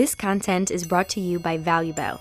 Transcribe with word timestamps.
This 0.00 0.14
content 0.14 0.70
is 0.70 0.82
brought 0.90 1.08
to 1.14 1.20
you 1.20 1.38
by 1.38 1.56
ValueBell. 1.66 2.18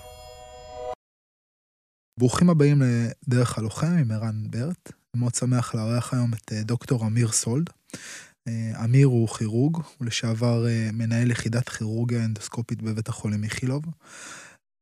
ברוכים 2.20 2.50
הבאים 2.50 2.82
לדרך 2.82 3.58
הלוחם 3.58 3.98
עם 4.02 4.12
ערן 4.12 4.44
ברט. 4.50 4.92
אני 5.14 5.20
מאוד 5.20 5.36
שמח 5.36 5.76
לארח 5.76 6.14
היום 6.14 6.34
את 6.34 6.52
אה, 6.52 6.64
דוקטור 6.64 7.08
אמיר 7.08 7.32
סולד. 7.32 7.70
אה, 8.48 8.84
אמיר 8.84 9.08
הוא 9.08 9.28
כירורג, 9.28 9.76
הוא 9.76 10.08
לשעבר 10.08 10.68
אה, 10.68 10.90
מנהל 10.94 11.32
יחידת 11.32 11.70
כירורגיה 11.70 12.26
אנדוסקופית 12.26 12.82
בבית 12.82 13.10
החולים 13.10 13.44
איכילוב. 13.44 13.84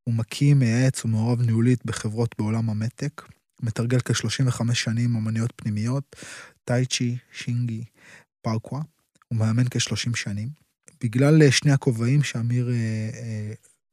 הוא 0.04 0.16
מקים, 0.16 0.60
מייעץ 0.60 1.06
ומעורב 1.06 1.42
ניהולית 1.42 1.86
בחברות 1.86 2.36
בעולם 2.38 2.70
המתק. 2.70 3.22
מתרגל 3.62 4.00
כ-35 4.00 4.74
שנים 4.74 5.16
אמניות 5.16 5.54
פנימיות, 5.56 6.16
טייצ'י, 6.64 7.18
שינגי, 7.32 7.84
פרקווה. 8.42 8.82
הוא 9.28 9.40
מאמן 9.40 9.70
כ-30 9.72 10.16
שנים. 10.16 10.67
בגלל 11.04 11.50
שני 11.50 11.72
הכובעים 11.72 12.24
שאמיר 12.24 12.70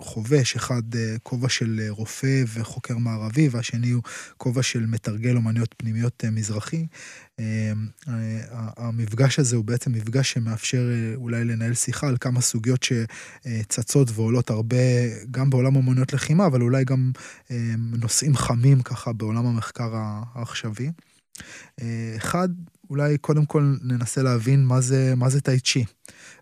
חובש, 0.02 0.56
אחד 0.56 0.94
אה, 0.94 1.16
כובע 1.22 1.48
של 1.48 1.80
אה, 1.82 1.90
רופא 1.90 2.44
וחוקר 2.54 2.98
מערבי, 2.98 3.48
והשני 3.48 3.90
הוא 3.90 4.02
כובע 4.36 4.62
של 4.62 4.86
מתרגל 4.86 5.36
אומנויות 5.36 5.74
פנימיות 5.76 6.24
אה, 6.24 6.30
מזרחי. 6.30 6.86
המפגש 8.76 9.38
הזה 9.38 9.56
הוא 9.56 9.64
בעצם 9.64 9.92
מפגש 9.92 10.32
שמאפשר 10.32 10.82
אולי 11.14 11.44
לנהל 11.44 11.74
שיחה 11.74 12.08
על 12.08 12.16
כמה 12.20 12.40
סוגיות 12.40 12.82
שצצות 12.82 14.08
ועולות 14.14 14.50
הרבה, 14.50 14.76
גם 15.30 15.50
בעולם 15.50 15.76
אומנויות 15.76 16.12
לחימה, 16.12 16.46
אבל 16.46 16.62
אולי 16.62 16.84
גם 16.84 17.12
נושאים 17.98 18.36
חמים 18.36 18.82
ככה 18.82 19.12
בעולם 19.12 19.46
המחקר 19.46 19.90
העכשווי. 19.94 20.90
אחד, 22.16 22.48
אולי 22.90 23.18
קודם 23.18 23.46
כל 23.46 23.74
ננסה 23.82 24.22
להבין 24.22 24.64
מה 24.64 24.80
זה, 24.80 25.14
מה 25.16 25.28
זה 25.28 25.40
טאי 25.40 25.60
צ'י. 25.60 25.84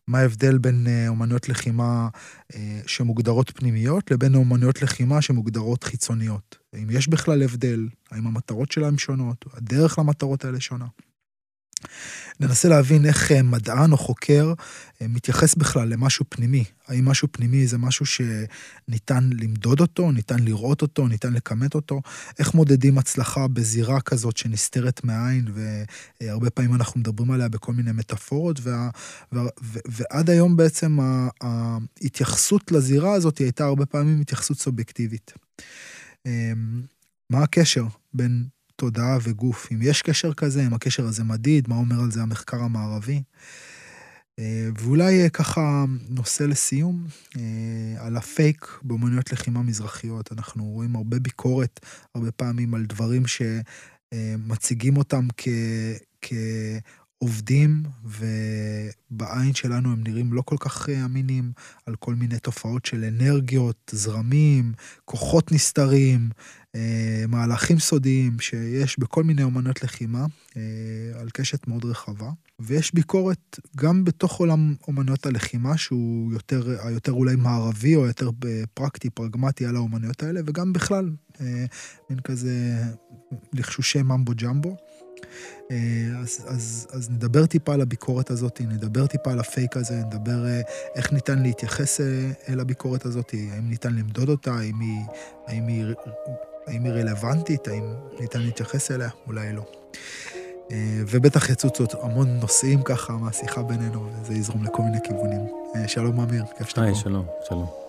מה 0.09 0.19
ההבדל 0.19 0.59
בין 0.59 0.87
אה, 0.87 1.09
אומנויות 1.09 1.49
לחימה 1.49 2.09
אה, 2.55 2.81
שמוגדרות 2.87 3.51
פנימיות 3.51 4.11
לבין 4.11 4.35
אומנויות 4.35 4.83
לחימה 4.83 5.23
שמוגדרות 5.23 5.85
חיצוניות. 5.85 6.59
האם 6.73 6.91
יש 6.91 7.09
בכלל 7.09 7.43
הבדל? 7.43 7.89
האם 8.11 8.27
המטרות 8.27 8.73
שלהם 8.73 8.99
שונות? 8.99 9.45
הדרך 9.55 9.99
למטרות 9.99 10.45
האלה 10.45 10.61
שונה? 10.61 10.87
ננסה 12.41 12.69
להבין 12.69 13.05
איך 13.05 13.33
אה, 13.33 13.43
מדען 13.43 13.93
או 13.93 13.97
חוקר 13.97 14.53
אה, 15.03 15.07
מתייחס 15.09 15.55
בכלל 15.55 15.89
למשהו 15.89 16.25
פנימי. 16.29 16.65
האם 16.89 17.05
משהו 17.05 17.29
פנימי 17.33 17.67
זה 17.67 17.79
משהו 17.79 18.07
שניתן 18.07 19.31
למדוד 19.33 19.81
אותו, 19.81 20.13
ניתן 20.13 20.39
לראות 20.39 20.83
אותו, 20.83 21.09
ניתן 21.09 21.33
לכמת 21.33 21.75
אותו? 21.75 22.03
איך 22.39 22.55
מודדים 22.55 22.99
הצלחה 22.99 23.49
בזירה 23.49 24.01
כזאת 24.01 24.37
שנסתרת 24.37 25.05
מהעין, 25.05 25.49
והרבה 26.21 26.51
פעמים 26.51 26.75
אנחנו 26.75 27.01
מדברים 27.01 27.31
עליה 27.31 27.49
בכל 27.49 27.73
מיני 27.73 27.93
מטאפורות, 27.93 28.61
וה, 28.63 28.91
וה, 29.33 29.43
ו, 29.63 29.79
ועד 29.89 30.31
היום 30.31 30.57
בעצם 30.57 30.99
ההתייחסות 31.41 32.73
לזירה 32.73 33.13
הזאת 33.13 33.39
הייתה 33.39 33.65
הרבה 33.65 33.87
פעמים 33.87 34.21
התייחסות 34.21 34.59
סובייקטיבית. 34.59 35.33
אמ, 36.27 36.83
מה 37.31 37.43
הקשר 37.43 37.85
בין 38.15 38.45
תודעה 38.77 39.19
וגוף, 39.23 39.69
אם 39.73 39.79
יש 39.83 40.03
קשר 40.03 40.35
כזה, 40.35 40.67
אם 40.67 40.75
הקשר 40.75 41.07
הזה 41.07 41.25
מדיד, 41.25 41.69
מה 41.69 41.75
אומר 41.77 42.01
על 42.01 42.11
זה 42.11 42.23
המחקר 42.23 42.57
המערבי. 42.57 43.23
אה, 44.39 44.69
ואולי 44.79 45.23
אה, 45.23 45.29
ככה 45.29 45.85
נושא 46.09 46.45
לסיום, 46.45 47.07
אה, 47.37 48.07
על 48.07 48.17
הפייק 48.17 48.79
באמנויות 48.83 49.33
לחימה 49.33 49.63
מזרחיות. 49.63 50.33
אנחנו 50.33 50.65
רואים 50.65 50.97
הרבה 50.97 51.19
ביקורת, 51.19 51.81
הרבה 52.15 52.33
פעמים 52.33 52.75
על 52.75 52.87
דברים 52.87 53.23
שמציגים 53.27 54.97
אותם 54.97 55.29
כ... 55.37 55.49
כ... 56.23 56.33
עובדים, 57.19 57.83
ובעין 58.05 59.55
שלנו 59.55 59.93
הם 59.93 60.03
נראים 60.05 60.33
לא 60.33 60.43
כל 60.45 60.57
כך 60.61 60.89
אמינים, 60.89 61.53
על 61.87 61.95
כל 61.97 62.15
מיני 62.15 62.39
תופעות 62.39 62.87
של 62.87 63.05
אנרגיות, 63.05 63.91
זרמים, 63.95 64.73
כוחות 65.05 65.53
נסתרים, 65.53 66.31
מהלכים 67.29 67.79
סודיים 67.79 68.41
שיש 68.41 68.99
בכל 68.99 69.25
מיני 69.25 69.43
אומנות 69.43 69.83
לחימה, 69.83 70.27
אה, 70.57 71.21
על 71.21 71.29
קשת 71.33 71.69
מאוד 71.69 71.85
רחבה. 71.85 72.31
ויש 72.61 72.95
ביקורת 72.95 73.59
גם 73.77 74.05
בתוך 74.05 74.37
עולם 74.37 74.75
אומנויות 74.89 75.27
הלחימה, 75.27 75.77
שהוא 75.77 76.33
יותר, 76.33 76.77
היותר 76.83 77.13
אולי 77.13 77.37
מערבי 77.37 77.97
או 77.97 78.07
יותר 78.07 78.31
פרקטי, 78.75 79.11
פרגמטי 79.11 79.67
על 79.67 79.77
האומנויות 79.77 80.23
האלה, 80.23 80.41
וגם 80.47 80.73
בכלל, 80.73 81.11
אה, 81.41 81.65
מין 82.11 82.21
כזה 82.21 82.83
לחשושי 83.53 84.03
ממבו 84.03 84.33
ג'מבו. 84.37 84.77
אז, 86.23 86.45
אז, 86.47 86.87
אז 86.91 87.11
נדבר 87.11 87.47
טיפה 87.47 87.75
על 87.75 87.81
הביקורת 87.81 88.31
הזאת, 88.31 88.61
נדבר 88.61 89.07
טיפה 89.07 89.33
על 89.33 89.41
הפייק 89.41 89.77
הזה, 89.77 89.95
נדבר 89.95 90.45
איך 90.95 91.13
ניתן 91.13 91.43
להתייחס 91.43 92.01
אל 92.49 92.61
הביקורת 92.61 93.07
הזאת, 93.07 93.35
האם 93.53 93.69
ניתן 93.69 93.95
למדוד 93.95 94.29
אותה, 94.29 94.55
האם 94.55 94.81
היא, 94.81 95.01
האם 95.47 95.67
היא 95.67 95.85
האם 96.67 96.85
היא 96.85 96.93
רלוונטית, 96.93 97.69
האם 97.69 97.95
ניתן 98.21 98.41
להתייחס 98.41 98.91
אליה, 98.91 99.09
אולי 99.27 99.53
לא. 99.53 99.63
אה, 100.73 100.77
ובטח 101.11 101.51
יצוצו 101.51 101.85
המון 102.03 102.29
נושאים 102.29 102.83
ככה 102.83 103.13
מהשיחה 103.13 103.63
בינינו, 103.63 104.11
וזה 104.23 104.35
יזרום 104.35 104.65
לכל 104.65 104.83
מיני 104.83 104.99
כיוונים. 105.05 105.47
אה, 105.77 105.89
שלום 105.89 106.21
אמיר, 106.21 106.45
כיף 106.59 106.69
שאתה 106.69 106.81
פה. 106.81 106.87
היי, 106.87 106.95
שלום, 106.95 107.27
שלום. 107.49 107.82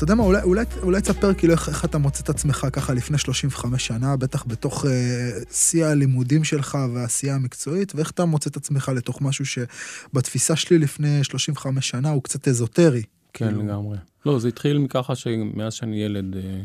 אתה 0.00 0.04
יודע 0.04 0.14
מה, 0.14 0.22
אולי, 0.22 0.42
אולי, 0.42 0.64
אולי 0.82 1.00
תספר 1.00 1.34
כאילו 1.34 1.52
איך, 1.52 1.68
איך 1.68 1.84
אתה 1.84 1.98
מוצא 1.98 2.22
את 2.24 2.28
עצמך 2.28 2.66
ככה 2.72 2.94
לפני 2.94 3.18
35 3.18 3.86
שנה, 3.86 4.16
בטח 4.16 4.44
בתוך 4.46 4.86
אה, 4.86 5.30
שיא 5.50 5.84
הלימודים 5.84 6.44
שלך 6.44 6.78
והעשייה 6.94 7.34
המקצועית, 7.34 7.94
ואיך 7.94 8.10
אתה 8.10 8.24
מוצא 8.24 8.50
את 8.50 8.56
עצמך 8.56 8.92
לתוך 8.96 9.22
משהו 9.22 9.44
שבתפיסה 9.46 10.56
שלי 10.56 10.78
לפני 10.78 11.24
35 11.24 11.90
שנה 11.90 12.10
הוא 12.10 12.22
קצת 12.22 12.48
אזוטרי. 12.48 13.02
כן, 13.32 13.46
כאילו. 13.48 13.62
לגמרי. 13.62 13.98
לא, 14.26 14.38
זה 14.38 14.48
התחיל 14.48 14.78
מככה 14.78 15.14
שמאז 15.14 15.72
שאני 15.72 16.02
ילד 16.02 16.36
אה, 16.36 16.62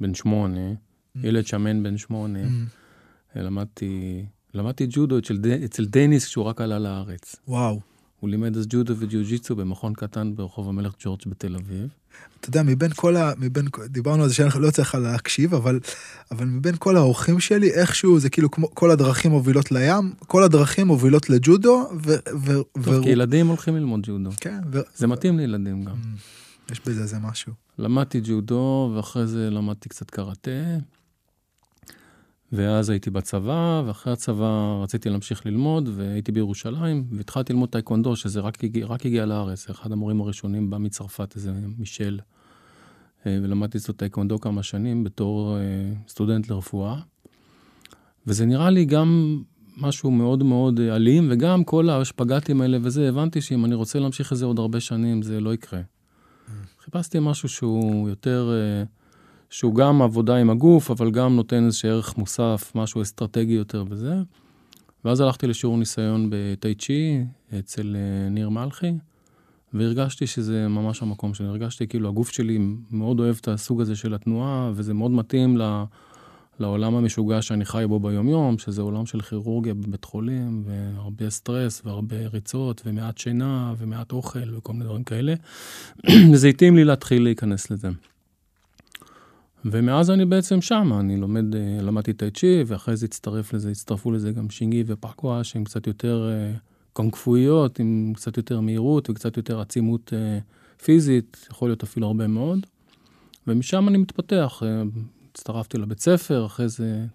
בן 0.00 0.14
שמונה, 0.14 0.70
mm. 0.70 1.20
ילד 1.22 1.46
שמן 1.46 1.82
בן 1.82 1.98
שמונה, 1.98 2.44
mm. 2.44 3.38
למדתי, 3.38 4.24
למדתי 4.54 4.86
ג'ודו 4.90 5.18
אצל, 5.18 5.38
אצל 5.64 5.84
דניס 5.84 6.26
כשהוא 6.26 6.44
רק 6.44 6.60
עלה 6.60 6.78
לארץ. 6.78 7.36
וואו. 7.48 7.80
הוא 8.20 8.30
לימד 8.30 8.56
אז 8.56 8.66
ג'ודו 8.68 8.94
וג'יוג'יצו 8.98 9.56
במכון 9.56 9.94
קטן 9.94 10.34
ברחוב 10.34 10.68
המלך 10.68 10.94
ג'ורג' 10.98 11.20
בתל 11.26 11.56
אביב. 11.56 11.88
אתה 12.40 12.48
יודע, 12.48 12.62
מבין 12.62 12.90
כל 12.96 13.16
ה... 13.16 13.32
מבין, 13.38 13.68
דיברנו 13.88 14.22
על 14.22 14.28
זה 14.28 14.34
שאני 14.34 14.50
לא 14.56 14.70
צריך 14.70 14.94
להקשיב, 14.94 15.54
אבל, 15.54 15.80
אבל 16.30 16.46
מבין 16.46 16.74
כל 16.78 16.96
האורחים 16.96 17.40
שלי, 17.40 17.70
איכשהו 17.70 18.20
זה 18.20 18.30
כאילו 18.30 18.50
כמו 18.50 18.74
כל 18.74 18.90
הדרכים 18.90 19.30
מובילות 19.30 19.72
לים, 19.72 20.12
כל 20.26 20.42
הדרכים 20.42 20.86
מובילות 20.86 21.30
לג'ודו, 21.30 21.88
ו... 22.04 22.14
ו 22.40 22.52
טוב, 22.52 22.64
ו... 22.78 23.02
כי 23.02 23.08
ילדים 23.08 23.46
הולכים 23.46 23.76
ללמוד 23.76 24.00
ג'ודו. 24.02 24.30
כן. 24.40 24.60
ו... 24.72 24.80
זה 24.96 25.06
מתאים 25.06 25.38
לילדים 25.38 25.84
גם. 25.84 25.92
Mm, 25.92 26.72
יש 26.72 26.80
בזה 26.86 27.02
איזה 27.02 27.18
משהו. 27.18 27.52
למדתי 27.78 28.20
ג'ודו, 28.24 28.92
ואחרי 28.96 29.26
זה 29.26 29.50
למדתי 29.50 29.88
קצת 29.88 30.10
קראטה. 30.10 30.50
ואז 32.54 32.90
הייתי 32.90 33.10
בצבא, 33.10 33.82
ואחרי 33.86 34.12
הצבא 34.12 34.80
רציתי 34.82 35.10
להמשיך 35.10 35.46
ללמוד, 35.46 35.88
והייתי 35.94 36.32
בירושלים, 36.32 37.04
והתחלתי 37.12 37.52
ללמוד 37.52 37.68
טייקונדו, 37.68 38.16
שזה 38.16 38.40
רק 38.40 38.64
הגיע, 38.64 38.86
רק 38.86 39.06
הגיע 39.06 39.26
לארץ, 39.26 39.70
אחד 39.70 39.92
המורים 39.92 40.20
הראשונים 40.20 40.70
בא 40.70 40.78
מצרפת, 40.78 41.36
איזה 41.36 41.52
מישל. 41.78 42.18
אה, 43.26 43.38
ולמדתי 43.42 43.78
אצלו 43.78 43.94
טייקונדו 43.94 44.40
כמה 44.40 44.62
שנים 44.62 45.04
בתור 45.04 45.56
אה, 45.56 45.62
סטודנט 46.08 46.50
לרפואה. 46.50 47.00
וזה 48.26 48.46
נראה 48.46 48.70
לי 48.70 48.84
גם 48.84 49.42
משהו 49.76 50.10
מאוד 50.10 50.42
מאוד 50.42 50.80
אה, 50.80 50.96
אלים, 50.96 51.28
וגם 51.30 51.64
כל 51.64 51.90
השפגטים 51.90 52.60
האלה 52.60 52.78
וזה, 52.82 53.08
הבנתי 53.08 53.40
שאם 53.40 53.64
אני 53.64 53.74
רוצה 53.74 53.98
להמשיך 53.98 54.32
את 54.32 54.38
זה 54.38 54.46
עוד 54.46 54.58
הרבה 54.58 54.80
שנים, 54.80 55.22
זה 55.22 55.40
לא 55.40 55.54
יקרה. 55.54 55.80
Mm. 55.80 56.50
חיפשתי 56.84 57.18
משהו 57.20 57.48
שהוא 57.48 58.08
יותר... 58.08 58.50
שהוא 59.54 59.74
גם 59.74 60.02
עבודה 60.02 60.36
עם 60.36 60.50
הגוף, 60.50 60.90
אבל 60.90 61.10
גם 61.10 61.36
נותן 61.36 61.66
איזה 61.66 61.88
ערך 61.88 62.18
מוסף, 62.18 62.72
משהו 62.74 63.02
אסטרטגי 63.02 63.52
יותר 63.52 63.84
וזה. 63.88 64.14
ואז 65.04 65.20
הלכתי 65.20 65.46
לשיעור 65.46 65.78
ניסיון 65.78 66.28
בטאי 66.30 66.74
צ'י 66.74 67.24
אצל 67.58 67.96
אה, 67.96 68.28
ניר 68.28 68.48
מלכי, 68.48 68.92
והרגשתי 69.74 70.26
שזה 70.26 70.68
ממש 70.68 71.02
המקום 71.02 71.34
שלי. 71.34 71.46
הרגשתי 71.46 71.86
כאילו 71.86 72.08
הגוף 72.08 72.30
שלי 72.30 72.58
מאוד 72.90 73.20
אוהב 73.20 73.36
את 73.40 73.48
הסוג 73.48 73.80
הזה 73.80 73.96
של 73.96 74.14
התנועה, 74.14 74.70
וזה 74.74 74.94
מאוד 74.94 75.10
מתאים 75.10 75.58
ל... 75.58 75.84
לעולם 76.60 76.94
המשוגע 76.94 77.42
שאני 77.42 77.64
חי 77.64 77.84
בו 77.88 78.00
ביומיום, 78.00 78.58
שזה 78.58 78.82
עולם 78.82 79.06
של 79.06 79.20
כירורגיה 79.20 79.74
בבית 79.74 80.04
חולים, 80.04 80.64
והרבה 80.66 81.30
סטרס, 81.30 81.82
והרבה 81.84 82.16
ריצות, 82.16 82.82
ומעט 82.86 83.18
שינה, 83.18 83.74
ומעט 83.78 84.12
אוכל, 84.12 84.56
וכל 84.56 84.72
מיני 84.72 84.84
דברים 84.84 85.04
כאלה. 85.04 85.34
וזה 86.32 86.48
התאים 86.48 86.76
לי 86.76 86.84
להתחיל 86.84 87.22
להיכנס 87.22 87.70
לזה. 87.70 87.88
ומאז 89.64 90.10
אני 90.10 90.24
בעצם 90.24 90.60
שם, 90.60 90.92
אני 91.00 91.16
לומד, 91.16 91.54
אה, 91.54 91.78
למדתי 91.82 92.12
טאי 92.12 92.30
צ'י, 92.30 92.62
ואחרי 92.66 92.96
זה 92.96 93.06
הצטרף 93.06 93.52
לזה, 93.52 93.70
הצטרפו 93.70 94.12
לזה 94.12 94.32
גם 94.32 94.50
שינגי 94.50 94.84
ופקווה, 94.86 95.44
שהם 95.44 95.64
קצת 95.64 95.86
יותר 95.86 96.30
קונקפואיות, 96.94 97.78
עם 97.78 98.12
קצת 98.16 98.36
יותר 98.36 98.60
מהירות 98.60 99.10
וקצת 99.10 99.36
יותר 99.36 99.60
עצימות 99.60 100.12
אה, 100.12 100.38
פיזית, 100.84 101.46
יכול 101.50 101.68
להיות 101.68 101.82
אפילו 101.82 102.06
הרבה 102.06 102.26
מאוד. 102.26 102.66
ומשם 103.46 103.88
אני 103.88 103.98
מתפתח. 103.98 104.62
אה, 104.66 104.82
הצטרפתי 105.30 105.78
לבית 105.78 106.00
ספר, 106.00 106.46
אחרי 106.46 106.68
זה 106.68 107.06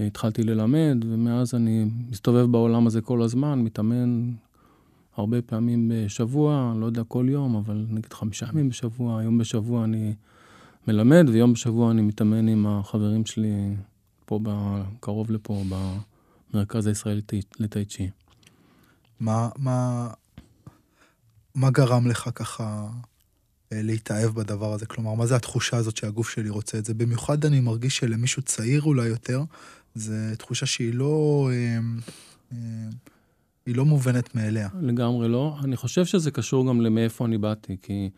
אה, 0.00 0.06
התחלתי 0.06 0.42
ללמד, 0.42 1.04
ומאז 1.08 1.54
אני 1.54 1.84
מסתובב 2.10 2.52
בעולם 2.52 2.86
הזה 2.86 3.00
כל 3.00 3.22
הזמן, 3.22 3.62
מתאמן 3.62 4.30
הרבה 5.16 5.42
פעמים 5.42 5.92
בשבוע, 5.94 6.74
לא 6.80 6.86
יודע 6.86 7.04
כל 7.04 7.26
יום, 7.28 7.56
אבל 7.56 7.86
נגיד 7.90 8.12
חמישה 8.12 8.46
ימים 8.52 8.68
בשבוע, 8.68 9.22
יום 9.22 9.38
בשבוע 9.38 9.84
אני 9.84 10.14
מלמד, 10.88 11.28
ויום 11.28 11.52
בשבוע 11.52 11.90
אני 11.90 12.02
מתאמן 12.02 12.48
עם 12.48 12.66
החברים 12.66 13.26
שלי 13.26 13.76
פה, 14.26 14.40
קרוב 15.00 15.30
לפה, 15.30 15.64
במרכז 16.52 16.86
הישראלי 16.86 17.20
לטייצ'י. 17.58 18.10
מה, 19.20 19.48
מה, 19.56 20.08
מה 21.54 21.70
גרם 21.70 22.06
לך 22.06 22.30
ככה 22.34 22.88
אה, 23.72 23.82
להתאהב 23.82 24.30
בדבר 24.30 24.72
הזה? 24.72 24.86
כלומר, 24.86 25.14
מה 25.14 25.26
זה 25.26 25.36
התחושה 25.36 25.76
הזאת 25.76 25.96
שהגוף 25.96 26.30
שלי 26.30 26.48
רוצה 26.48 26.78
את 26.78 26.84
זה? 26.84 26.94
במיוחד 26.94 27.44
אני 27.44 27.60
מרגיש 27.60 27.96
שלמישהו 27.96 28.42
צעיר 28.42 28.82
אולי 28.82 29.06
יותר, 29.06 29.42
זו 29.94 30.12
תחושה 30.38 30.66
שהיא 30.66 30.94
לא... 30.94 31.48
אה, 31.52 31.78
אה, 32.52 32.88
היא 33.66 33.76
לא 33.76 33.84
מובנת 33.84 34.34
מאליה. 34.34 34.68
לגמרי 34.80 35.28
לא. 35.28 35.56
אני 35.64 35.76
חושב 35.76 36.04
שזה 36.04 36.30
קשור 36.30 36.68
גם 36.68 36.80
למאיפה 36.80 37.24
אני 37.24 37.38
באתי, 37.38 37.76
כי 37.82 38.10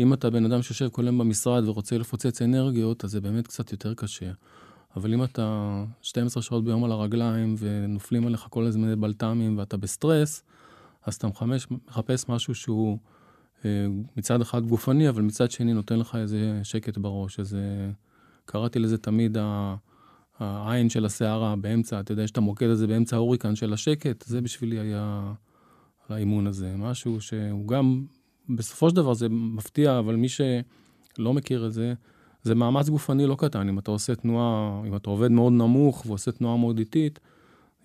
אם 0.00 0.12
אתה 0.12 0.30
בן 0.30 0.44
אדם 0.44 0.62
שיושב 0.62 0.88
כל 0.88 1.04
היום 1.04 1.18
במשרד 1.18 1.68
ורוצה 1.68 1.98
לפוצץ 1.98 2.42
אנרגיות, 2.42 3.04
אז 3.04 3.10
זה 3.10 3.20
באמת 3.20 3.46
קצת 3.46 3.72
יותר 3.72 3.94
קשה. 3.94 4.30
אבל 4.96 5.14
אם 5.14 5.24
אתה 5.24 5.84
12 6.02 6.42
שעות 6.42 6.64
ביום 6.64 6.84
על 6.84 6.92
הרגליים 6.92 7.54
ונופלים 7.58 8.26
עליך 8.26 8.46
כל 8.50 8.64
הזמן 8.64 9.00
בלת"מים 9.00 9.58
ואתה 9.58 9.76
בסטרס, 9.76 10.42
אז 11.04 11.14
אתה 11.14 11.26
מחמש, 11.26 11.66
מחפש 11.88 12.28
משהו 12.28 12.54
שהוא 12.54 12.98
אה, 13.64 13.86
מצד 14.16 14.40
אחד 14.40 14.66
גופני, 14.66 15.08
אבל 15.08 15.22
מצד 15.22 15.50
שני 15.50 15.72
נותן 15.72 15.98
לך 15.98 16.14
איזה 16.14 16.60
שקט 16.62 16.98
בראש. 16.98 17.38
איזה... 17.38 17.90
קראתי 18.44 18.78
לזה 18.78 18.98
תמיד 18.98 19.36
העין 20.38 20.90
של 20.90 21.04
הסערה 21.04 21.56
באמצע, 21.56 22.00
אתה 22.00 22.12
יודע, 22.12 22.24
מוקד 22.38 22.66
את 22.66 22.78
זה 22.78 22.86
באמצע 22.86 23.16
ההוריקן 23.16 23.56
של 23.56 23.72
השקט, 23.72 24.24
זה 24.26 24.40
בשבילי 24.40 24.78
היה 24.78 25.32
האימון 26.08 26.46
הזה. 26.46 26.74
משהו 26.76 27.20
שהוא 27.20 27.68
גם, 27.68 28.04
בסופו 28.48 28.90
של 28.90 28.96
דבר 28.96 29.14
זה 29.14 29.28
מפתיע, 29.28 29.98
אבל 29.98 30.16
מי 30.16 30.28
שלא 30.28 31.34
מכיר 31.34 31.66
את 31.66 31.72
זה, 31.72 31.94
זה 32.42 32.54
מאמץ 32.54 32.88
גופני 32.88 33.26
לא 33.26 33.34
קטן. 33.38 33.68
אם 33.68 33.78
אתה 33.78 33.90
עושה 33.90 34.14
תנועה, 34.14 34.82
אם 34.86 34.96
אתה 34.96 35.10
עובד 35.10 35.30
מאוד 35.30 35.52
נמוך 35.52 36.06
ועושה 36.06 36.32
תנועה 36.32 36.56
מאוד 36.56 36.78
איטית, 36.78 37.18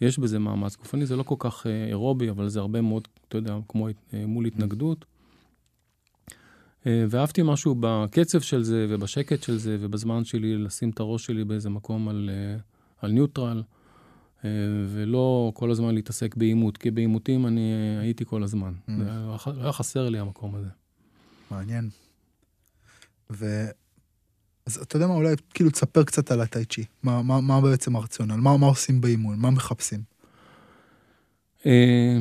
יש 0.02 0.20
בזה 0.20 0.40
מאמץ 0.40 0.76
גופני, 0.76 1.06
זה 1.06 1.16
לא 1.16 1.24
כל 1.24 1.36
כך 1.40 1.68
אה, 1.68 1.86
אירובי, 1.88 2.30
אבל 2.30 2.48
זה 2.48 2.60
הרבה 2.60 2.82
מאוד, 2.82 3.08
אתה 3.28 3.38
יודע, 3.38 3.58
כמו 3.68 3.88
אה, 3.88 4.26
מול 4.28 4.46
התנגדות. 4.46 5.06
אה, 6.88 7.06
ואהבתי 7.10 7.42
משהו 7.46 7.76
בקצב 7.80 8.40
של 8.40 8.64
זה 8.64 8.86
ובשקט 8.90 9.44
של 9.44 9.58
זה 9.58 9.78
ובזמן 9.80 10.24
שלי 10.24 10.58
לשים 10.58 10.90
את 10.90 11.00
הראש 11.00 11.26
שלי 11.26 11.44
באיזה 11.44 11.70
מקום 11.70 12.10
על, 12.10 12.30
על 13.02 13.12
ניוטרל, 13.12 13.64
ולא 14.88 15.52
כל 15.56 15.72
הזמן 15.72 15.96
להתעסק 15.96 16.36
בעימות, 16.36 16.78
כי 16.78 16.92
בעימותים 16.92 17.48
אני 17.48 17.98
הייתי 18.02 18.26
כל 18.26 18.44
הזמן. 18.44 18.74
Mm. 18.88 18.92
היה 19.46 19.72
חסר 19.72 20.10
לי 20.10 20.20
המקום 20.20 20.56
הזה. 20.56 20.70
מעניין. 21.52 21.90
ו... 23.32 23.66
אז 24.66 24.78
אתה 24.78 24.96
יודע 24.96 25.08
מה, 25.08 25.14
אולי 25.14 25.36
כאילו 25.54 25.70
תספר 25.70 26.04
קצת 26.04 26.32
על 26.32 26.42
הטייצ'י. 26.42 26.86
מה, 27.04 27.22
מה, 27.22 27.42
מה 27.42 27.62
בעצם 27.62 27.96
הרציונל? 27.96 28.36
מה, 28.36 28.58
מה 28.58 28.68
עושים 28.68 29.02
באימון? 29.02 29.40
מה 29.40 29.50
מחפשים? 29.50 30.02
אה, 31.66 32.18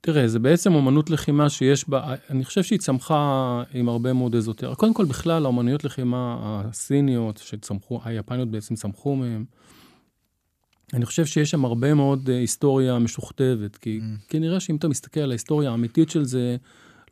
תראה, 0.00 0.28
זה 0.28 0.38
בעצם 0.38 0.74
אומנות 0.74 1.10
לחימה 1.10 1.50
שיש 1.50 1.88
בה, 1.88 2.14
אני 2.30 2.44
חושב 2.44 2.62
שהיא 2.62 2.78
צמחה 2.78 3.62
עם 3.74 3.88
הרבה 3.88 4.12
מאוד 4.12 4.34
אזוטר. 4.34 4.74
קודם 4.74 4.94
כל, 4.94 5.04
בכלל, 5.04 5.44
האומנויות 5.44 5.84
לחימה 5.84 6.36
הסיניות 6.40 7.38
שצמחו, 7.44 8.00
היפניות 8.04 8.50
בעצם 8.50 8.74
צמחו 8.74 9.16
מהן. 9.16 9.44
אני 10.94 11.06
חושב 11.06 11.26
שיש 11.26 11.50
שם 11.50 11.64
הרבה 11.64 11.94
מאוד 11.94 12.30
אה, 12.30 12.38
היסטוריה 12.38 12.98
משוכתבת, 12.98 13.76
כי 13.76 14.00
mm. 14.02 14.28
כנראה 14.28 14.60
שאם 14.60 14.76
אתה 14.76 14.88
מסתכל 14.88 15.20
על 15.20 15.30
ההיסטוריה 15.30 15.70
האמיתית 15.70 16.10
של 16.10 16.24
זה, 16.24 16.56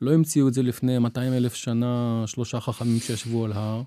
לא 0.00 0.12
המציאו 0.12 0.48
את 0.48 0.54
זה 0.54 0.62
לפני 0.62 0.98
200 0.98 1.32
אלף 1.32 1.54
שנה, 1.54 2.24
שלושה 2.26 2.60
חכמים 2.60 2.98
שישבו 2.98 3.44
על 3.44 3.52
הר. 3.52 3.82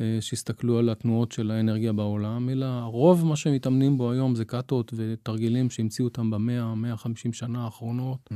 אה, 0.00 0.18
שהסתכלו 0.20 0.78
על 0.78 0.88
התנועות 0.88 1.32
של 1.32 1.50
האנרגיה 1.50 1.92
בעולם, 1.92 2.48
אלא 2.48 2.66
רוב 2.84 3.26
מה 3.26 3.36
שהם 3.36 3.54
מתאמנים 3.54 3.98
בו 3.98 4.10
היום 4.10 4.34
זה 4.34 4.44
קאטות 4.44 4.94
ותרגילים 4.96 5.70
שהמציאו 5.70 6.08
אותם 6.08 6.30
במאה, 6.30 6.74
150 6.74 7.32
שנה 7.32 7.64
האחרונות, 7.64 8.28
mm. 8.32 8.34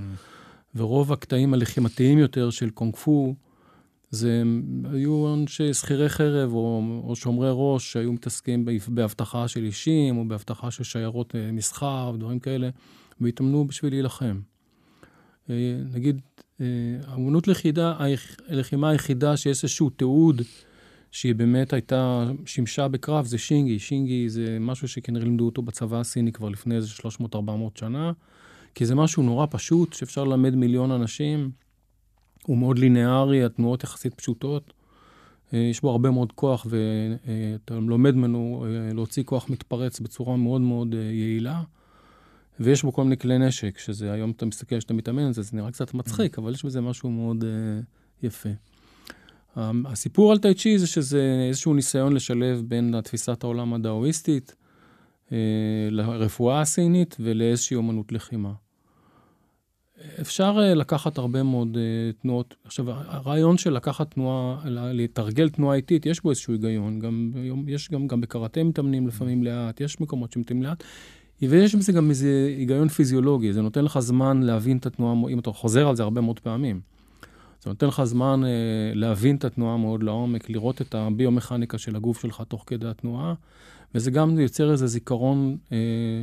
ורוב 0.77 1.13
הקטעים 1.13 1.55
הלחימתיים 1.55 2.19
יותר 2.19 2.51
של 2.51 2.71
קונג 2.71 2.97
פו, 2.97 3.35
זה 4.13 4.43
היו 4.93 5.35
אנשי 5.35 5.75
שכירי 5.75 6.09
חרב 6.09 6.53
או, 6.53 6.83
או 7.05 7.17
שומרי 7.17 7.51
ראש 7.53 7.93
שהיו 7.93 8.13
מתעסקים 8.13 8.69
באבטחה 8.89 9.49
של 9.49 9.65
אישים 9.65 10.19
או 10.19 10.25
באבטחה 10.25 10.71
של 10.71 10.85
שיירות 10.85 11.35
אה, 11.35 11.53
מסחר 11.53 12.13
ודברים 12.15 12.39
כאלה, 12.39 12.71
והתאמנו 13.21 13.67
בשביל 13.67 13.93
להילחם. 13.93 14.41
אה, 15.51 15.77
נגיד, 15.95 16.21
האמנות 17.07 17.49
לחימה 18.49 18.91
היחידה 18.91 19.37
שיש 19.37 19.65
איזשהו 19.65 19.91
תיעוד 19.91 20.43
שהיא 21.11 21.35
באמת 21.35 21.73
הייתה, 21.73 22.31
שימשה 22.47 22.89
בקרב, 22.89 23.25
זה 23.25 23.39
שינגי. 23.39 23.79
שינגי 23.79 24.29
זה 24.29 24.59
משהו 24.61 24.89
שכנראה 24.89 25.25
לימדו 25.25 25.45
אותו 25.45 25.63
בצבא 25.63 26.01
הסיני 26.01 26.33
כבר 26.33 26.49
לפני 26.49 26.77
איזה 26.77 26.89
300-400 27.33 27.39
שנה, 27.75 28.13
כי 28.75 28.87
זה 28.87 28.95
משהו 28.95 29.23
נורא 29.23 29.47
פשוט, 29.51 29.93
שאפשר 29.93 30.25
ללמד 30.25 30.55
מיליון 30.55 30.91
אנשים. 30.91 31.51
הוא 32.47 32.59
מאוד 32.59 32.79
לינארי, 32.79 33.45
התנועות 33.45 33.85
יחסית 33.85 34.15
פשוטות. 34.15 34.73
אה, 35.55 35.59
יש 35.59 35.81
בו 35.81 35.91
הרבה 35.91 36.11
מאוד 36.11 36.33
כוח, 36.33 36.67
ואתה 36.71 37.75
לומד 37.75 38.15
ממנו 38.15 38.67
אה, 38.67 38.95
להוציא 38.95 39.23
כוח 39.25 39.51
מתפרץ 39.51 40.01
בצורה 40.01 40.37
מאוד 40.37 40.61
מאוד 40.61 40.95
אה, 40.95 41.01
יעילה. 41.01 41.63
ויש 42.61 42.83
בו 42.83 42.93
כל 42.93 43.05
מיני 43.05 43.17
כלי 43.17 43.39
נשק, 43.39 43.79
שזה 43.79 44.13
היום 44.13 44.31
אתה 44.31 44.47
מסתכל 44.47 44.81
שאתה 44.81 44.95
מתאמן 44.95 45.33
זה, 45.33 45.43
זה 45.43 45.57
נראה 45.57 45.71
קצת 45.71 45.95
מצחיק, 45.95 46.39
אבל 46.39 46.53
יש 46.53 46.65
בזה 46.65 46.81
משהו 46.81 47.11
מאוד 47.11 47.45
יפה. 48.23 48.49
הסיפור 49.57 50.33
על 50.33 50.39
טאי 50.39 50.79
זה 50.79 50.87
שזה 50.87 51.47
איזשהו 51.49 51.75
ניסיון 51.75 52.13
לשלב 52.13 52.63
בין 52.69 53.01
תפיסת 53.01 53.45
העולם 53.45 53.75
הדאואיסטית 53.75 54.55
אה, 55.33 55.89
לרפואה 55.91 56.61
הסינית 56.61 57.17
ולאיזושהי 57.21 57.75
אומנות 57.75 58.13
לחימה. 58.13 58.53
אפשר 60.21 60.59
אה, 60.61 60.75
לקחת 60.75 61.19
הרבה 61.19 61.43
מאוד 61.43 61.77
אה, 61.77 62.13
תנועות. 62.23 62.55
עכשיו, 62.65 62.91
הרעיון 62.91 63.59
של 63.59 63.73
לקחת 63.73 64.11
תנועה, 64.11 64.61
לתרגל 64.67 65.49
תנועה 65.49 65.77
איטית, 65.77 66.07
יש 66.07 66.23
בו 66.23 66.31
איזשהו 66.31 66.53
היגיון. 66.53 66.99
גם, 66.99 67.33
יש 67.67 67.91
גם, 67.91 68.07
גם 68.07 68.21
בקראטה 68.21 68.65
מתאמנים 68.65 69.09
לפעמים 69.09 69.43
לאט, 69.45 69.81
יש 69.81 70.01
מקומות 70.01 70.33
שמתאמנים 70.33 70.63
לאט. 70.63 70.85
ויש 71.43 71.75
בזה 71.75 71.93
גם 71.93 72.11
איזה 72.11 72.55
היגיון 72.57 72.89
פיזיולוגי, 72.89 73.53
זה 73.53 73.63
נותן 73.63 73.85
לך 73.85 73.99
זמן 73.99 74.43
להבין 74.43 74.77
את 74.77 74.87
התנועה, 74.87 75.15
אם 75.31 75.39
אתה 75.39 75.51
חוזר 75.51 75.89
על 75.89 75.97
זה 75.97 76.03
הרבה 76.03 76.21
מאוד 76.21 76.41
פעמים. 76.41 76.81
זה 77.63 77.71
נותן 77.71 77.87
לך 77.87 78.05
זמן 78.05 78.41
אה, 78.45 78.51
להבין 78.95 79.37
את 79.37 79.45
התנועה 79.45 79.77
מאוד 79.77 80.03
לעומק, 80.03 80.51
לראות 80.51 80.83
את 80.83 80.95
הביומכניקה 80.95 81.79
של 81.79 81.97
הגוף 81.97 82.21
שלך 82.21 82.43
תוך 82.49 82.65
כדי 82.67 82.89
התנועה, 82.89 83.35
וזה 83.95 84.11
גם 84.11 84.39
יוצר 84.39 84.73
איזה 84.73 84.87
זיכרון 84.87 85.57
אה, 85.73 85.79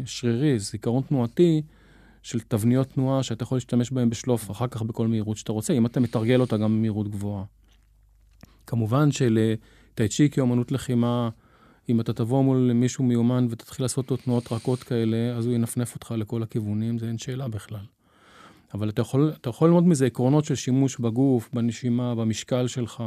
שרירי, 0.05 0.59
זיכרון 0.59 1.03
תנועתי 1.03 1.61
של 2.23 2.39
תבניות 2.39 2.87
תנועה 2.87 3.23
שאתה 3.23 3.43
יכול 3.43 3.55
להשתמש 3.55 3.91
בהן 3.91 4.09
בשלוף 4.09 4.51
אחר 4.51 4.67
כך 4.67 4.81
בכל 4.81 5.07
מהירות 5.07 5.37
שאתה 5.37 5.51
רוצה, 5.51 5.73
אם 5.73 5.85
אתה 5.85 5.99
מתרגל 5.99 6.41
אותה 6.41 6.57
גם 6.57 6.77
במהירות 6.77 7.07
גבוהה. 7.07 7.43
כמובן 8.67 9.09
שלטייצ'י 9.11 10.29
כאומנות 10.29 10.71
לחימה, 10.71 11.29
אם 11.89 12.01
אתה 12.01 12.13
תבוא 12.13 12.43
מול 12.43 12.71
מישהו 12.73 13.03
מיומן 13.03 13.47
ותתחיל 13.49 13.83
לעשות 13.83 14.11
לו 14.11 14.17
תנועות 14.17 14.51
רכות 14.51 14.83
כאלה, 14.83 15.37
אז 15.37 15.45
הוא 15.45 15.53
ינפנף 15.53 15.95
אותך 15.95 16.13
לכל 16.17 16.43
הכיוונים, 16.43 16.97
זה 16.97 17.07
אין 17.07 17.17
שאלה 17.17 17.47
בכלל. 17.47 17.85
אבל 18.73 18.89
אתה 18.89 19.01
יכול, 19.01 19.33
אתה 19.41 19.49
יכול 19.49 19.67
ללמוד 19.67 19.87
מזה 19.87 20.05
עקרונות 20.05 20.45
של 20.45 20.55
שימוש 20.55 20.99
בגוף, 20.99 21.49
בנשימה, 21.53 22.15
במשקל 22.15 22.67
שלך, 22.67 23.03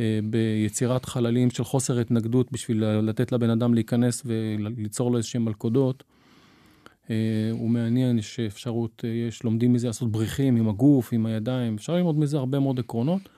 אה, 0.00 0.18
ביצירת 0.30 1.04
חללים 1.04 1.50
של 1.50 1.64
חוסר 1.64 1.98
התנגדות 1.98 2.52
בשביל 2.52 2.84
לתת 2.84 3.32
לבן 3.32 3.50
אדם 3.50 3.74
להיכנס 3.74 4.22
וליצור 4.24 5.10
לו 5.10 5.16
איזשהם 5.16 5.44
מלכודות. 5.44 6.04
אה, 7.10 7.50
הוא 7.50 7.70
מעניין, 7.70 8.18
יש 8.18 8.40
אפשרות, 8.40 9.04
אה, 9.04 9.10
יש, 9.10 9.42
לומדים 9.42 9.72
מזה 9.72 9.86
לעשות 9.86 10.12
בריחים 10.12 10.56
עם 10.56 10.68
הגוף, 10.68 11.12
עם 11.12 11.26
הידיים, 11.26 11.74
אפשר 11.74 11.94
ללמוד 11.94 12.18
מזה 12.18 12.36
הרבה 12.36 12.58
מאוד 12.58 12.78
עקרונות. 12.78 13.28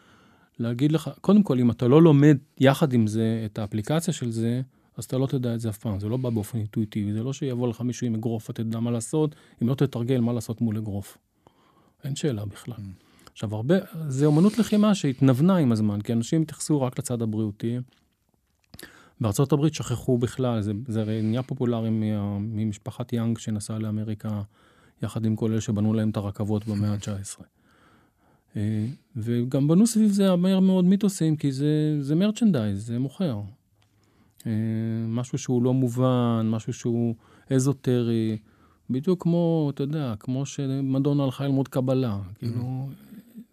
להגיד 0.59 0.92
לך, 0.92 1.11
קודם 1.21 1.42
כל, 1.42 1.59
אם 1.59 1.71
אתה 1.71 1.88
לא 1.88 2.02
לומד 2.02 2.37
יחד 2.59 2.92
עם 2.92 3.06
זה 3.06 3.42
את 3.44 3.59
האפליקציה 3.59 4.14
של 4.14 4.30
זה, 4.30 4.61
אז 4.97 5.04
אתה 5.04 5.18
לא 5.18 5.26
תדע 5.26 5.54
את 5.54 5.61
זה 5.61 5.68
אף 5.68 5.78
פעם, 5.78 6.00
זה 6.00 6.09
לא 6.09 6.16
בא 6.16 6.30
באופן 6.30 6.59
אינטואיטיבי, 6.59 7.12
זה 7.12 7.23
לא 7.23 7.33
שיבוא 7.33 7.68
לך 7.68 7.80
מישהו 7.80 8.06
עם 8.06 8.14
אגרוף 8.14 8.50
ותדע 8.50 8.80
מה 8.80 8.90
לעשות, 8.90 9.35
אם 9.62 9.68
לא 9.68 9.75
תתרגל 9.75 10.21
מה 10.21 10.33
לעשות 10.33 10.61
מול 10.61 10.76
אגרוף. 10.76 11.18
אין 12.04 12.16
שאלה 12.16 12.44
בכלל. 12.44 12.76
Mm. 12.76 13.04
עכשיו, 13.33 13.54
הרבה, 13.54 13.75
זה 14.09 14.26
אומנות 14.26 14.59
לחימה 14.59 14.94
שהתנוונה 14.94 15.56
עם 15.56 15.73
הזמן, 15.73 16.00
כי 16.00 16.12
אנשים 16.12 16.42
התייחסו 16.42 16.83
רק 16.83 16.99
לצד 16.99 17.23
הבריאותי. 17.23 17.78
בארצות 19.25 19.52
הברית 19.52 19.75
שכחו 19.75 20.19
בכלל, 20.19 20.61
זה, 20.61 20.73
זה 20.88 21.00
הרי 21.00 21.23
נהיה 21.23 21.43
פופולרי 21.43 21.88
ממשפחת 22.40 23.12
יאנג 23.12 23.38
שנסעה 23.38 23.78
לאמריקה 23.78 24.43
יחד 25.02 25.25
עם 25.25 25.37
כל 25.37 25.52
אלה 25.52 25.61
שבנו 25.61 25.95
להם 25.95 26.11
את 26.11 26.16
הרכבות 26.16 26.66
במאה 26.66 26.93
ה-19. 26.95 27.43
אה, 28.57 28.87
וגם 29.16 29.69
בנו 29.69 29.87
סביב 29.87 30.11
זה 30.11 30.37
מהר 30.37 30.61
מאוד 30.61 30.85
מיתוסים, 30.85 31.37
כי 31.37 31.52
זה, 31.52 31.99
זה 32.00 32.14
מרצ'נדייז, 32.14 32.87
זה 32.87 32.99
מוכר. 32.99 33.40
אה, 34.47 34.52
משהו 35.09 35.38
שהוא 35.38 35.62
לא 35.62 35.75
מובן, 35.75 36.47
משהו 36.50 36.73
שהוא 36.73 37.14
אזוטרי, 37.50 38.38
בדיוק 38.90 39.23
כמו, 39.23 39.71
אתה 39.75 39.83
יודע, 39.83 40.14
כמו 40.21 40.47
שמדונה 40.47 41.25
הלכה 41.25 41.45
ללמוד 41.45 41.69
קבלה. 41.69 42.19
כאילו, 42.38 42.88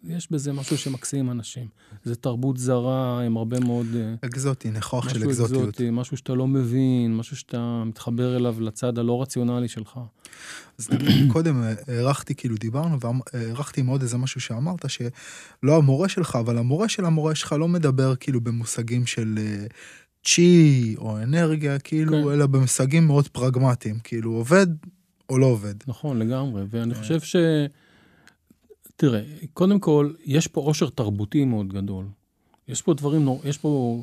יש 0.04 0.30
בזה 0.30 0.52
משהו 0.52 0.78
שמקסים 0.78 1.30
אנשים. 1.30 1.66
זה 2.04 2.14
תרבות 2.14 2.58
זרה 2.58 3.22
עם 3.26 3.36
הרבה 3.36 3.60
מאוד... 3.60 3.86
אה, 3.94 4.14
אקזוטי, 4.20 4.70
נכוח 4.70 5.08
של 5.08 5.18
משהו 5.18 5.30
אקזוטיות. 5.30 5.68
אקזוטי, 5.68 5.88
משהו 5.92 6.16
שאתה 6.16 6.34
לא 6.34 6.46
מבין, 6.46 7.16
משהו 7.16 7.36
שאתה 7.36 7.82
מתחבר 7.86 8.36
אליו 8.36 8.60
לצד 8.60 8.98
הלא 8.98 9.22
רציונלי 9.22 9.68
שלך. 9.68 9.98
אז 10.78 10.88
קודם 11.32 11.62
אה, 11.62 11.72
הערכתי, 11.88 12.34
כאילו 12.34 12.56
דיברנו, 12.56 12.98
והערכתי 13.00 13.82
מאוד 13.82 14.02
איזה 14.02 14.18
משהו 14.18 14.40
שאמרת, 14.40 14.84
שלא 14.88 15.76
המורה 15.76 16.08
שלך, 16.08 16.36
אבל 16.40 16.58
המורה 16.58 16.88
של 16.88 17.04
המורה 17.04 17.34
שלך 17.34 17.52
לא 17.52 17.68
מדבר 17.68 18.16
כאילו 18.16 18.40
במושגים 18.40 19.06
של 19.06 19.38
אה, 19.38 19.66
צ'י 20.24 20.94
או 20.98 21.18
אנרגיה, 21.18 21.78
כאילו, 21.78 22.12
כן. 22.12 22.30
אלא 22.32 22.46
במושגים 22.46 23.06
מאוד 23.06 23.28
פרגמטיים, 23.28 23.98
כאילו 24.04 24.32
עובד 24.32 24.66
או 25.30 25.38
לא 25.38 25.46
עובד. 25.46 25.74
נכון, 25.86 26.18
לגמרי. 26.18 26.62
ואני. 26.70 26.94
חושב 26.94 27.20
ש... 27.20 27.36
תראה, 29.02 29.22
קודם 29.54 29.78
כל, 29.78 30.10
יש 30.24 30.46
פה 30.46 30.60
עושר 30.60 30.88
תרבותי 30.88 31.44
מאוד 31.44 31.72
גדול. 31.72 32.04
יש 32.68 32.82
פה 32.82 32.94
דברים. 32.94 33.28
יש 33.44 33.58
פה 33.58 34.02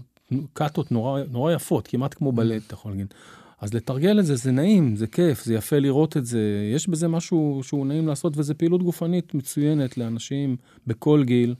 קאטות 0.53 0.91
נורא, 0.91 1.21
נורא 1.31 1.53
יפות, 1.53 1.87
כמעט 1.87 2.13
כמו 2.13 2.31
בלט, 2.31 2.61
אתה 2.67 2.73
יכול 2.73 2.91
להגיד. 2.91 3.13
אז 3.61 3.73
לתרגל 3.73 4.19
את 4.19 4.25
זה, 4.25 4.35
זה 4.35 4.51
נעים, 4.51 4.95
זה 4.95 5.07
כיף, 5.07 5.43
זה 5.43 5.53
יפה 5.53 5.79
לראות 5.79 6.17
את 6.17 6.25
זה. 6.25 6.71
יש 6.75 6.87
בזה 6.87 7.07
משהו 7.07 7.59
שהוא 7.63 7.85
נעים 7.85 8.07
לעשות, 8.07 8.37
וזו 8.37 8.53
פעילות 8.57 8.83
גופנית 8.83 9.33
מצוינת 9.33 9.97
לאנשים 9.97 10.55
בכל 10.87 11.23
גיל. 11.23 11.55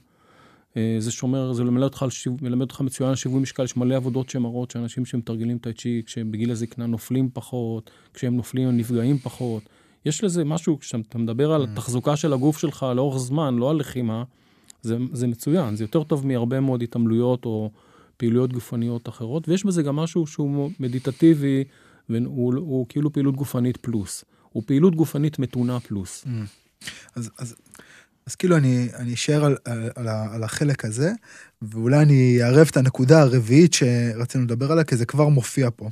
אה, 0.76 0.96
זה 0.98 1.10
שומר, 1.10 1.52
זה 1.52 1.64
מלמד 1.64 1.82
אותך, 1.82 2.04
מלמד 2.42 2.60
אותך 2.60 2.80
מצוין 2.80 3.10
על 3.10 3.16
שיווי 3.16 3.40
משקל, 3.40 3.64
יש 3.64 3.76
מלא 3.76 3.94
עבודות 3.94 4.30
שמראות 4.30 4.70
שאנשים 4.70 5.04
שמתרגלים 5.04 5.58
טאי 5.58 5.72
צ'י, 5.72 6.02
כשהם 6.06 6.32
בגיל 6.32 6.50
הזקנה 6.50 6.86
נופלים 6.86 7.30
פחות, 7.32 7.90
כשהם 8.14 8.36
נופלים 8.36 8.68
הם 8.68 8.76
נפגעים 8.76 9.18
פחות. 9.18 9.62
יש 10.04 10.24
לזה 10.24 10.44
משהו, 10.44 10.78
כשאתה 10.78 11.18
מדבר 11.18 11.52
על 11.52 11.64
התחזוקה 11.64 12.16
של 12.16 12.32
הגוף 12.32 12.58
שלך 12.58 12.86
לאורך 12.96 13.18
זמן, 13.18 13.54
לא 13.54 13.70
על 13.70 13.76
לחימה, 13.76 14.24
זה, 14.82 14.96
זה 15.12 15.26
מצוין, 15.26 15.76
זה 15.76 15.84
יותר 15.84 16.02
טוב 16.02 16.26
מהרבה 16.26 16.60
מאוד 16.60 16.82
התעמלויות 16.82 17.44
או 17.44 17.70
פעילויות 18.16 18.52
גופניות 18.52 19.08
אחרות, 19.08 19.48
ויש 19.48 19.64
בזה 19.64 19.82
גם 19.82 19.96
משהו 19.96 20.26
שהוא 20.26 20.70
מדיטטיבי, 20.80 21.64
והוא 22.08 22.54
הוא 22.56 22.86
כאילו 22.88 23.12
פעילות 23.12 23.36
גופנית 23.36 23.76
פלוס. 23.76 24.24
הוא 24.52 24.62
פעילות 24.66 24.94
גופנית 24.94 25.38
מתונה 25.38 25.80
פלוס. 25.80 26.24
אז, 27.14 27.30
אז, 27.38 27.54
אז 28.26 28.34
כאילו 28.34 28.56
אני, 28.56 28.88
אני 28.94 29.14
אשאר 29.14 29.44
על, 29.44 29.56
על, 29.64 29.90
על, 29.96 30.08
על 30.08 30.42
החלק 30.42 30.84
הזה, 30.84 31.12
ואולי 31.62 31.98
אני 32.02 32.42
אערב 32.42 32.68
את 32.70 32.76
הנקודה 32.76 33.22
הרביעית 33.22 33.74
שרצינו 33.74 34.44
לדבר 34.44 34.72
עליה, 34.72 34.84
כי 34.84 34.96
זה 34.96 35.06
כבר 35.06 35.28
מופיע 35.28 35.68
פה. 35.76 35.88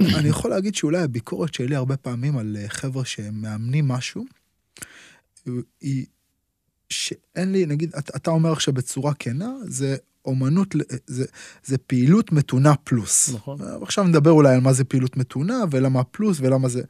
אני 0.00 0.28
יכול 0.28 0.50
להגיד 0.50 0.74
שאולי 0.74 0.98
הביקורת 1.02 1.54
שלי 1.54 1.76
הרבה 1.76 1.96
פעמים 1.96 2.38
על 2.38 2.56
אה, 2.60 2.68
חבר'ה 2.68 3.04
שמאמנים 3.04 3.88
משהו, 3.88 4.24
היא 5.80 6.06
שאין 6.90 7.52
לי, 7.52 7.66
נגיד, 7.66 7.92
אתה, 8.16 8.30
אומר 8.30 8.52
עכשיו 8.52 8.74
בצורה 8.74 9.14
כנה, 9.14 9.50
זה 9.64 9.96
אומנות, 10.24 10.74
ל- 10.74 10.80
זה, 11.06 11.24
זה 11.64 11.78
פעילות 11.78 12.32
מתונה 12.32 12.74
פלוס. 12.84 13.30
נכון. 13.34 13.58
עכשיו 13.82 14.04
נדבר 14.04 14.30
אולי 14.30 14.54
על 14.54 14.60
מה 14.60 14.72
זה 14.72 14.84
פעילות 14.84 15.16
מתונה, 15.16 15.64
ולמה 15.70 16.04
פלוס, 16.04 16.38
ולמה 16.40 16.68
זה... 16.68 16.82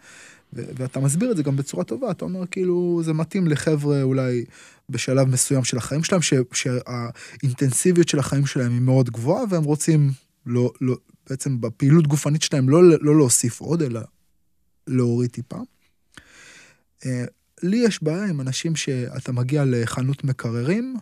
ו- 0.52 0.64
ואתה 0.76 1.00
מסביר 1.00 1.30
את 1.30 1.36
זה 1.36 1.42
גם 1.42 1.56
בצורה 1.56 1.84
טובה, 1.84 2.10
אתה 2.10 2.24
אומר 2.24 2.46
כאילו 2.46 3.00
זה 3.04 3.12
מתאים 3.12 3.46
לחבר'ה 3.46 4.02
אולי 4.02 4.44
בשלב 4.90 5.28
מסוים 5.28 5.64
של 5.64 5.76
החיים 5.76 6.04
שלהם, 6.04 6.22
ש- 6.22 6.34
שהאינטנסיביות 6.52 8.08
של 8.08 8.18
החיים 8.18 8.46
שלהם 8.46 8.72
היא 8.72 8.80
מאוד 8.80 9.10
גבוהה, 9.10 9.44
והם 9.50 9.64
רוצים 9.64 10.10
לא, 10.46 10.72
לא, 10.80 10.96
בעצם 11.30 11.60
בפעילות 11.60 12.06
גופנית 12.06 12.42
שלהם 12.42 12.68
לא, 12.68 12.82
לא 13.00 13.16
להוסיף 13.16 13.60
עוד, 13.60 13.82
אלא 13.82 14.00
להוריד 14.86 15.30
טיפה. 15.30 15.56
אה, 17.06 17.24
לי 17.62 17.76
יש 17.76 18.02
בעיה 18.02 18.24
עם 18.24 18.40
אנשים 18.40 18.76
שאתה 18.76 19.32
מגיע 19.32 19.64
לחנות 19.66 20.24
מקררים, 20.24 20.96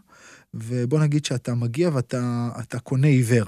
ובוא 0.55 1.01
נגיד 1.01 1.25
שאתה 1.25 1.55
מגיע 1.55 1.91
ואתה 1.93 2.49
אתה 2.61 2.79
קונה 2.79 3.07
עיוור. 3.07 3.47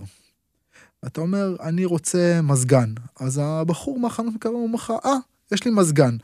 אתה 1.06 1.21
אומר, 1.21 1.56
אני 1.61 1.85
רוצה 1.85 2.40
מזגן. 2.42 2.92
אז 3.21 3.40
הבחור 3.42 4.00
מהחנות 4.00 4.35
מקררים 4.35 4.59
אומר 4.59 4.75
לך, 4.75 4.92
אה, 5.04 5.16
יש 5.52 5.64
לי 5.64 5.71
מזגן. 5.71 6.16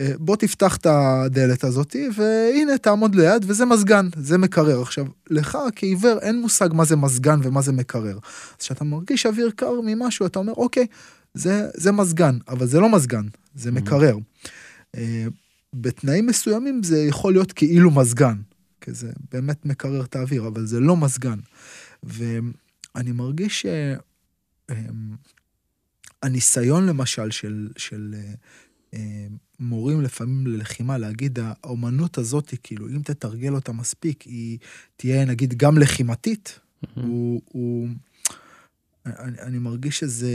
אה, 0.00 0.12
בוא 0.18 0.36
תפתח 0.36 0.76
את 0.76 0.86
הדלת 0.86 1.64
הזאת, 1.64 1.96
והנה, 2.16 2.78
תעמוד 2.78 3.14
ליד, 3.14 3.44
וזה 3.48 3.64
מזגן, 3.64 4.08
זה 4.16 4.38
מקרר. 4.38 4.82
עכשיו, 4.82 5.06
לך 5.30 5.58
כעיוור 5.76 6.18
אין 6.22 6.40
מושג 6.40 6.68
מה 6.72 6.84
זה 6.84 6.96
מזגן 6.96 7.40
ומה 7.42 7.62
זה 7.62 7.72
מקרר. 7.72 8.18
אז 8.50 8.56
כשאתה 8.58 8.84
מרגיש 8.84 9.26
אוויר 9.26 9.50
קר 9.56 9.80
ממשהו, 9.84 10.26
אתה 10.26 10.38
אומר, 10.38 10.52
אוקיי, 10.52 10.86
זה, 11.34 11.68
זה 11.74 11.92
מזגן, 11.92 12.38
אבל 12.48 12.66
זה 12.66 12.80
לא 12.80 12.88
מזגן, 12.88 13.24
זה 13.54 13.72
מקרר. 13.72 14.16
אה, 14.96 15.26
בתנאים 15.74 16.26
מסוימים 16.26 16.82
זה 16.82 16.98
יכול 16.98 17.32
להיות 17.32 17.52
כאילו 17.52 17.90
מזגן, 17.90 18.36
כי 18.80 18.92
זה 18.92 19.10
באמת 19.32 19.66
מקרר 19.66 20.04
את 20.04 20.16
האוויר, 20.16 20.46
אבל 20.46 20.66
זה 20.66 20.80
לא 20.80 20.96
מזגן. 20.96 21.38
ואני 22.02 23.12
מרגיש 23.12 23.62
ש... 23.62 23.66
אמ, 24.70 25.16
הניסיון 26.22 26.86
למשל 26.86 27.30
של, 27.30 27.68
של 27.76 28.14
אה, 28.14 28.34
אה, 28.94 29.26
מורים 29.60 30.00
לפעמים 30.00 30.46
ללחימה, 30.46 30.98
להגיד 30.98 31.38
האומנות 31.42 32.18
הזאת, 32.18 32.54
כאילו, 32.62 32.88
אם 32.88 33.02
תתרגל 33.04 33.54
אותה 33.54 33.72
מספיק, 33.72 34.22
היא 34.22 34.58
תהיה 34.96 35.24
נגיד 35.24 35.54
גם 35.54 35.78
לחימתית, 35.78 36.60
הוא, 36.94 37.42
הוא, 37.48 37.88
אני, 39.06 39.40
אני 39.40 39.58
מרגיש 39.58 39.98
שזה 39.98 40.30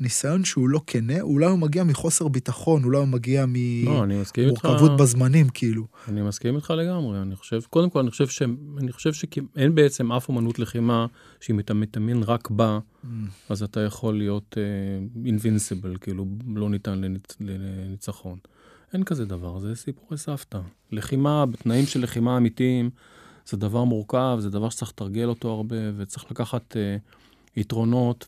ניסיון 0.00 0.44
שהוא 0.44 0.68
לא 0.68 0.80
כנה, 0.86 1.20
אולי 1.20 1.46
הוא 1.46 1.58
מגיע 1.58 1.84
מחוסר 1.84 2.28
ביטחון, 2.28 2.84
אולי 2.84 2.98
הוא 2.98 3.08
מגיע 3.08 3.44
לא. 3.84 4.04
ממורכבות 4.38 4.96
בזמנים, 4.96 5.48
כאילו. 5.48 5.86
אני 6.08 6.22
מסכים 6.22 6.56
איתך 6.56 6.70
לגמרי, 6.70 7.22
אני 7.22 7.36
חושב, 7.36 7.60
קודם 7.70 7.90
כל, 7.90 7.98
אני 7.98 8.10
חושב 8.10 8.28
ש... 8.28 8.42
אני 8.78 8.92
חושב 8.92 9.12
שאין 9.12 9.74
בעצם 9.74 10.12
אף 10.12 10.28
אומנות 10.28 10.58
לחימה 10.58 11.06
שאם 11.40 11.60
אתה 11.60 11.74
מתאמן 11.74 12.22
רק 12.22 12.50
בה, 12.50 12.78
אז 13.48 13.62
אתה 13.62 13.80
יכול 13.80 14.18
להיות 14.18 14.56
אינבינסיבל, 15.24 15.94
uh, 15.94 15.98
כאילו, 15.98 16.26
לא 16.54 16.70
ניתן 16.70 17.00
לניצ... 17.00 17.36
לניצחון. 17.40 18.38
אין 18.92 19.04
כזה 19.04 19.24
דבר, 19.24 19.58
זה 19.58 19.74
סיפורי 19.74 20.18
סבתא. 20.18 20.60
לחימה, 20.92 21.46
בתנאים 21.46 21.86
של 21.86 22.02
לחימה 22.02 22.36
אמיתיים, 22.36 22.90
זה 23.46 23.56
דבר 23.56 23.84
מורכב, 23.84 24.36
זה 24.40 24.50
דבר 24.50 24.68
שצריך 24.68 24.90
לתרגל 24.90 25.28
אותו 25.28 25.48
הרבה, 25.48 25.76
וצריך 25.96 26.30
לקחת 26.30 26.72
uh, 26.76 27.56
יתרונות 27.60 28.26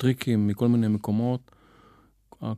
וטריקים 0.00 0.46
מכל 0.46 0.68
מיני 0.68 0.88
מקומות. 0.88 1.50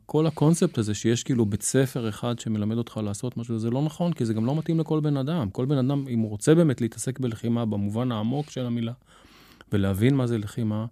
כל 0.07 0.27
הקונספט 0.27 0.79
הזה 0.79 0.95
שיש 0.95 1.25
כאילו 1.25 1.47
בית 1.47 1.63
ספר 1.63 2.09
אחד 2.09 2.39
שמלמד 2.39 2.77
אותך 2.77 3.01
לעשות 3.05 3.37
משהו, 3.37 3.59
זה 3.59 3.71
לא 3.71 3.83
נכון, 3.83 4.13
כי 4.13 4.25
זה 4.25 4.35
גם 4.35 4.47
לא 4.47 4.57
מתאים 4.57 4.81
לכל 4.81 5.01
בן 5.01 5.17
אדם. 5.17 5.51
כל 5.51 5.65
בן 5.65 5.79
אדם, 5.79 6.09
אם 6.09 6.19
הוא 6.19 6.31
רוצה 6.31 6.55
באמת 6.55 6.81
להתעסק 6.81 7.19
בלחימה 7.19 7.65
במובן 7.65 8.13
העמוק 8.13 8.51
של 8.51 8.67
המילה, 8.67 8.93
ולהבין 9.73 10.15
מה 10.15 10.27
זה 10.27 10.39
לחימה, 10.39 10.87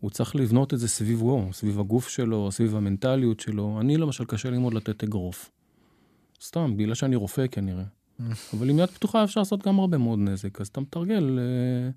הוא 0.00 0.10
צריך 0.10 0.36
לבנות 0.36 0.74
את 0.74 0.78
זה 0.78 0.88
סביבו, 0.88 1.48
סביב 1.52 1.80
הגוף 1.80 2.08
שלו, 2.08 2.52
סביב 2.52 2.76
המנטליות 2.76 3.40
שלו. 3.40 3.78
אני 3.80 3.96
למשל 3.96 4.24
קשה 4.24 4.50
ללמוד 4.50 4.74
לתת 4.74 5.04
אגרוף. 5.04 5.50
סתם, 6.42 6.76
בגלל 6.76 6.94
שאני 6.94 7.16
רופא 7.16 7.46
כנראה. 7.46 7.84
אבל 8.54 8.70
עם 8.70 8.78
יד 8.78 8.90
פתוחה 8.90 9.24
אפשר 9.24 9.40
לעשות 9.40 9.66
גם 9.66 9.78
הרבה 9.78 9.98
מאוד 9.98 10.18
נזק, 10.18 10.60
אז 10.60 10.66
אתה 10.66 10.80
מתרגל, 10.80 11.38
אה, 11.38 11.90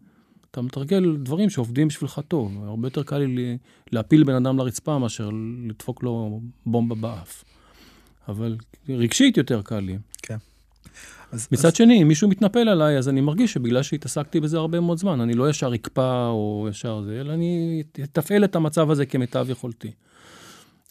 אתה 0.55 0.63
מתרגל 0.63 1.15
דברים 1.23 1.49
שעובדים 1.49 1.87
בשבילך 1.87 2.21
טוב. 2.27 2.63
הרבה 2.63 2.87
יותר 2.87 3.03
קל 3.03 3.17
לי 3.17 3.57
להפיל 3.91 4.23
בן 4.23 4.35
אדם 4.35 4.57
לרצפה 4.57 4.99
מאשר 4.99 5.29
לדפוק 5.67 6.03
לו 6.03 6.41
בומבה 6.65 6.95
באף. 6.95 7.43
אבל 8.27 8.57
רגשית 8.89 9.37
יותר 9.37 9.61
קל 9.61 9.79
לי. 9.79 9.97
כן. 10.21 10.37
אז, 11.31 11.47
מצד 11.51 11.67
אז, 11.67 11.75
שני, 11.75 12.01
אם 12.01 12.07
מישהו 12.07 12.29
מתנפל 12.29 12.69
עליי, 12.69 12.97
אז 12.97 13.09
אני 13.09 13.21
מרגיש 13.21 13.53
שבגלל 13.53 13.83
שהתעסקתי 13.83 14.39
בזה 14.39 14.57
הרבה 14.57 14.79
מאוד 14.79 14.97
זמן, 14.97 15.21
אני 15.21 15.33
לא 15.33 15.49
ישר 15.49 15.75
אקפא 15.75 16.27
או 16.27 16.67
ישר 16.69 17.01
זה, 17.01 17.21
אלא 17.21 17.33
אני 17.33 17.83
אתפעל 18.03 18.43
את 18.43 18.55
המצב 18.55 18.91
הזה 18.91 19.05
כמיטב 19.05 19.47
יכולתי. 19.49 19.91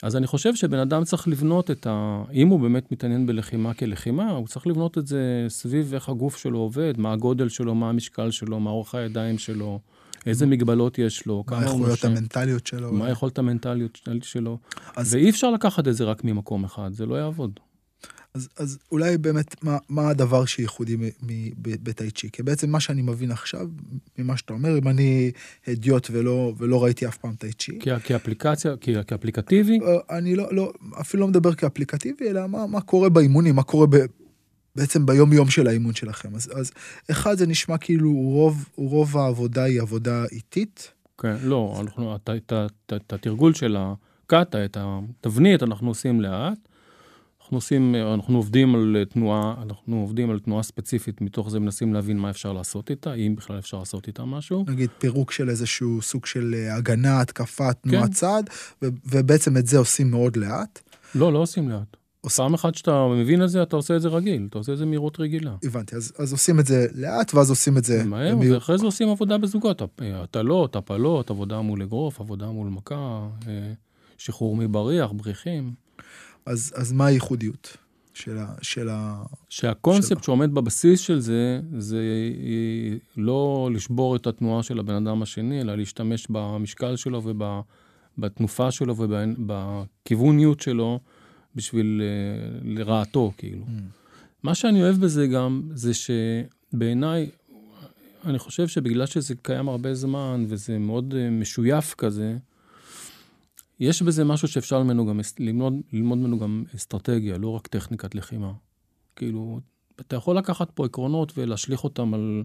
אז 0.05 0.17
אני 0.17 0.27
חושב 0.27 0.55
שבן 0.55 0.79
אדם 0.79 1.05
צריך 1.05 1.29
לבנות 1.29 1.71
את 1.71 1.87
ה... 1.87 2.23
אם 2.33 2.49
הוא 2.49 2.61
באמת 2.61 2.93
מתעניין 2.93 3.27
בלחימה 3.27 3.75
כלחימה, 3.75 4.31
הוא 4.31 4.47
צריך 4.47 4.67
לבנות 4.67 4.99
את 4.99 5.07
זה 5.07 5.47
סביב 5.49 5.95
איך 5.95 6.09
הגוף 6.09 6.37
שלו 6.37 6.59
עובד, 6.59 6.95
מה 6.99 7.13
הגודל 7.13 7.49
שלו, 7.49 7.75
מה 7.75 7.89
המשקל 7.89 8.31
שלו, 8.31 8.61
מה 8.61 8.71
אורך 8.71 8.95
הידיים 8.95 9.39
שלו, 9.39 9.81
איזה 10.27 10.47
מגבלות 10.47 10.99
יש 10.99 11.27
לו, 11.27 11.37
מה 11.37 11.45
כמה 11.45 11.59
הוא 11.59 11.67
היכולות 11.67 11.91
נושם, 11.91 12.09
המנטליות 12.09 12.67
שלו. 12.67 12.93
מה 12.93 13.07
היכולת 13.07 13.39
המנטליות 13.39 13.99
שלו. 14.23 14.59
אז- 14.97 15.15
ואי 15.15 15.31
אפשר 15.31 15.51
לקחת 15.51 15.89
את 15.89 15.95
זה 15.95 16.05
רק 16.05 16.25
ממקום 16.25 16.65
אחד, 16.65 16.93
זה 16.93 17.07
לא 17.07 17.15
יעבוד. 17.15 17.61
אז, 18.37 18.49
אז 18.59 18.79
אולי 18.93 19.19
באמת, 19.19 19.65
מה, 19.65 19.79
מה 19.89 20.09
הדבר 20.09 20.45
שייחודי 20.45 20.97
בטאי 21.63 22.11
צ'י? 22.11 22.31
כי 22.31 22.43
בעצם 22.43 22.71
מה 22.71 22.81
שאני 22.81 23.03
מבין 23.03 23.31
עכשיו, 23.31 23.69
ממה 24.19 24.37
שאתה 24.37 24.53
אומר, 24.53 24.79
אם 24.79 24.89
אני 24.89 25.31
הדיוט 25.67 26.09
ולא, 26.13 26.53
ולא 26.59 26.85
ראיתי 26.85 27.07
אף 27.07 27.17
פעם 27.17 27.35
טאי 27.35 27.53
צ'י. 27.53 27.79
כאפליקציה, 28.05 28.75
כאפליקטיבי? 29.07 29.79
אה, 29.83 30.17
אני 30.19 30.37
לא, 30.37 30.55
לא, 30.55 30.73
אפילו 31.01 31.21
לא 31.21 31.29
מדבר 31.29 31.55
כאפליקטיבי, 31.55 32.31
אלא 32.31 32.47
מה, 32.47 32.67
מה 32.67 32.81
קורה 32.81 33.09
באימונים, 33.09 33.55
מה 33.55 33.63
קורה 33.63 33.87
ב, 33.87 33.97
בעצם 34.77 35.07
ביום-יום 35.07 35.51
של 35.51 35.67
האימון 35.67 35.95
שלכם. 35.95 36.35
אז, 36.35 36.51
אז 36.55 36.73
אחד, 37.11 37.39
זה 37.39 37.47
נשמע 37.47 37.79
כאילו 37.79 38.13
רוב, 38.13 38.69
רוב 38.77 39.17
העבודה 39.17 39.65
היא 39.65 39.81
עבודה 39.81 40.25
איטית. 40.33 40.93
כן, 41.19 41.37
לא, 41.43 41.81
אנחנו, 41.81 42.17
את 42.17 43.13
התרגול 43.13 43.55
של 43.55 43.77
הקאטה, 43.79 44.65
את 44.65 44.77
התבנית, 44.81 45.63
אנחנו 45.63 45.89
עושים 45.89 46.21
לאט. 46.21 46.74
אנחנו 47.45 47.57
עושים, 47.57 47.95
אנחנו 47.95 48.37
עובדים 48.37 48.75
על 48.75 48.97
תנועה, 49.11 49.55
אנחנו 49.63 50.01
עובדים 50.01 50.31
על 50.31 50.39
תנועה 50.39 50.63
ספציפית, 50.63 51.21
מתוך 51.21 51.51
זה 51.51 51.61
מנסים 51.61 51.95
להבין 51.95 52.19
מה 52.19 52.31
אפשר 52.31 52.53
לעשות 52.53 52.91
איתה, 52.91 53.15
אם 53.15 53.35
בכלל 53.37 53.59
אפשר 53.59 53.79
לעשות 53.79 54.07
איתה 54.07 54.25
משהו. 54.25 54.65
נגיד 54.69 54.91
פירוק 54.99 55.33
של 55.33 55.51
איזשהו 55.51 56.03
סוג 56.03 56.27
של 56.27 56.55
אה, 56.55 56.77
הגנה, 56.77 57.21
התקפה, 57.21 57.73
תנועת 57.73 58.05
כן. 58.05 58.13
צעד, 58.13 58.51
ובעצם 58.83 59.57
את 59.57 59.67
זה 59.67 59.79
עושים 59.79 60.11
מאוד 60.11 60.37
לאט. 60.37 60.81
לא, 61.15 61.33
לא 61.33 61.39
עושים 61.39 61.69
לאט. 61.69 61.97
עוש... 62.21 62.37
פעם 62.37 62.55
אחת 62.55 62.75
שאתה 62.75 63.07
מבין 63.17 63.43
את 63.43 63.51
זה, 63.51 63.63
אתה 63.63 63.77
עושה 63.77 63.97
את 63.97 64.03
זה 64.03 64.09
רגיל, 64.09 64.47
אתה 64.51 64.59
עושה 64.59 64.73
את 64.73 64.79
זה 64.79 64.87
מהירות 64.87 65.21
רגילה. 65.21 65.55
הבנתי, 65.65 65.97
אז, 65.97 66.13
אז 66.19 66.33
עושים 66.33 66.61
את 66.61 66.67
זה 66.67 66.87
לאט, 66.95 67.35
ואז 67.35 67.51
עושים 67.51 67.79
את 67.79 67.85
זה... 67.85 68.05
מהר, 68.05 68.35
במהיר... 68.35 68.55
ואחרי 68.55 68.79
זה 68.79 68.85
עושים 68.85 69.09
עבודה 69.09 69.39
בזוגות, 69.39 69.83
הטלות, 70.15 70.77
הפלות, 70.77 71.31
עבודה 71.31 71.61
מול 71.61 71.83
אגרוף, 71.83 72.21
עבודה 72.21 72.47
מול 72.47 72.69
מכה, 72.69 73.29
אה, 73.49 73.73
שחרור 74.19 74.57
מבריח, 74.57 75.11
בריחים. 75.13 75.85
אז, 76.47 76.73
אז 76.77 76.93
מה 76.93 77.07
הייחודיות 77.07 77.77
של 78.15 78.39
ה... 78.39 78.55
של 78.63 78.89
ה 78.89 79.23
שהקונספט 79.49 80.19
של... 80.19 80.25
שעומד 80.25 80.55
בבסיס 80.55 81.01
של 81.01 81.21
זה, 81.21 81.61
זה 81.79 82.03
לא 83.17 83.71
לשבור 83.73 84.17
את 84.17 84.27
התנועה 84.27 84.63
של 84.63 84.79
הבן 84.79 84.95
אדם 85.07 85.23
השני, 85.23 85.61
אלא 85.61 85.75
להשתמש 85.75 86.27
במשקל 86.31 86.97
שלו 86.97 87.23
ובתנופה 88.19 88.71
שלו 88.71 88.95
ובכיווניות 88.97 90.61
שלו 90.61 91.01
בשביל 91.55 92.03
אה, 92.03 92.59
לרעתו, 92.65 93.33
כאילו. 93.37 93.63
Mm. 93.63 93.81
מה 94.43 94.55
שאני 94.55 94.83
אוהב 94.83 94.97
בזה 94.97 95.27
גם, 95.27 95.63
זה 95.75 95.93
שבעיניי, 95.95 97.31
אני 98.25 98.39
חושב 98.39 98.69
שבגלל 98.69 99.07
שזה 99.07 99.35
קיים 99.43 99.69
הרבה 99.69 99.95
זמן 99.95 100.45
וזה 100.49 100.79
מאוד 100.79 101.15
אה, 101.17 101.31
משויף 101.31 101.95
כזה, 101.95 102.37
יש 103.81 104.03
בזה 104.03 104.25
משהו 104.25 104.49
שאפשר 104.49 104.83
ממנו 104.83 105.07
גם, 105.07 105.21
ללמוד, 105.39 105.75
ללמוד 105.93 106.19
ממנו 106.19 106.39
גם 106.39 106.65
אסטרטגיה, 106.75 107.39
לא 107.39 107.49
רק 107.49 107.67
טכניקת 107.67 108.15
לחימה. 108.15 108.53
כאילו, 109.17 109.61
אתה 110.01 110.17
יכול 110.17 110.37
לקחת 110.37 110.71
פה 110.71 110.85
עקרונות 110.85 111.33
ולהשליך 111.39 111.85
אותם 111.85 112.15
על, 112.15 112.45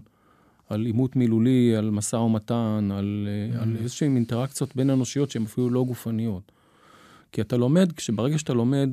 על 0.68 0.86
עימות 0.86 1.16
מילולי, 1.16 1.76
על 1.76 1.90
משא 1.90 2.16
ומתן, 2.16 2.88
על, 2.92 3.28
mm. 3.54 3.62
על 3.62 3.76
איזשהן 3.76 4.16
אינטראקציות 4.16 4.76
בין 4.76 4.90
אנושיות 4.90 5.30
שהן 5.30 5.42
אפילו 5.42 5.70
לא 5.70 5.84
גופניות. 5.84 6.52
כי 7.32 7.40
אתה 7.40 7.56
לומד, 7.56 7.92
כשברגע 7.92 8.38
שאתה 8.38 8.54
לומד, 8.54 8.90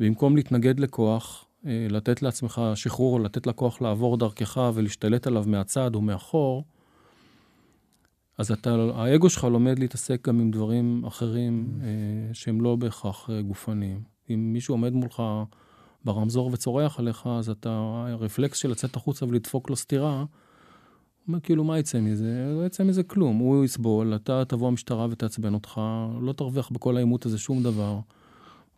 במקום 0.00 0.36
להתנגד 0.36 0.80
לכוח, 0.80 1.44
אה, 1.66 1.86
לתת 1.90 2.22
לעצמך 2.22 2.62
שחרור, 2.74 3.20
לתת 3.20 3.46
לכוח 3.46 3.80
לעבור 3.80 4.16
דרכך 4.16 4.70
ולהשתלט 4.74 5.26
עליו 5.26 5.44
מהצד 5.46 5.94
או 5.94 6.02
מאחור, 6.02 6.64
אז 8.38 8.52
אתה, 8.52 8.76
האגו 8.94 9.30
שלך 9.30 9.44
לומד 9.44 9.78
להתעסק 9.78 10.28
גם 10.28 10.40
עם 10.40 10.50
דברים 10.50 11.04
אחרים. 11.06 11.68
אה, 11.82 11.86
שהם 12.32 12.60
לא 12.60 12.76
בהכרח 12.76 13.30
אה, 13.30 13.42
גופניים. 13.42 14.02
אם 14.30 14.52
מישהו 14.52 14.74
עומד 14.74 14.92
מולך 14.92 15.22
ברמזור 16.04 16.50
וצורח 16.52 16.98
עליך, 16.98 17.26
אז 17.26 17.50
אתה, 17.50 18.04
הרפלקס 18.08 18.58
של 18.58 18.70
לצאת 18.70 18.96
החוצה 18.96 19.26
ולדפוק 19.26 19.70
לו 19.70 19.76
סטירה, 19.76 20.24
אומר, 21.28 21.40
כאילו, 21.40 21.64
מה 21.64 21.78
יצא 21.78 22.00
מזה? 22.00 22.54
לא 22.60 22.66
יצא 22.66 22.84
מזה 22.84 23.02
כלום. 23.02 23.36
הוא 23.36 23.64
יסבול, 23.64 24.14
אתה 24.14 24.44
תבוא 24.44 24.68
המשטרה 24.68 25.06
ותעצבן 25.10 25.54
אותך, 25.54 25.80
לא 26.20 26.32
תרוויח 26.32 26.70
בכל 26.70 26.96
העימות 26.96 27.26
הזה 27.26 27.38
שום 27.38 27.62
דבר. 27.62 27.98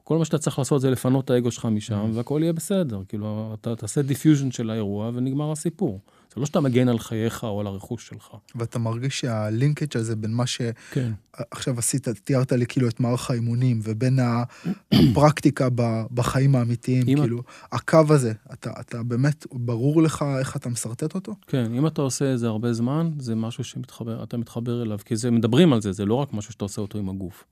כל 0.04 0.18
מה 0.18 0.24
שאתה 0.24 0.38
צריך 0.38 0.58
לעשות 0.58 0.80
זה 0.80 0.90
לפנות 0.90 1.24
את 1.24 1.30
האגו 1.30 1.50
שלך 1.50 1.64
משם, 1.64 2.10
mm. 2.12 2.16
והכל 2.16 2.40
יהיה 2.42 2.52
בסדר. 2.52 3.02
כאילו, 3.08 3.54
אתה 3.60 3.76
תעשה 3.76 4.02
diffusion 4.02 4.50
של 4.50 4.70
האירוע 4.70 5.10
ונגמר 5.14 5.52
הסיפור. 5.52 6.00
זה 6.34 6.40
לא 6.40 6.46
שאתה 6.46 6.60
מגן 6.60 6.88
על 6.88 6.98
חייך 6.98 7.44
או 7.44 7.60
על 7.60 7.66
הרכוש 7.66 8.08
שלך. 8.08 8.30
ואתה 8.54 8.78
מרגיש 8.78 9.20
שה 9.20 9.43
linkage 9.43 9.96
הזה 9.96 10.16
בין 10.16 10.30
מה 10.30 10.44
כן. 10.90 11.12
שעכשיו 11.36 11.78
עשית, 11.78 12.08
תיארת 12.08 12.52
לי 12.52 12.66
כאילו 12.66 12.88
את 12.88 13.00
מערך 13.00 13.30
האימונים, 13.30 13.80
ובין 13.82 14.18
הפרקטיקה 14.92 15.68
בחיים 16.14 16.54
האמיתיים, 16.54 17.04
כאילו, 17.04 17.42
הקו 17.72 18.04
הזה, 18.10 18.32
אתה, 18.52 18.70
אתה 18.80 19.02
באמת, 19.02 19.46
ברור 19.52 20.02
לך 20.02 20.24
איך 20.38 20.56
אתה 20.56 20.68
משרטט 20.68 21.14
אותו? 21.14 21.34
כן, 21.46 21.74
אם 21.74 21.86
אתה 21.86 22.02
עושה 22.02 22.34
את 22.34 22.38
זה 22.38 22.46
הרבה 22.46 22.72
זמן, 22.72 23.10
זה 23.18 23.34
משהו 23.34 23.64
שאתה 23.64 24.36
מתחבר 24.36 24.82
אליו, 24.82 24.98
כי 25.04 25.16
זה, 25.16 25.30
מדברים 25.30 25.72
על 25.72 25.80
זה, 25.82 25.92
זה 25.92 26.04
לא 26.04 26.14
רק 26.14 26.32
משהו 26.32 26.52
שאתה 26.52 26.64
עושה 26.64 26.80
אותו 26.80 26.98
עם 26.98 27.08
הגוף. 27.08 27.44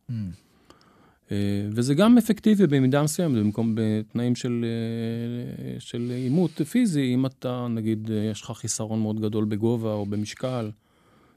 אה, 1.32 1.36
וזה 1.70 1.94
גם 1.94 2.18
אפקטיבי 2.18 2.66
במידה 2.66 3.02
מסוימת, 3.02 3.38
במקום 3.38 3.72
בתנאים 3.74 4.34
של, 4.34 4.64
אה, 4.64 5.80
של 5.80 6.12
עימות 6.14 6.62
פיזי, 6.70 7.14
אם 7.14 7.26
אתה, 7.26 7.66
נגיד, 7.70 8.10
אה, 8.10 8.16
יש 8.16 8.42
לך 8.42 8.50
חיסרון 8.50 9.00
מאוד 9.00 9.20
גדול 9.20 9.44
בגובה 9.44 9.92
או 9.92 10.06
במשקל, 10.06 10.70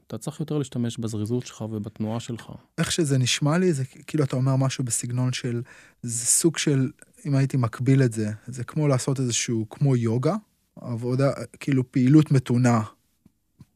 אתה 0.06 0.18
צריך 0.18 0.40
יותר 0.40 0.58
להשתמש 0.58 0.98
בזריזות 0.98 1.46
שלך 1.46 1.60
ובתנועה 1.60 2.20
שלך. 2.20 2.52
איך 2.78 2.92
שזה 2.92 3.18
נשמע 3.18 3.58
לי, 3.58 3.72
זה 3.72 3.84
כאילו 3.84 4.24
אתה 4.24 4.36
אומר 4.36 4.56
משהו 4.56 4.84
בסגנון 4.84 5.32
של, 5.32 5.62
זה 6.02 6.26
סוג 6.26 6.58
של, 6.58 6.90
אם 7.26 7.34
הייתי 7.34 7.56
מקביל 7.56 8.02
את 8.02 8.12
זה, 8.12 8.30
זה 8.46 8.64
כמו 8.64 8.88
לעשות 8.88 9.20
איזשהו, 9.20 9.66
כמו 9.70 9.96
יוגה, 9.96 10.36
עבודה, 10.80 11.30
כאילו 11.60 11.92
פעילות 11.92 12.32
מתונה 12.32 12.82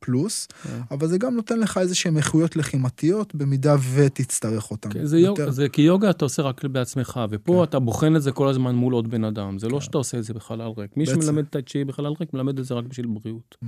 פלוס, 0.04 0.46
כן. 0.62 0.80
אבל 0.90 1.06
זה 1.06 1.18
גם 1.18 1.34
נותן 1.34 1.58
לך 1.58 1.78
איזה 1.78 1.94
שהן 1.94 2.16
איכויות 2.16 2.56
לחימתיות 2.56 3.34
במידה 3.34 3.76
ותצטרך 3.94 4.70
אותן. 4.70 4.90
כן, 4.92 5.04
זה, 5.04 5.18
יותר... 5.18 5.42
יוג, 5.42 5.50
זה 5.50 5.68
כי 5.68 5.82
יוגה 5.82 6.10
אתה 6.10 6.24
עושה 6.24 6.42
רק 6.42 6.64
בעצמך, 6.64 7.20
ופה 7.30 7.52
כן. 7.56 7.62
אתה 7.62 7.78
בוחן 7.78 8.16
את 8.16 8.22
זה 8.22 8.32
כל 8.32 8.48
הזמן 8.48 8.74
מול 8.74 8.94
עוד 8.94 9.10
בן 9.10 9.24
אדם, 9.24 9.58
זה 9.58 9.66
לא 9.66 9.70
כן. 9.70 9.74
לא 9.74 9.80
שאתה 9.80 9.98
עושה 9.98 10.18
את 10.18 10.24
זה 10.24 10.34
בחלל 10.34 10.70
ריק. 10.76 10.96
מי 10.96 11.06
שמלמד 11.06 11.44
את 11.44 11.56
צ'י 11.68 11.84
בחלל 11.84 12.12
ריק, 12.20 12.34
מלמד 12.34 12.58
את 12.58 12.64
זה 12.64 12.74
רק 12.74 12.84
בשביל 12.84 13.06
בריאות. 13.06 13.56
Mm. 13.64 13.66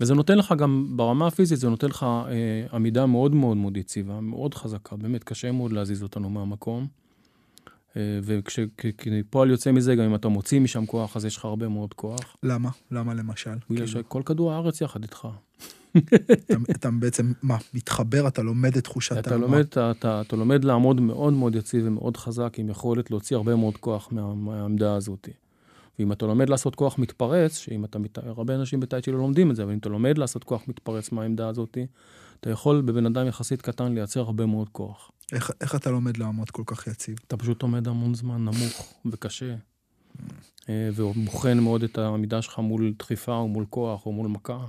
וזה 0.00 0.14
נותן 0.14 0.38
לך 0.38 0.54
גם, 0.58 0.92
ברמה 0.96 1.26
הפיזית, 1.26 1.58
זה 1.58 1.68
נותן 1.68 1.86
לך 1.86 2.02
אה, 2.02 2.66
עמידה 2.72 3.06
מאוד 3.06 3.34
מאוד 3.34 3.56
מאוד 3.56 3.76
יציבה, 3.76 4.20
מאוד 4.20 4.54
חזקה, 4.54 4.96
באמת 4.96 5.24
קשה 5.24 5.52
מאוד 5.52 5.72
להזיז 5.72 6.02
אותנו 6.02 6.30
מהמקום. 6.30 6.86
אה, 7.96 8.18
וכשפועל 8.22 9.50
יוצא 9.50 9.72
מזה, 9.72 9.94
גם 9.94 10.04
אם 10.04 10.14
אתה 10.14 10.28
מוציא 10.28 10.60
משם 10.60 10.86
כוח, 10.86 11.16
אז 11.16 11.24
יש 11.24 11.36
לך 11.36 11.44
הרבה 11.44 11.68
מאוד 11.68 11.94
כוח. 11.94 12.36
למה? 12.42 12.70
למה 12.90 13.14
למשל? 13.14 13.50
בגלל 13.50 13.86
כאילו... 13.86 14.02
שכל 14.02 14.22
כדור 14.24 14.52
הארץ 14.52 14.80
יחד 14.80 15.02
איתך. 15.02 15.28
אתה, 16.32 16.54
אתה 16.70 16.90
בעצם, 16.90 17.32
מה, 17.42 17.56
מתחבר, 17.74 18.28
אתה 18.28 18.42
לומד 18.42 18.76
את 18.76 18.84
תחושת 18.84 19.18
אתה 19.18 19.36
לומד, 19.36 19.58
אתה, 19.58 19.90
אתה, 19.90 20.20
אתה 20.20 20.36
לומד 20.36 20.64
לעמוד 20.64 21.00
מאוד 21.00 21.32
מאוד 21.32 21.54
יציב 21.54 21.82
ומאוד 21.86 22.16
חזק, 22.16 22.54
עם 22.58 22.68
יכולת 22.68 23.10
להוציא 23.10 23.36
הרבה 23.36 23.56
מאוד 23.56 23.76
כוח 23.76 24.08
מה, 24.12 24.34
מהעמדה 24.34 24.94
הזאת. 24.94 25.28
ואם 25.98 26.12
אתה 26.12 26.26
לומד 26.26 26.48
לעשות 26.48 26.74
כוח 26.74 26.98
מתפרץ, 26.98 27.58
שאם 27.58 27.84
אתה, 27.84 27.98
הרבה 28.16 28.54
אנשים 28.54 28.80
בטייצ'י 28.80 29.12
לא 29.12 29.18
לומדים 29.18 29.50
את 29.50 29.56
זה, 29.56 29.62
אבל 29.62 29.72
אם 29.72 29.78
אתה 29.78 29.88
לומד 29.88 30.18
לעשות 30.18 30.44
כוח 30.44 30.62
מתפרץ 30.68 31.12
מהעמדה 31.12 31.48
הזאת, 31.48 31.78
אתה 32.40 32.50
יכול 32.50 32.80
בבן 32.80 33.06
אדם 33.06 33.26
יחסית 33.26 33.62
קטן 33.62 33.92
לייצר 33.94 34.20
הרבה 34.20 34.46
מאוד 34.46 34.68
כוח. 34.68 35.10
איך, 35.32 35.50
איך 35.60 35.74
אתה 35.74 35.90
לומד 35.90 36.16
לעמוד 36.16 36.50
כל 36.50 36.62
כך 36.66 36.86
יציב? 36.86 37.18
אתה 37.26 37.36
פשוט 37.36 37.62
עומד 37.62 37.88
המון 37.88 38.14
זמן 38.14 38.44
נמוך 38.44 38.94
וקשה, 39.06 39.54
אה, 40.68 40.88
ובוחן 40.94 41.58
מאוד 41.58 41.82
את 41.82 41.98
העמידה 41.98 42.42
שלך 42.42 42.58
מול 42.58 42.94
דחיפה 42.98 43.36
או 43.36 43.48
מול 43.48 43.64
כוח 43.70 44.06
או 44.06 44.12
מול 44.12 44.28
מכה. 44.28 44.66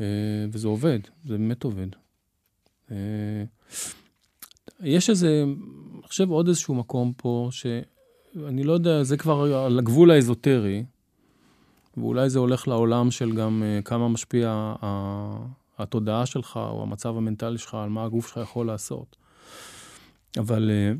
אה, 0.00 0.06
וזה 0.52 0.68
עובד, 0.68 0.98
זה 1.24 1.38
באמת 1.38 1.64
עובד. 1.64 1.86
אה, 2.90 3.44
יש 4.80 5.10
איזה, 5.10 5.44
אני 5.98 6.08
חושב 6.08 6.30
עוד 6.30 6.48
איזשהו 6.48 6.74
מקום 6.74 7.12
פה, 7.16 7.48
שאני 7.50 8.64
לא 8.64 8.72
יודע, 8.72 9.02
זה 9.02 9.16
כבר 9.16 9.54
על 9.54 9.78
הגבול 9.78 10.10
האזוטרי, 10.10 10.84
ואולי 11.96 12.30
זה 12.30 12.38
הולך 12.38 12.68
לעולם 12.68 13.10
של 13.10 13.32
גם 13.32 13.62
כמה 13.84 14.08
משפיע 14.08 14.74
התודעה 15.78 16.26
שלך 16.26 16.56
או 16.56 16.82
המצב 16.82 17.16
המנטלי 17.16 17.58
שלך 17.58 17.74
על 17.74 17.88
מה 17.88 18.04
הגוף 18.04 18.28
שלך 18.28 18.36
יכול 18.42 18.66
לעשות. 18.66 19.16
אבל 20.38 20.70
אה, 20.70 20.92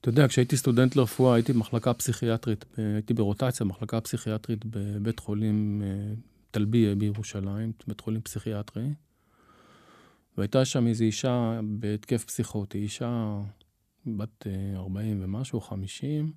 אתה 0.00 0.08
יודע, 0.08 0.28
כשהייתי 0.28 0.56
סטודנט 0.56 0.96
לרפואה, 0.96 1.34
הייתי 1.34 1.52
במחלקה 1.52 1.94
פסיכיאטרית, 1.94 2.64
הייתי 2.76 3.14
ברוטציה, 3.14 3.66
מחלקה 3.66 4.00
פסיכיאטרית 4.00 4.64
בבית 4.64 5.20
חולים 5.20 5.82
אה, 5.84 6.14
טלביה 6.50 6.94
בירושלים, 6.94 7.72
בית 7.86 8.00
חולים 8.00 8.20
פסיכיאטרי. 8.20 8.88
והייתה 10.36 10.64
שם 10.64 10.86
איזו 10.86 11.04
אישה 11.04 11.60
בהתקף 11.64 12.24
פסיכוטי, 12.24 12.78
אישה 12.78 13.40
בת 14.06 14.46
40 14.76 15.20
אה, 15.20 15.24
ומשהו, 15.24 15.60
50, 15.60 16.32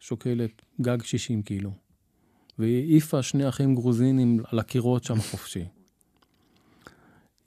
שוקלת 0.00 0.62
גג 0.80 1.02
60 1.02 1.42
קילו. 1.42 1.72
והיא 2.58 2.82
העיפה 2.82 3.22
שני 3.22 3.48
אחים 3.48 3.74
גרוזינים 3.74 4.40
על 4.52 4.58
הקירות 4.58 5.04
שם 5.04 5.20
חופשי. 5.20 5.64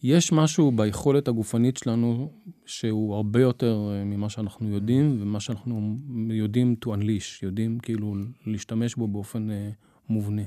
יש 0.04 0.32
משהו 0.32 0.72
ביכולת 0.72 1.28
הגופנית 1.28 1.78
שלנו 1.78 2.32
שהוא 2.66 3.16
הרבה 3.16 3.42
יותר 3.42 3.92
אה, 3.92 4.04
ממה 4.04 4.30
שאנחנו 4.30 4.70
יודעים, 4.70 5.18
ומה 5.22 5.40
שאנחנו 5.40 5.98
יודעים 6.30 6.76
to 6.86 6.88
unleash, 6.88 7.40
יודעים 7.44 7.80
כאילו 7.80 8.16
להשתמש 8.46 8.96
בו 8.96 9.08
באופן 9.08 9.52
אה, 9.52 9.70
מובנה. 10.10 10.42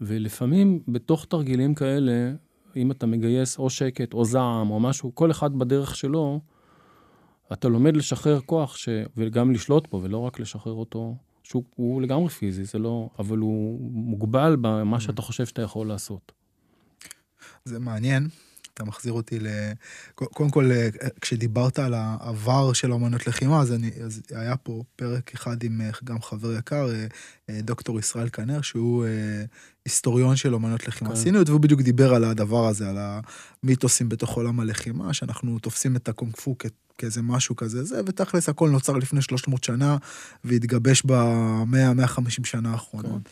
ולפעמים 0.00 0.82
בתוך 0.88 1.24
תרגילים 1.24 1.74
כאלה, 1.74 2.32
אם 2.76 2.90
אתה 2.90 3.06
מגייס 3.06 3.58
או 3.58 3.70
שקט 3.70 4.14
או 4.14 4.24
זעם 4.24 4.70
או 4.70 4.80
משהו, 4.80 5.14
כל 5.14 5.30
אחד 5.30 5.58
בדרך 5.58 5.96
שלו, 5.96 6.40
אתה 7.52 7.68
לומד 7.68 7.96
לשחרר 7.96 8.40
כוח 8.40 8.76
ש... 8.76 8.88
וגם 9.16 9.52
לשלוט 9.52 9.88
בו, 9.90 10.02
ולא 10.02 10.18
רק 10.18 10.40
לשחרר 10.40 10.72
אותו, 10.72 11.16
שהוא 11.42 12.02
לגמרי 12.02 12.28
פיזי, 12.28 12.64
זה 12.64 12.78
לא... 12.78 13.08
אבל 13.18 13.38
הוא 13.38 13.90
מוגבל 13.92 14.56
במה 14.60 15.00
שאתה 15.00 15.22
חושב 15.22 15.46
שאתה 15.46 15.62
יכול 15.62 15.88
לעשות. 15.88 16.41
זה 17.64 17.78
מעניין. 17.78 18.28
אתה 18.74 18.84
מחזיר 18.84 19.12
אותי 19.12 19.38
ל... 19.38 19.46
קודם 20.14 20.50
כל, 20.50 20.70
כשדיברת 21.20 21.78
על 21.78 21.94
העבר 21.94 22.72
של 22.72 22.92
אמנות 22.92 23.26
לחימה, 23.26 23.60
אז, 23.60 23.72
אני, 23.72 23.90
אז 24.04 24.22
היה 24.30 24.56
פה 24.56 24.82
פרק 24.96 25.34
אחד 25.34 25.62
עם 25.62 25.80
גם 26.04 26.22
חבר 26.22 26.52
יקר, 26.58 26.88
דוקטור 27.50 27.98
ישראל 27.98 28.28
כנר, 28.28 28.60
שהוא 28.60 29.06
היסטוריון 29.84 30.36
של 30.36 30.54
אמנות 30.54 30.88
לחימה 30.88 31.10
כן. 31.10 31.16
סיניות, 31.16 31.48
והוא 31.48 31.60
בדיוק 31.60 31.80
דיבר 31.80 32.14
על 32.14 32.24
הדבר 32.24 32.66
הזה, 32.66 32.88
על 32.88 32.98
המיתוסים 33.62 34.08
בתוך 34.08 34.36
עולם 34.36 34.60
הלחימה, 34.60 35.14
שאנחנו 35.14 35.58
תופסים 35.58 35.96
את 35.96 36.08
הקונג 36.08 36.36
פו 36.36 36.56
כאיזה 36.98 37.22
משהו 37.22 37.56
כזה, 37.56 37.84
זה, 37.84 38.00
ותכלס 38.06 38.48
הכל 38.48 38.70
נוצר 38.70 38.92
לפני 38.92 39.22
300 39.22 39.64
שנה, 39.64 39.96
והתגבש 40.44 41.02
ב-100-150 41.06 42.44
שנה 42.44 42.72
האחרונות. 42.72 43.22
כן. 43.24 43.30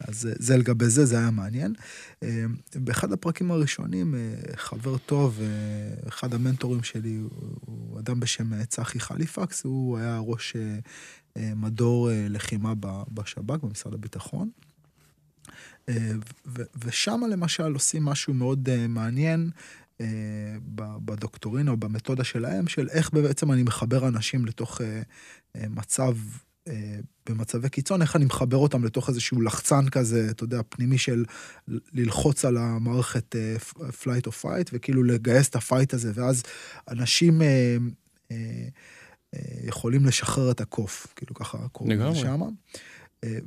אז 0.00 0.28
זה 0.38 0.56
לגבי 0.56 0.88
זה, 0.88 1.04
זה 1.04 1.18
היה 1.18 1.30
מעניין. 1.30 1.74
אה, 2.22 2.44
באחד 2.74 3.12
הפרקים 3.12 3.50
הראשונים, 3.50 4.14
אה, 4.14 4.56
חבר 4.56 4.98
טוב, 4.98 5.40
אה, 5.40 6.08
אחד 6.08 6.34
המנטורים 6.34 6.82
שלי, 6.82 7.18
הוא 7.60 7.98
אדם 7.98 8.20
בשם 8.20 8.64
צחי 8.64 9.00
חליפקס, 9.00 9.64
הוא 9.64 9.98
היה 9.98 10.18
ראש 10.18 10.56
מדור 11.36 12.10
לחימה 12.12 12.72
בשב"כ, 13.10 13.64
במשרד 13.64 13.94
הביטחון. 13.94 14.50
ושם 16.84 17.20
למשל 17.30 17.72
עושים 17.72 18.04
משהו 18.04 18.34
מאוד 18.34 18.86
מעניין 18.88 19.50
בדוקטורינה 21.04 21.70
או 21.70 21.76
במתודה 21.76 22.24
שלהם, 22.24 22.68
של 22.68 22.88
איך 22.88 23.10
בעצם 23.12 23.52
אני 23.52 23.62
מחבר 23.62 24.08
אנשים 24.08 24.46
לתוך 24.46 24.80
מצב 25.54 26.16
במצבי 27.28 27.68
קיצון, 27.68 28.02
איך 28.02 28.16
אני 28.16 28.24
מחבר 28.24 28.56
אותם 28.56 28.84
לתוך 28.84 29.08
איזשהו 29.08 29.42
לחצן 29.42 29.88
כזה, 29.88 30.26
אתה 30.30 30.44
יודע, 30.44 30.60
פנימי 30.68 30.98
של 30.98 31.24
ללחוץ 31.92 32.44
על 32.44 32.56
המערכת 32.56 33.36
flight 34.02 34.28
or 34.28 34.44
fight, 34.44 34.70
וכאילו 34.72 35.02
לגייס 35.02 35.48
את 35.48 35.56
הפייט 35.56 35.94
הזה, 35.94 36.12
ואז 36.14 36.42
אנשים 36.90 37.40
uh, 37.40 37.44
uh, 37.44 38.32
uh, 38.32 39.38
יכולים 39.64 40.06
לשחרר 40.06 40.50
את 40.50 40.60
הקוף, 40.60 41.06
כאילו 41.16 41.34
ככה 41.34 41.58
קוראים 41.72 42.00
לזה 42.00 42.18
שמה. 42.18 42.46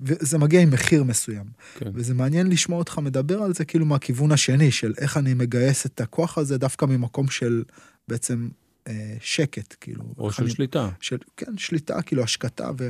וזה 0.01 0.37
מגיע 0.37 0.61
עם 0.61 0.71
מחיר 0.71 1.03
מסוים. 1.03 1.45
כן. 1.77 1.91
וזה 1.93 2.13
מעניין 2.13 2.47
לשמוע 2.47 2.79
אותך 2.79 2.97
מדבר 2.97 3.41
על 3.41 3.53
זה 3.53 3.65
כאילו 3.65 3.85
מהכיוון 3.85 4.31
השני, 4.31 4.71
של 4.71 4.93
איך 4.97 5.17
אני 5.17 5.33
מגייס 5.33 5.85
את 5.85 6.01
הכוח 6.01 6.37
הזה 6.37 6.57
דווקא 6.57 6.85
ממקום 6.85 7.29
של 7.29 7.63
בעצם 8.07 8.49
אה, 8.87 9.15
שקט, 9.21 9.75
כאילו. 9.81 10.03
או 10.17 10.31
של 10.31 10.43
אני, 10.43 10.51
שליטה. 10.51 10.89
של, 11.01 11.17
כן, 11.37 11.57
שליטה, 11.57 12.01
כאילו 12.01 12.23
השקטה. 12.23 12.71
ו... 12.79 12.89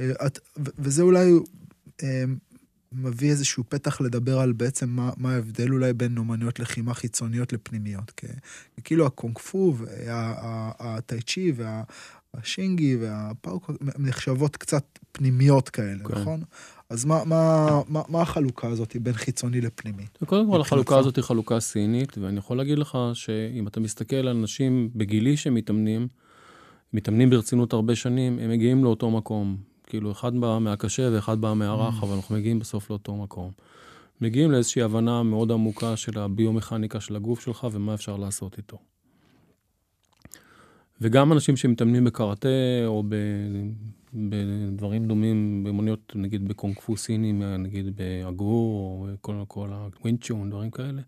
אה, 0.00 0.26
את, 0.26 0.38
וזה 0.56 1.02
אולי 1.02 1.30
אה, 2.02 2.24
מביא 2.92 3.30
איזשהו 3.30 3.64
פתח 3.68 4.00
לדבר 4.00 4.38
על 4.38 4.52
בעצם 4.52 4.88
מה, 4.88 5.10
מה 5.16 5.34
ההבדל 5.34 5.72
אולי 5.72 5.92
בין 5.92 6.18
אומנויות 6.18 6.60
לחימה 6.60 6.94
חיצוניות 6.94 7.52
לפנימיות. 7.52 8.10
כי, 8.10 8.26
כאילו 8.84 9.06
הקונג 9.06 9.38
פו 9.38 9.74
והטאי 9.76 11.22
צ'י 11.22 11.52
והשינגי 12.34 12.96
והפאוקו 12.96 13.72
נחשבות 13.98 14.56
קצת 14.56 14.98
פנימיות 15.12 15.68
כאלה, 15.68 16.04
כן. 16.04 16.20
נכון? 16.20 16.42
אז 16.90 17.04
מה, 17.04 17.24
מה, 17.24 17.66
מה, 17.88 18.02
מה 18.08 18.22
החלוקה 18.22 18.68
הזאת 18.68 18.96
בין 18.96 19.12
חיצוני 19.14 19.60
לפנימי? 19.60 20.06
קודם 20.26 20.50
כל, 20.50 20.60
החלוקה 20.60 20.98
הזאת 20.98 21.16
היא 21.16 21.24
חלוקה 21.24 21.60
סינית, 21.60 22.18
ואני 22.18 22.38
יכול 22.38 22.56
להגיד 22.56 22.78
לך 22.78 22.98
שאם 23.14 23.68
אתה 23.68 23.80
מסתכל 23.80 24.16
על 24.16 24.28
אנשים 24.28 24.90
בגילי 24.94 25.36
שמתאמנים, 25.36 26.08
מתאמנים 26.92 27.30
ברצינות 27.30 27.72
הרבה 27.72 27.96
שנים, 27.96 28.38
הם 28.38 28.50
מגיעים 28.50 28.84
לאותו 28.84 29.10
מקום. 29.10 29.56
כאילו, 29.86 30.12
אחד 30.12 30.36
בא 30.36 30.58
מהקשה 30.60 31.08
ואחד 31.12 31.40
בא 31.40 31.52
מהרך, 31.54 32.00
mm. 32.00 32.04
אבל 32.04 32.14
אנחנו 32.16 32.34
מגיעים 32.34 32.58
בסוף 32.58 32.90
לאותו 32.90 33.16
מקום. 33.16 33.50
מגיעים 34.20 34.50
לאיזושהי 34.50 34.82
הבנה 34.82 35.22
מאוד 35.22 35.52
עמוקה 35.52 35.96
של 35.96 36.18
הביומכניקה 36.18 37.00
של 37.00 37.16
הגוף 37.16 37.40
שלך 37.40 37.66
ומה 37.72 37.94
אפשר 37.94 38.16
לעשות 38.16 38.58
איתו. 38.58 38.78
וגם 41.00 41.32
אנשים 41.32 41.56
שמתאמנים 41.56 42.04
בקראטה 42.04 42.48
או 42.86 43.04
בדברים 44.14 45.08
דומים, 45.08 45.64
באמוניות, 45.64 46.12
נגיד 46.14 46.48
בקונג 46.48 46.80
פו 46.80 46.94
נגיד 47.58 47.96
באגור, 47.96 48.80
או 48.80 49.06
כל, 49.20 49.34
כל 49.48 49.68
הווינצ'ון, 49.72 50.50
דברים 50.50 50.70
כאלה, 50.70 51.02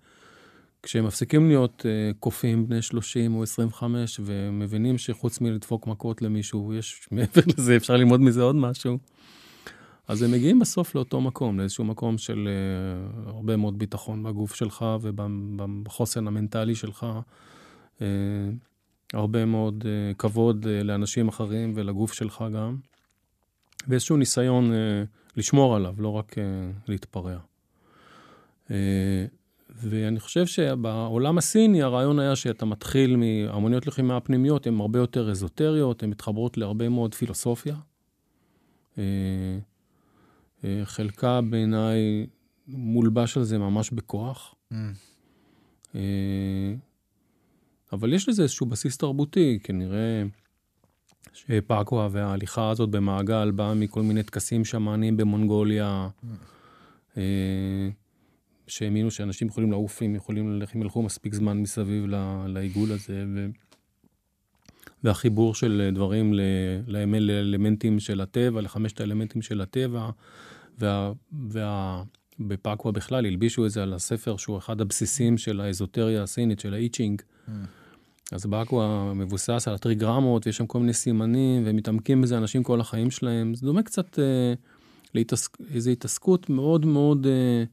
כשהם 0.83 1.07
מפסיקים 1.07 1.49
להיות 1.49 1.87
uh, 1.87 2.15
קופים 2.19 2.69
בני 2.69 2.83
30 2.83 3.35
או 3.35 3.43
25 3.43 4.21
ומבינים 4.25 4.99
שחוץ 4.99 5.41
מלדפוק 5.41 5.87
מכות 5.87 6.23
למישהו, 6.23 6.75
יש 6.75 7.01
מעבר 7.13 7.43
לזה, 7.59 7.77
אפשר 7.77 7.97
ללמוד 7.97 8.21
מזה 8.21 8.43
עוד 8.43 8.57
משהו, 8.57 8.99
אז 10.09 10.23
הם 10.23 10.33
מגיעים 10.33 10.59
בסוף 10.59 10.95
לאותו 10.95 11.21
מקום, 11.21 11.59
לאיזשהו 11.59 11.85
מקום 11.85 12.19
של 12.19 12.49
uh, 12.49 13.29
הרבה 13.29 13.57
מאוד 13.57 13.79
ביטחון 13.79 14.23
בגוף 14.23 14.55
שלך 14.55 14.85
ובחוסן 15.01 16.27
המנטלי 16.27 16.75
שלך. 16.75 17.07
Uh, 17.99 18.03
הרבה 19.13 19.45
מאוד 19.45 19.85
uh, 19.85 20.17
כבוד 20.17 20.65
uh, 20.65 20.85
לאנשים 20.85 21.29
אחרים 21.29 21.73
ולגוף 21.75 22.13
שלך 22.13 22.45
גם, 22.55 22.77
ואיזשהו 23.89 24.17
ניסיון 24.17 24.73
uh, 24.73 24.77
לשמור 25.37 25.77
עליו, 25.77 25.95
לא 25.99 26.09
רק 26.09 26.33
uh, 26.33 26.41
להתפרע. 26.89 27.39
Uh, 28.69 28.73
ואני 29.83 30.21
חושב 30.21 30.47
שבעולם 30.47 31.39
הסיני 31.39 31.83
הרעיון 31.83 32.19
היה 32.19 32.37
שאתה 32.37 32.65
מתחיל 32.65 33.17
מהמוניות 33.17 33.87
לחימה 33.87 34.17
הפנימיות, 34.17 34.67
הן 34.67 34.81
הרבה 34.81 34.99
יותר 34.99 35.31
אזוטריות, 35.31 36.03
הן 36.03 36.11
מתחברות 36.11 36.59
להרבה 36.59 36.89
מאוד 36.89 37.15
פילוסופיה. 37.15 37.77
אה, 38.99 39.05
אה, 40.65 40.81
חלקה 40.85 41.41
בעיניי 41.41 42.27
מולבש 42.69 43.37
על 43.37 43.43
זה 43.43 43.59
ממש 43.59 43.91
בכוח. 43.91 44.55
Mm. 44.73 44.75
אה, 45.95 46.75
אבל 47.93 48.13
יש 48.13 48.29
לזה 48.29 48.43
איזשהו 48.43 48.67
בסיס 48.67 48.97
תרבותי, 48.97 49.59
כנראה 49.63 50.23
שפאקווה 51.33 52.09
וההליכה 52.11 52.71
הזאת 52.71 52.91
במעגל 52.91 53.51
באה 53.51 53.75
מכל 53.75 54.03
מיני 54.03 54.23
טקסים 54.23 54.65
שמאניים 54.65 55.17
במונגוליה. 55.17 56.09
Mm. 56.23 57.17
שהאמינו 58.71 59.11
שאנשים 59.11 59.49
יכולים 59.49 59.71
לעוף, 59.71 60.03
אם 60.03 60.15
יכולים 60.15 60.53
ללכת, 60.53 60.77
אם 60.77 60.83
ילכו 60.83 61.03
מספיק 61.03 61.35
זמן 61.35 61.59
מסביב 61.59 62.07
לעיגול 62.47 62.93
הזה, 62.93 63.25
ו... 63.35 63.47
והחיבור 65.05 65.55
של 65.55 65.91
דברים 65.95 66.35
לאלמנטים 66.87 68.01
של 68.01 68.21
הטבע, 68.21 68.61
לחמשת 68.61 69.01
האלמנטים 69.01 69.43
של 69.43 69.61
הטבע, 69.61 70.11
וה... 70.79 71.13
וה... 71.33 72.03
בפאקווה 72.41 72.93
בכלל 72.93 73.27
הלבישו 73.27 73.67
את 73.67 73.71
זה 73.71 73.83
על 73.83 73.95
הספר 73.95 74.37
שהוא 74.37 74.59
אחד 74.59 74.81
הבסיסים 74.81 75.39
של 75.39 75.61
האזוטריה 75.61 76.23
הסינית, 76.23 76.61
של 76.61 76.75
האיצ'ינג. 76.75 77.23
Mm. 77.23 77.51
אז 78.33 78.47
באקווה 78.47 79.13
מבוסס 79.15 79.69
על 79.69 79.75
הטריגרמות, 79.75 80.47
ויש 80.47 80.57
שם 80.57 80.67
כל 80.67 80.79
מיני 80.79 80.93
סימנים, 80.93 81.63
ומתעמקים 81.67 82.23
בזה 82.23 82.39
אנשים 82.39 82.63
כל 82.63 82.81
החיים 82.81 83.11
שלהם. 83.11 83.55
זה 83.55 83.67
דומה 83.67 83.83
קצת 83.83 84.19
אה, 84.19 84.55
להתעסק, 85.15 85.57
איזו 85.75 85.91
התעסקות 85.91 86.51
מאוד 86.51 86.87
מאוד 86.87 87.27
אה, 87.27 87.65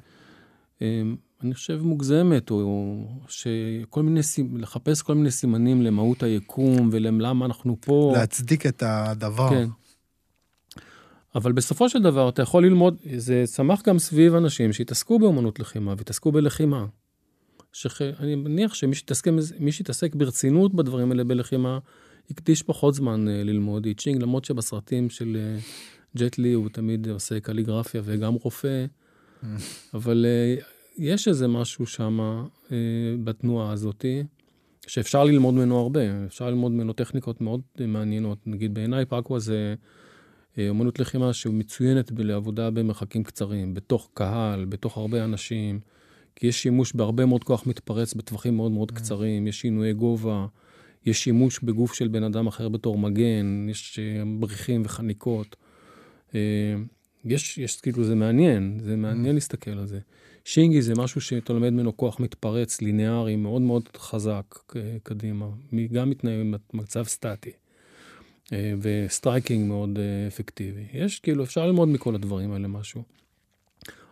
אני 0.82 1.54
חושב 1.54 1.80
מוגזמת, 1.82 2.52
או 2.52 3.08
שכל 3.28 4.04
מיני, 4.04 4.20
לחפש 4.56 5.02
כל 5.02 5.16
מיני 5.16 5.32
סימנים 5.32 5.82
למהות 5.82 6.24
היקום 6.24 6.90
ולמה 6.92 7.46
אנחנו 7.46 7.78
פה. 7.82 8.14
להצדיק 8.16 8.66
את 8.66 8.84
הדבר. 8.86 9.50
כן. 9.50 9.68
אבל 11.36 11.52
בסופו 11.52 11.90
של 11.90 12.02
דבר 12.02 12.30
אתה 12.30 12.42
יכול 12.42 12.66
ללמוד, 12.66 12.98
זה 13.18 13.44
צמח 13.46 13.82
גם 13.86 14.00
סביב 14.00 14.36
אנשים 14.36 14.74
שהתעסקו 14.74 15.20
באמנות 15.20 15.60
לחימה 15.60 15.94
והתעסקו 15.98 16.32
בלחימה. 16.32 16.86
שח... 17.74 18.02
אני 18.02 18.36
מניח 18.36 18.74
שמי 18.74 18.96
שהתעסק, 18.96 19.28
שהתעסק 19.72 20.16
ברצינות 20.16 20.74
בדברים 20.76 21.12
האלה 21.12 21.24
בלחימה, 21.24 21.80
הקדיש 22.32 22.64
פחות 22.64 22.94
זמן 22.94 23.28
uh, 23.28 23.32
ללמוד 23.32 23.86
איצ'ינג, 23.86 24.22
למרות 24.22 24.46
שבסרטים 24.46 25.10
של 25.10 25.38
uh, 25.38 26.18
ג'ט 26.18 26.38
לי 26.38 26.54
הוא 26.54 26.70
תמיד 26.70 27.08
עושה 27.08 27.40
קליגרפיה 27.40 28.02
וגם 28.06 28.34
רופא. 28.34 28.86
אבל 29.94 30.26
uh, 30.26 30.64
יש 30.98 31.28
איזה 31.28 31.48
משהו 31.48 31.86
שם 31.86 32.20
uh, 32.68 32.72
בתנועה 33.24 33.72
הזאתי, 33.72 34.24
שאפשר 34.88 35.24
ללמוד 35.24 35.54
ממנו 35.54 35.80
הרבה, 35.80 36.26
אפשר 36.26 36.50
ללמוד 36.50 36.72
ממנו 36.72 36.94
טכניקות 36.94 37.42
מאוד 37.42 37.62
מעניינות. 37.80 38.38
נגיד 38.48 38.74
בעיניי 38.74 39.06
פאקווה 39.06 39.40
זה 39.40 39.76
אה, 40.58 40.70
אמנות 40.70 41.00
לחימה 41.00 41.34
שמצוינת 41.34 42.12
לעבודה 42.18 42.70
במרחקים 42.72 43.24
קצרים, 43.24 43.74
בתוך 43.74 44.10
קהל, 44.14 44.66
בתוך 44.66 44.98
הרבה 44.98 45.24
אנשים, 45.24 45.80
כי 46.36 46.48
יש 46.48 46.64
שימוש 46.64 46.94
בהרבה 46.94 47.26
מאוד 47.26 47.44
כוח 47.44 47.68
מתפרץ 47.68 48.14
בטווחים 48.14 48.56
מאוד 48.56 48.72
מאוד 48.72 48.92
קצרים, 48.92 49.48
יש 49.48 49.62
שינויי 49.62 49.94
גובה, 49.94 50.46
יש 51.06 51.24
שימוש 51.24 51.60
בגוף 51.60 51.94
של 51.94 52.08
בן 52.08 52.24
אדם 52.24 52.48
אחר 52.48 52.70
בתור 52.70 52.98
מגן, 52.98 53.68
יש 53.70 54.00
אה, 54.00 54.24
בריחים 54.40 54.82
וחניקות. 54.86 55.56
אה, 57.26 57.32
יש, 57.32 57.58
יש, 57.58 57.82
כאילו, 57.82 58.04
זה 58.04 58.16
מעניין, 58.16 58.80
זה 58.84 58.96
מעניין 58.96 59.36
להסתכל 59.36 59.72
על 59.72 59.86
זה. 59.86 60.00
שינג 60.46 60.71
אי 60.71 60.82
זה 60.82 60.94
משהו 60.98 61.22
שאתה 61.22 61.54
לומד 61.54 61.70
ממנו 61.70 61.98
כוח 61.98 62.20
מתפרץ, 62.20 62.82
ליניארי, 62.82 63.36
מאוד 63.36 63.62
מאוד 63.62 63.90
חזק 63.98 64.56
קדימה, 65.04 65.48
גם 65.92 66.10
מתנהל 66.10 66.54
במצב 66.74 67.04
סטטי. 67.04 67.52
אה, 68.54 68.74
ו 68.82 68.91
striking 68.91 69.68
מאוד 69.68 70.00
אפקטיבי. 70.28 70.86
יש, 70.94 71.20
כאילו, 71.20 71.44
אפשר 71.44 71.66
ללמוד 71.66 71.88
מכל 71.88 72.16
הדברים 72.16 72.52
האלה 72.52 72.68
משהו. 72.68 73.04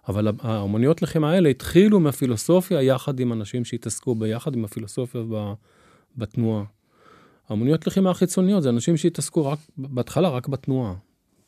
אבל 0.07 0.27
האומנויות 0.39 1.01
לחימה 1.01 1.31
האלה 1.31 1.49
התחילו 1.49 1.99
מהפילוסופיה 1.99 2.81
יחד 2.81 3.19
עם 3.19 3.33
אנשים 3.33 3.65
שהתעסקו 3.65 4.15
ביחד 4.15 4.55
עם 4.55 4.65
הפילוסופיה 4.65 5.21
בתנועה. 6.17 6.63
האומנויות 7.49 7.87
לחימה 7.87 8.09
החיצוניות 8.11 8.63
זה 8.63 8.69
אנשים 8.69 8.97
שהתעסקו 8.97 9.45
רק, 9.45 9.59
בהתחלה 9.77 10.29
רק 10.29 10.47
בתנועה. 10.47 10.93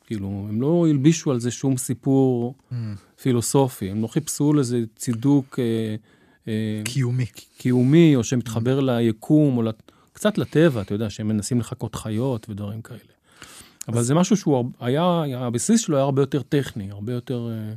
כאילו, 0.08 0.46
הם 0.48 0.60
לא 0.60 0.86
הלבישו 0.88 1.30
על 1.30 1.40
זה 1.40 1.50
שום 1.50 1.76
סיפור 1.76 2.54
mm. 2.70 2.74
פילוסופי, 3.22 3.90
הם 3.90 4.02
לא 4.02 4.06
חיפשו 4.06 4.52
לזה 4.52 4.80
צידוק... 4.96 5.58
אה, 5.58 5.96
אה, 6.48 6.82
קיומי. 6.84 7.26
קיומי, 7.58 8.16
או 8.16 8.24
שמתחבר 8.24 8.78
mm. 8.78 8.82
ליקום, 8.82 9.56
או 9.56 9.62
לת... 9.62 9.92
קצת 10.12 10.38
לטבע, 10.38 10.80
אתה 10.80 10.94
יודע, 10.94 11.10
שהם 11.10 11.28
מנסים 11.28 11.60
לחקות 11.60 11.94
חיות 11.94 12.48
ודברים 12.50 12.82
כאלה. 12.82 12.98
אבל 13.88 14.02
זה 14.02 14.14
משהו 14.14 14.36
שהוא 14.36 14.70
היה, 14.80 15.24
הבסיס 15.36 15.80
שלו 15.80 15.96
היה 15.96 16.04
הרבה 16.04 16.22
יותר 16.22 16.42
טכני, 16.42 16.90
הרבה 16.90 17.12
יותר... 17.12 17.48
אה, 17.50 17.74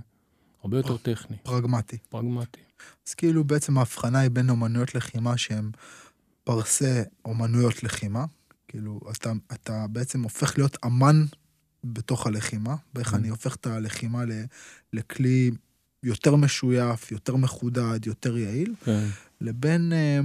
הרבה 0.63 0.77
יותר 0.77 0.97
טכני. 0.97 1.37
פרגמטי. 1.43 1.97
פרגמטי. 2.09 2.61
אז 3.07 3.13
כאילו 3.13 3.43
בעצם 3.43 3.77
ההבחנה 3.77 4.19
היא 4.19 4.29
בין 4.29 4.49
אומנויות 4.49 4.95
לחימה 4.95 5.37
שהן 5.37 5.71
פרסה 6.43 7.03
אומנויות 7.25 7.83
לחימה. 7.83 8.25
כאילו, 8.67 8.99
אתה, 9.11 9.31
אתה 9.53 9.85
בעצם 9.89 10.23
הופך 10.23 10.57
להיות 10.57 10.77
אמן 10.85 11.25
בתוך 11.83 12.27
הלחימה, 12.27 12.75
ואיך 12.95 13.13
אני 13.13 13.29
הופך 13.29 13.55
את 13.55 13.67
הלחימה 13.67 14.23
לכלי 14.93 15.51
יותר 16.03 16.35
משויף, 16.35 17.11
יותר 17.11 17.35
מחודד, 17.35 18.05
יותר 18.05 18.37
יעיל, 18.37 18.73
כן. 18.85 19.07
לבין 19.41 19.93
אה, 19.93 20.19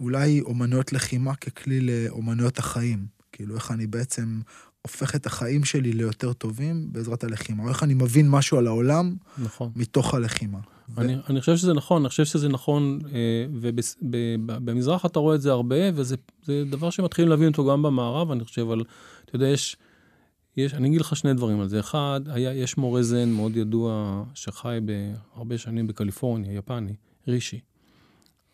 אולי 0.00 0.40
אומנויות 0.40 0.92
לחימה 0.92 1.34
ככלי 1.34 1.80
לאומנויות 1.80 2.58
החיים. 2.58 3.06
כאילו, 3.32 3.54
איך 3.54 3.70
אני 3.70 3.86
בעצם 3.86 4.40
הופך 4.82 5.14
את 5.14 5.26
החיים 5.26 5.64
שלי 5.64 5.92
ליותר 5.92 6.32
טובים 6.32 6.92
בעזרת 6.92 7.24
הלחימה, 7.24 7.62
או 7.62 7.68
איך 7.68 7.82
אני 7.82 7.94
מבין 7.94 8.30
משהו 8.30 8.58
על 8.58 8.66
העולם 8.66 9.14
נכון. 9.38 9.72
מתוך 9.76 10.14
הלחימה. 10.14 10.58
אני, 10.98 11.16
ו... 11.16 11.20
אני 11.28 11.40
חושב 11.40 11.56
שזה 11.56 11.72
נכון, 11.72 12.02
אני 12.02 12.08
חושב 12.08 12.24
שזה 12.24 12.48
נכון, 12.48 12.98
אה, 13.14 13.46
ובמזרח 13.52 15.06
אתה 15.06 15.18
רואה 15.18 15.34
את 15.34 15.40
זה 15.42 15.50
הרבה, 15.50 15.76
וזה 15.94 16.16
דבר 16.46 16.90
שמתחילים 16.90 17.30
להבין 17.30 17.48
אותו 17.48 17.66
גם 17.66 17.82
במערב, 17.82 18.30
אני 18.30 18.44
חושב, 18.44 18.62
אבל 18.62 18.84
אתה 19.32 19.36
יודע, 19.36 19.48
יש, 19.48 19.76
יש, 20.56 20.74
אני 20.74 20.88
אגיד 20.88 21.00
לך 21.00 21.16
שני 21.16 21.34
דברים 21.34 21.60
על 21.60 21.68
זה. 21.68 21.80
אחד, 21.80 22.20
היה, 22.26 22.54
יש 22.54 22.76
מורה 22.76 23.02
זן 23.02 23.28
מאוד 23.28 23.56
ידוע 23.56 24.24
שחי 24.34 24.78
בהרבה 24.84 25.58
שנים 25.58 25.86
בקליפורניה, 25.86 26.52
יפני, 26.52 26.94
רישי. 27.28 27.60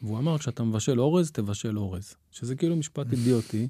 והוא 0.02 0.18
אמר, 0.18 0.38
כשאתה 0.38 0.62
מבשל 0.62 1.00
אורז, 1.00 1.30
תבשל 1.30 1.78
אורז. 1.78 2.14
שזה 2.30 2.56
כאילו 2.56 2.76
משפט 2.76 3.12
אידיוטי. 3.12 3.68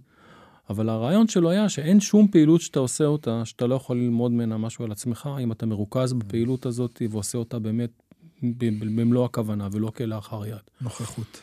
אבל 0.70 0.88
הרעיון 0.88 1.28
שלו 1.28 1.50
היה 1.50 1.68
שאין 1.68 2.00
שום 2.00 2.28
פעילות 2.28 2.60
שאתה 2.60 2.78
עושה 2.78 3.04
אותה, 3.04 3.44
שאתה 3.44 3.66
לא 3.66 3.74
יכול 3.74 3.96
ללמוד 3.96 4.32
ממנה 4.32 4.58
משהו 4.58 4.84
על 4.84 4.92
עצמך, 4.92 5.30
אם 5.42 5.52
אתה 5.52 5.66
מרוכז 5.66 6.12
בפעילות 6.12 6.66
הזאת 6.66 7.02
ועושה 7.10 7.38
אותה 7.38 7.58
באמת 7.58 8.02
במלוא 8.68 9.24
הכוונה 9.24 9.68
ולא 9.72 9.90
כלאחר 9.96 10.46
יד. 10.46 10.56
נוכחות. 10.80 11.40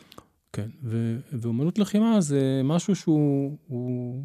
כן, 0.56 0.70
ו- 0.84 1.18
ואומנות 1.32 1.80
לחימה 1.80 2.22
זה 2.22 2.62
משהו 2.64 2.96
שהוא 2.96 3.58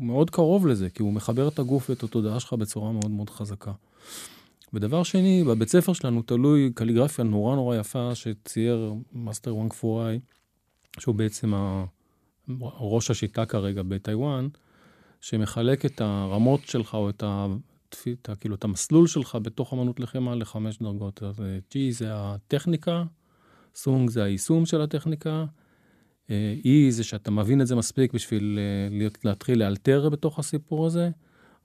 מאוד 0.01 0.31
קרוב 0.31 0.67
לזה, 0.67 0.91
כי 0.91 1.03
הוא 1.03 1.13
מחבר 1.13 1.49
את 1.49 1.59
הגוף 1.59 1.91
ואת 1.91 2.03
התודעה 2.03 2.41
שלך 2.41 2.53
בצורה 2.53 2.93
מאוד 2.93 3.11
מאוד 3.11 3.31
חזקה. 3.31 3.73
ודבר 4.73 5.03
שני, 5.03 5.45
בבית 5.45 5.69
ספר 5.69 5.93
שלנו 5.93 6.23
תלוי 6.23 6.71
קליגרפיה 6.75 7.25
נורא 7.25 7.57
נורא 7.57 7.77
יפה 7.77 8.15
שצייר 8.15 8.95
מאסטר 9.13 9.57
וואנג 9.57 9.73
פוראי, 9.73 10.21
שהוא 10.99 11.15
בעצם 11.15 11.53
ראש 12.61 13.11
השיטה 13.11 13.47
כרגע 13.47 13.83
בטיוואן, 13.83 14.49
שמחלק 15.21 15.87
את 15.87 16.01
הרמות 16.01 16.61
שלך, 16.67 16.95
או 16.95 17.11
את, 17.11 17.23
ה, 17.23 17.47
את, 17.89 18.29
ה, 18.29 18.35
כאילו, 18.35 18.55
את 18.55 18.65
המסלול 18.65 19.07
שלך 19.07 19.39
בתוך 19.43 19.73
אמנות 19.73 20.01
לחימה 20.01 20.35
לחמש 20.35 20.79
דרגות. 20.79 21.23
אז 21.23 21.41
G 21.71 21.77
זה 21.91 22.07
הטכניקה, 22.11 23.05
סונג 23.75 24.11
זה 24.11 24.23
היישום 24.23 24.67
של 24.67 24.81
הטכניקה, 24.81 25.45
E 26.63 26.91
זה 26.91 27.05
שאתה 27.05 27.31
מבין 27.31 27.61
את 27.61 27.67
זה 27.67 27.77
מספיק 27.77 28.13
בשביל 28.13 28.59
אה, 28.59 28.97
להיות, 28.97 29.25
להתחיל 29.25 29.59
לאלתר 29.59 30.09
בתוך 30.09 30.39
הסיפור 30.39 30.87
הזה. 30.87 31.11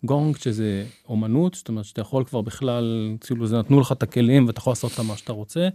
גונג, 0.04 0.38
שזה 0.38 0.86
אומנות, 1.10 1.54
זאת 1.54 1.70
אומרת 1.70 1.86
שאתה 1.86 2.02
יכול 2.02 2.24
כבר 2.24 2.42
בכלל, 2.42 3.16
כאילו 3.22 3.48
זה 3.48 3.60
נתנו 3.60 3.80
לך 3.80 3.92
את 3.92 4.04
הכלים 4.04 4.48
ואתה 4.48 4.60
יכול 4.60 4.72
לעשות 4.72 4.92
את 4.92 5.00
מה 5.00 5.18
שאתה 5.18 5.34
רוצה, 5.34 5.70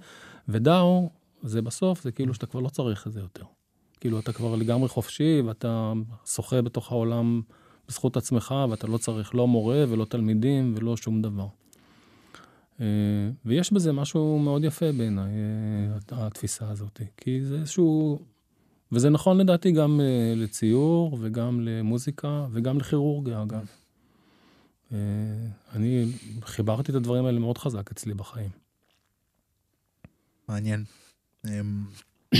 ודאו, 0.48 1.10
זה 1.42 1.62
בסוף, 1.62 2.02
זה 2.02 2.12
כאילו 2.12 2.34
שאתה 2.34 2.46
כבר 2.46 2.60
לא 2.60 2.68
צריך 2.68 3.06
את 3.06 3.12
זה 3.12 3.20
יותר. 3.20 3.44
כאילו 4.00 4.18
אתה 4.18 4.32
כבר 4.32 4.56
לגמרי 4.56 4.88
חופשי 4.88 5.42
ואתה 5.46 5.92
שוחה 6.26 6.62
בתוך 6.62 6.92
העולם 6.92 7.40
בזכות 7.88 8.16
עצמך, 8.16 8.54
ואתה 8.70 8.86
לא 8.86 8.98
צריך 8.98 9.34
לא 9.34 9.46
מורה 9.48 9.84
ולא 9.88 10.04
תלמידים 10.04 10.74
ולא 10.76 10.96
שום 10.96 11.22
דבר. 11.22 11.46
אה, 12.80 12.86
ויש 13.44 13.72
בזה 13.72 13.92
משהו 13.92 14.38
מאוד 14.38 14.64
יפה 14.64 14.92
בעיניי, 14.92 15.32
אה, 16.12 16.26
התפיסה 16.26 16.70
הזאת. 16.70 17.00
כי 17.16 17.44
זה 17.44 17.54
איזשהו... 17.54 18.18
וזה 18.92 19.10
נכון 19.10 19.40
לדעתי 19.40 19.72
גם 19.72 20.00
אה, 20.00 20.34
לציור 20.36 21.18
וגם 21.20 21.60
למוזיקה 21.60 22.46
וגם 22.52 22.78
לכירורגיה, 22.78 23.42
אגב. 23.42 23.66
אני 25.72 26.12
חיברתי 26.44 26.90
את 26.90 26.96
הדברים 26.96 27.24
האלה 27.24 27.38
מאוד 27.38 27.58
חזק 27.58 27.90
אצלי 27.90 28.14
בחיים. 28.14 28.50
מעניין. 30.48 30.84
אמ, 31.46 31.84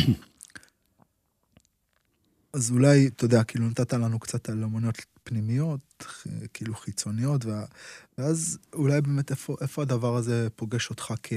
אז 2.54 2.70
אולי, 2.70 3.06
אתה 3.06 3.24
יודע, 3.24 3.44
כאילו 3.44 3.68
נתת 3.68 3.92
לנו 3.92 4.18
קצת 4.18 4.48
על 4.48 4.64
אמנויות 4.64 5.04
פנימיות, 5.24 6.04
כאילו 6.52 6.74
חיצוניות, 6.74 7.44
ואז 8.18 8.58
אולי 8.72 9.00
באמת 9.00 9.30
איפה, 9.30 9.56
איפה 9.60 9.82
הדבר 9.82 10.16
הזה 10.16 10.48
פוגש 10.56 10.90
אותך 10.90 11.14
כ, 11.22 11.32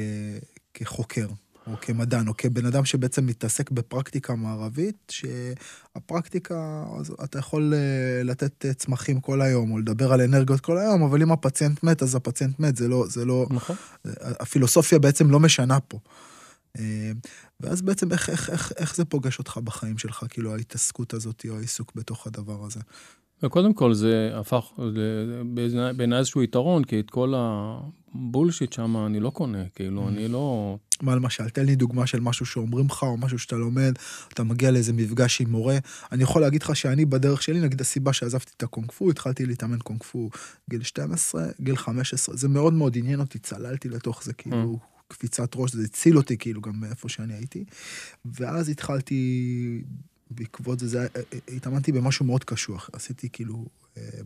כחוקר, 0.74 1.28
או 1.68 1.72
כמדען, 1.82 2.28
או 2.28 2.34
כבן 2.38 2.66
אדם 2.66 2.86
שבעצם 2.86 3.26
מתעסק 3.26 3.72
בפרקטיקה 3.72 4.36
מערבית, 4.36 5.12
שהפרקטיקה, 5.12 6.86
אתה 7.24 7.40
יכול 7.40 7.74
אה, 7.74 8.24
לתת 8.24 8.66
צמחים 8.78 9.20
כל 9.20 9.42
היום, 9.42 9.72
או 9.72 9.78
לדבר 9.78 10.14
על 10.14 10.22
אנרגיות 10.22 10.60
כל 10.60 10.78
היום, 10.78 11.04
אבל 11.04 11.22
אם 11.22 11.32
הפציינט 11.32 11.84
מת, 11.84 12.04
אז 12.04 12.16
הפציינט 12.16 12.60
מת, 12.60 12.76
זה 12.76 12.88
לא, 12.88 13.06
זה 13.08 13.26
לא, 13.26 13.48
נכון. 13.50 13.76
הפילוסופיה 14.16 15.00
בעצם 15.00 15.32
לא 15.32 15.40
משנה 15.40 15.80
פה. 15.80 16.00
אה, 16.80 17.12
ואז 17.60 17.82
בעצם 17.82 18.12
איך, 18.12 18.30
איך, 18.30 18.50
איך, 18.50 18.74
איך 18.78 18.96
זה 18.96 19.06
פוגש 19.06 19.40
אותך 19.40 19.60
בחיים 19.64 19.98
שלך, 19.98 20.26
כאילו 20.30 20.56
ההתעסקות 20.56 21.14
הזאת 21.14 21.46
או 21.50 21.58
העיסוק 21.58 21.92
בתוך 21.96 22.28
הדבר 22.28 22.66
הזה? 22.66 22.80
וקודם 23.44 23.74
כל 23.74 23.94
זה 23.94 24.32
הפך 24.34 24.72
בעיניי 25.96 26.20
איזשהו 26.20 26.44
יתרון, 26.44 26.84
כי 26.84 27.00
את 27.00 27.10
כל 27.10 27.34
הבולשיט 27.38 28.74
שם 28.74 28.98
אני 29.06 29.20
לא 29.20 29.30
קונה, 29.30 29.64
כאילו, 29.76 30.06
mm. 30.06 30.08
אני 30.08 30.28
לא... 30.28 30.78
מה 31.02 31.16
למשל? 31.16 31.50
תן 31.50 31.66
לי 31.66 31.76
דוגמה 31.76 32.08
של 32.08 32.20
משהו 32.20 32.46
שאומרים 32.46 32.86
לך, 32.86 33.04
או 33.04 33.18
משהו 33.18 33.40
שאתה 33.40 33.56
לומד, 33.56 33.94
אתה 34.34 34.44
מגיע 34.44 34.72
לאיזה 34.72 34.94
מפגש 34.94 35.42
עם 35.42 35.52
מורה. 35.52 35.78
אני 36.12 36.24
יכול 36.24 36.42
להגיד 36.42 36.64
לך 36.64 36.76
שאני 36.76 37.06
בדרך 37.06 37.44
שלי, 37.44 37.60
נגיד 37.60 37.82
הסיבה 37.82 38.14
שעזבתי 38.14 38.52
את 38.58 38.64
הקונג 38.64 38.92
פו, 38.92 39.10
התחלתי 39.10 39.46
להתאמן 39.46 39.80
קונג 39.80 40.04
פו 40.04 40.30
גיל 40.70 40.84
12, 40.84 41.46
גיל 41.62 41.76
15, 41.76 42.36
זה 42.36 42.48
מאוד 42.48 42.74
מאוד 42.74 42.98
עניין 42.98 43.20
אותי, 43.20 43.40
צללתי 43.40 43.90
לתוך 43.90 44.24
זה, 44.24 44.34
כאילו, 44.34 44.80
mm. 44.82 44.94
קפיצת 45.08 45.52
ראש, 45.56 45.72
זה 45.72 45.84
הציל 45.84 46.18
אותי 46.18 46.38
כאילו 46.38 46.62
גם 46.62 46.80
מאיפה 46.80 47.10
שאני 47.10 47.34
הייתי. 47.34 47.66
ואז 48.26 48.70
התחלתי, 48.70 49.82
בעקבות 50.36 50.80
זה, 50.80 50.88
זה 50.88 51.00
היה, 51.00 51.10
התאמנתי 51.48 51.92
במשהו 51.92 52.26
מאוד 52.26 52.44
קשוח. 52.44 52.90
עשיתי 52.94 53.30
כאילו 53.30 53.66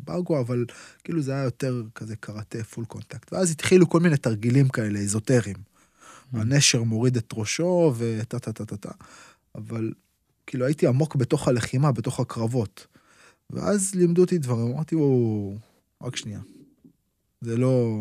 ברגו, 0.04 0.40
אבל 0.40 0.66
כאילו 1.04 1.22
זה 1.22 1.32
היה 1.32 1.44
יותר 1.44 1.84
כזה 1.96 2.16
קראטה 2.16 2.64
full 2.64 2.86
contact. 2.86 3.34
ואז 3.34 3.52
התחילו 3.52 3.90
כל 3.90 4.00
מיני 4.00 4.18
תרגילים 4.18 4.70
כאלה, 4.70 5.00
אזוטריים. 5.00 5.56
Mm. 5.56 6.38
הנשר 6.38 6.84
מוריד 6.84 7.18
את 7.18 7.34
ראשו 7.34 7.94
וטה 7.98 8.40
טה 8.40 8.52
טה 8.52 8.66
טה 8.66 8.78
טה. 8.78 8.92
אבל 9.56 9.92
כאילו 10.48 10.66
הייתי 10.66 10.88
עמוק 10.88 11.16
בתוך 11.16 11.48
הלחימה, 11.48 11.92
בתוך 11.92 12.20
הקרבות. 12.20 12.88
ואז 13.50 13.96
לימדו 13.96 14.22
אותי 14.22 14.38
דברים, 14.38 14.68
אמרתי, 14.74 14.96
וואו, 14.96 15.58
רק 16.04 16.16
שנייה. 16.16 16.40
זה 17.42 17.58
לא... 17.58 17.98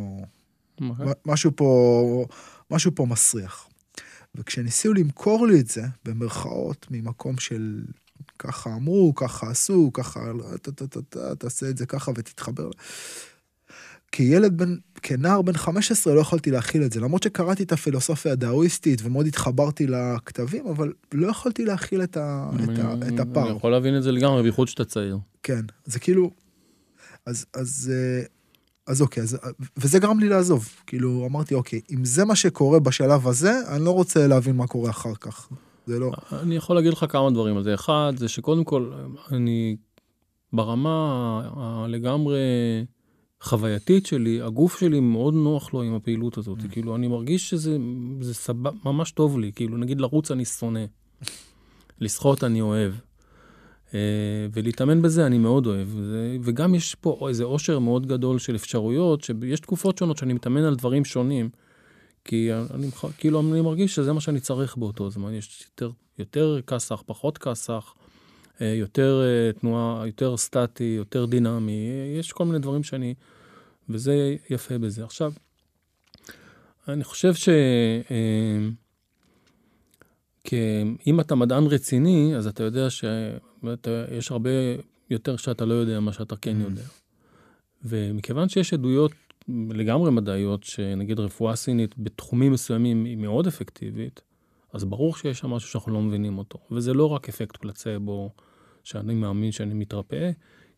Okay. 0.81 0.85
משהו 1.27 1.51
פה, 1.57 2.27
משהו 2.71 2.91
פה 2.95 3.07
מסריח. 3.07 3.69
וכשניסו 4.37 4.95
למכור 4.95 5.47
לי 5.47 5.61
את 5.61 5.67
זה, 5.67 5.83
במרכאות, 6.05 6.87
ממקום 6.91 7.39
של 7.39 7.83
ככה 8.39 8.75
אמרו, 8.75 9.15
ככה 9.15 9.51
עשו, 9.51 9.91
ככה, 9.95 10.21
תעשה 11.39 11.71
את 11.71 11.79
זה 11.79 11.87
ככה 11.87 12.11
ותתחבר. 12.15 12.71
כילד 14.13 14.59
בן, 14.59 14.77
כנער 15.03 15.43
בן 15.43 15.53
15 15.53 16.15
לא 16.15 16.21
יכולתי 16.21 16.51
להכיל 16.51 16.83
את 16.83 16.93
זה, 16.93 17.01
למרות 17.01 17.23
שקראתי 17.23 17.63
את 17.63 17.73
הפילוסופיה 17.73 18.33
הדאואיסטית 18.33 19.01
ומאוד 19.05 19.27
התחברתי 19.27 19.87
לכתבים, 19.87 20.67
אבל 20.67 20.93
לא 21.15 21.27
יכולתי 21.27 21.65
להכיל 21.65 22.03
את, 22.03 22.17
ה, 22.17 22.51
את, 22.65 22.79
ה, 22.79 22.95
את 23.15 23.21
הפער. 23.21 23.49
אני 23.49 23.57
יכול 23.57 23.71
להבין 23.71 23.97
את 23.97 24.03
זה 24.03 24.13
לגמרי, 24.13 24.43
בייחוד 24.43 24.69
שאתה 24.69 24.85
צעיר. 24.85 25.19
כן, 25.43 25.61
זה 25.85 25.99
כאילו, 25.99 26.31
אז, 27.27 27.47
אז, 27.55 27.93
אה, 27.95 28.25
אז 28.87 29.03
אוקיי, 29.03 29.23
אז, 29.23 29.39
וזה 29.77 29.99
גרם 29.99 30.21
לי 30.21 30.29
לעזוב. 30.29 30.69
כאילו, 30.87 31.27
אמרתי, 31.27 31.55
אוקיי, 31.55 31.81
אם 31.91 32.05
זה 32.05 32.25
מה 32.25 32.37
שקורה 32.37 32.81
בשלב 32.81 33.29
הזה, 33.29 33.61
אני 33.69 33.85
לא 33.85 33.91
רוצה 33.91 34.27
להבין 34.27 34.57
מה 34.57 34.67
קורה 34.67 34.91
אחר 34.91 35.15
כך. 35.15 35.49
זה 35.87 35.99
לא... 35.99 36.13
אני 36.33 36.57
יכול 36.57 36.77
להגיד 36.77 36.93
לך 36.93 37.05
כמה 37.09 37.31
דברים 37.31 37.57
על 37.57 37.63
זה. 37.63 37.75
אחד, 37.75 38.13
זה 38.17 38.29
שקודם 38.29 38.65
כל, 38.65 38.93
אני 39.33 39.77
ברמה 40.53 41.51
הלגמרי 41.57 42.39
חווייתית 43.41 44.07
שלי, 44.07 44.43
הגוף 44.43 44.81
שלי 44.81 45.01
מאוד 45.01 45.35
נוח 45.35 45.75
לו 45.75 45.83
עם 45.83 45.95
הפעילות 45.95 46.39
הזאת. 46.39 46.59
Mm. 46.59 46.69
כאילו, 46.71 46.97
אני 46.97 47.09
מרגיש 47.09 47.51
שזה 47.51 47.77
זה 48.21 48.35
סבב, 48.35 48.73
ממש 48.85 49.11
טוב 49.11 49.39
לי. 49.39 49.53
כאילו, 49.55 49.77
נגיד 49.77 50.01
לרוץ 50.01 50.31
אני 50.31 50.45
שונא. 50.45 50.85
לשחות 52.01 52.45
אני 52.45 52.61
אוהב. 52.61 52.93
אה, 53.95 54.01
ולהתאמן 54.53 55.03
בזה 55.03 55.27
אני 55.27 55.39
מאוד 55.39 55.67
אוהב. 55.67 55.89
וגם 56.43 56.75
יש 56.75 56.95
פה 56.95 57.27
איזה 57.29 57.45
עושר 57.45 57.79
מאוד 57.79 58.07
גדול 58.07 58.39
של 58.39 58.55
אפשרויות, 58.55 59.25
שיש 59.25 59.61
תקופות 59.61 59.99
שונות 59.99 60.17
שאני 60.17 60.33
מתאמן 60.33 60.63
על 60.63 60.75
דברים 60.75 61.05
שונים. 61.05 61.51
כי 62.25 62.51
אני, 62.75 62.91
כאילו, 63.19 63.41
אני 63.41 63.61
מרגיש 63.61 63.95
שזה 63.95 64.13
מה 64.13 64.21
שאני 64.21 64.41
צריך 64.41 64.77
באותו 64.77 65.11
זמן. 65.11 65.35
יש 65.35 65.65
יותר, 65.71 65.91
יותר 66.19 66.61
כסח, 66.67 67.03
פחות 67.07 67.39
כסח, 67.39 67.95
אה, 68.61 68.67
יותר 68.67 69.23
אה, 69.25 69.53
תנועה, 69.53 70.07
יותר 70.07 70.37
סטטי, 70.37 70.95
יותר 70.97 71.27
דינמי. 71.27 71.89
יש 72.19 72.33
כל 72.33 72.45
מיני 72.45 72.59
דברים 72.59 72.83
שאני... 72.83 73.15
וזה 73.89 74.37
יפה 74.51 74.79
בזה. 74.79 75.05
עכשיו, 75.05 75.33
אני 76.89 77.05
חושב 77.05 77.35
ש... 77.35 77.49
אם 81.07 81.21
אתה 81.21 81.35
מדען 81.35 81.67
רציני, 81.67 82.37
אז 82.37 82.47
אתה 82.47 82.63
יודע 82.63 82.91
שיש 83.85 84.31
הרבה 84.31 84.51
יותר 85.11 85.37
שאתה 85.37 85.65
לא 85.65 85.75
יודע 85.75 86.01
מה 86.01 86.13
שאתה 86.13 86.37
כן 86.37 86.61
mm. 86.61 86.65
יודע. 86.65 86.83
ומכיוון 87.85 88.49
שיש 88.49 88.73
עדויות 88.73 89.13
לגמרי 89.49 90.11
מדעיות, 90.11 90.65
שנגיד 90.65 91.21
רפואה 91.21 91.57
סינית 91.57 91.95
בתחומים 91.99 92.53
מסוימים 92.53 93.05
היא 93.05 93.17
מאוד 93.17 93.47
אפקטיבית, 93.47 94.21
אז 94.73 94.85
ברור 94.85 95.17
שיש 95.17 95.39
שם 95.39 95.51
משהו 95.51 95.69
שאנחנו 95.69 95.93
לא 95.93 96.01
מבינים 96.01 96.39
אותו. 96.39 96.59
וזה 96.71 96.95
לא 96.95 97.09
רק 97.09 97.29
אפקט 97.29 97.57
פלצבו, 97.57 98.31
שאני 98.85 99.15
מאמין 99.15 99.53
שאני 99.53 99.75
מתרפא, 99.75 100.31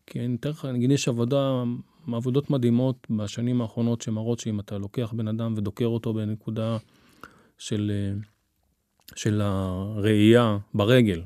כי 0.05 0.19
אני 0.19 0.35
אתן 0.35 0.49
לך, 0.49 0.65
נגיד 0.65 0.91
יש 0.91 1.07
עבודה, 1.07 1.63
עבודות 2.13 2.49
מדהימות 2.49 3.07
בשנים 3.09 3.61
האחרונות 3.61 4.01
שמראות 4.01 4.39
שאם 4.39 4.59
אתה 4.59 4.77
לוקח 4.77 5.13
בן 5.15 5.27
אדם 5.27 5.53
ודוקר 5.57 5.85
אותו 5.85 6.13
בנקודה 6.13 6.77
של... 7.57 7.91
של 9.15 9.41
הראייה 9.43 10.57
ברגל, 10.73 11.21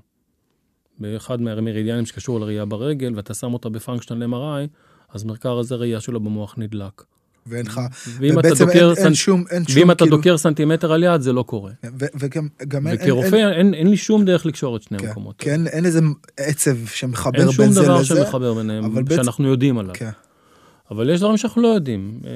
באחד 1.00 1.42
מהמרידיאנים 1.42 2.06
שקשור 2.06 2.40
לראייה 2.40 2.66
ברגל, 2.66 3.14
ואתה 3.16 3.34
שם 3.34 3.54
אותה 3.54 3.70
ב 3.70 3.75
functional 3.75 4.26
MRI, 4.34 4.68
אז 5.10 5.24
מרכז 5.24 5.52
הזה 5.60 5.76
ראייה 5.76 6.00
שלו 6.00 6.20
במוח 6.20 6.56
נדלק. 6.58 7.04
ואין 7.48 7.66
לך, 7.66 7.82
ואם 8.20 8.40
אתה 8.40 8.50
דוקר, 8.50 8.88
אין, 8.88 8.96
סנט... 8.96 9.06
אין 9.06 9.14
שום, 9.14 9.44
אין 9.52 9.68
שום, 9.68 9.82
ואם 9.82 9.92
אתה 9.92 10.04
כאילו... 10.04 10.18
דוקר 10.18 10.38
סנטימטר 10.38 10.94
על 10.94 11.04
יד, 11.04 11.22
זה 11.22 11.34
לא 11.34 11.44
קורה. 11.44 11.72
ו- 12.00 12.06
וגם, 12.20 12.48
גם 12.68 12.88
אין, 12.88 12.98
וכרופא, 13.02 13.36
אין, 13.36 13.50
אין, 13.50 13.74
אין 13.74 13.88
לי 13.88 13.98
שום 13.98 14.26
דרך 14.26 14.46
לקשור 14.46 14.76
את 14.76 14.84
שני 14.84 15.00
כן, 15.00 15.08
המקומות. 15.08 15.36
כן, 15.38 15.52
אין, 15.52 15.68
אין 15.68 15.86
איזה 15.86 16.00
עצב 16.38 16.86
שמחבר 16.86 17.32
בין 17.32 17.48
זה 17.48 17.52
לזה. 17.52 17.64
אין 17.64 17.74
שום 17.74 17.84
דבר 17.86 18.04
שמחבר 18.04 18.54
ביניהם, 18.54 18.84
שאנחנו 18.84 19.44
בעצם... 19.44 19.44
יודעים 19.44 19.78
עליו. 19.78 19.94
כן. 19.94 20.10
אבל 20.92 21.10
יש 21.10 21.20
דברים 21.20 21.38
שאנחנו 21.38 21.62
לא 21.62 21.68
יודעים. 21.68 22.20
אה, 22.26 22.32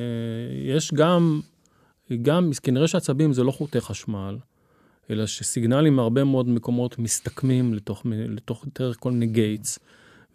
יש 0.76 0.94
גם, 0.94 1.42
גם, 2.22 2.52
כנראה 2.64 2.88
שעצבים 2.88 3.34
זה 3.34 3.44
לא 3.44 3.52
חוטי 3.52 3.82
חשמל. 3.82 4.38
אלא 5.10 5.26
שסיגנלים 5.26 5.96
מהרבה 5.96 6.24
מאוד 6.24 6.50
מקומות 6.50 7.00
מסתכמים 7.00 7.74
לתוך, 7.74 8.02
לתוך 8.06 8.66
דרך 8.80 8.98
כל 9.00 9.12
מיני 9.12 9.28
gates. 9.28 9.80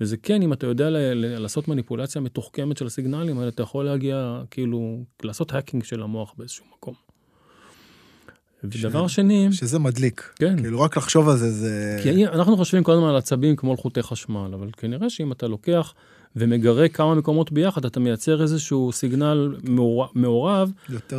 וזה 0.00 0.16
כן, 0.16 0.42
אם 0.42 0.52
אתה 0.52 0.66
יודע 0.66 0.90
ל- 0.90 0.96
ל- 0.96 1.38
לעשות 1.38 1.68
מניפולציה 1.68 2.20
מתוחכמת 2.20 2.76
של 2.76 2.86
הסיגנלים 2.86 3.38
האלה, 3.38 3.48
אתה 3.48 3.62
יכול 3.62 3.84
להגיע, 3.84 4.42
כאילו, 4.50 5.04
לעשות 5.22 5.54
hacking 5.54 5.84
של 5.84 6.02
המוח 6.02 6.34
באיזשהו 6.38 6.64
מקום. 6.76 6.94
ודבר 8.64 9.08
ש... 9.08 9.14
שני... 9.14 9.48
שזה 9.52 9.78
מדליק. 9.78 10.32
כן. 10.36 10.62
כאילו, 10.62 10.80
רק 10.80 10.96
לחשוב 10.96 11.28
על 11.28 11.36
זה, 11.36 11.50
זה... 11.50 12.00
כי 12.02 12.26
אנחנו 12.26 12.56
חושבים 12.56 12.82
קודם 12.82 13.04
על 13.04 13.16
עצבים 13.16 13.56
כמו 13.56 13.70
על 13.70 13.76
חוטי 13.76 14.02
חשמל, 14.02 14.50
אבל 14.54 14.68
כנראה 14.76 15.10
שאם 15.10 15.32
אתה 15.32 15.46
לוקח 15.46 15.94
ומגרה 16.36 16.88
כמה 16.88 17.14
מקומות 17.14 17.52
ביחד, 17.52 17.84
אתה 17.84 18.00
מייצר 18.00 18.42
איזשהו 18.42 18.92
סיגנל 18.92 19.56
מעורב, 20.14 20.72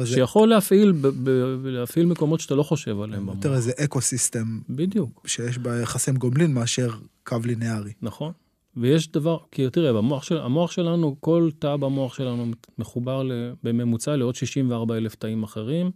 שיכול 0.05 0.49
להפעיל, 0.49 0.91
ב, 0.91 1.07
ב, 1.07 1.29
להפעיל 1.67 2.05
מקומות 2.05 2.39
שאתה 2.39 2.55
לא 2.55 2.63
חושב 2.63 3.01
עליהם. 3.01 3.27
יותר 3.27 3.53
איזה 3.53 3.71
אקו 3.83 4.01
סיסטם. 4.01 4.59
בדיוק. 4.69 5.23
שיש 5.27 5.57
בה 5.57 5.81
יחסי 5.81 6.11
גומלין 6.11 6.53
מאשר 6.53 6.89
קו 7.23 7.37
לינארי. 7.45 7.91
נכון. 8.01 8.31
ויש 8.77 9.11
דבר, 9.11 9.37
כי 9.51 9.69
תראה, 9.69 9.93
במוח, 9.93 10.23
של, 10.23 10.37
המוח 10.37 10.71
שלנו, 10.71 11.15
כל 11.19 11.49
תא 11.59 11.75
במוח 11.75 12.13
שלנו 12.13 12.45
מחובר 12.77 13.29
בממוצע 13.63 14.15
לעוד 14.15 14.35
64 14.35 14.97
אלף 14.97 15.15
תאים 15.15 15.43
אחרים, 15.43 15.91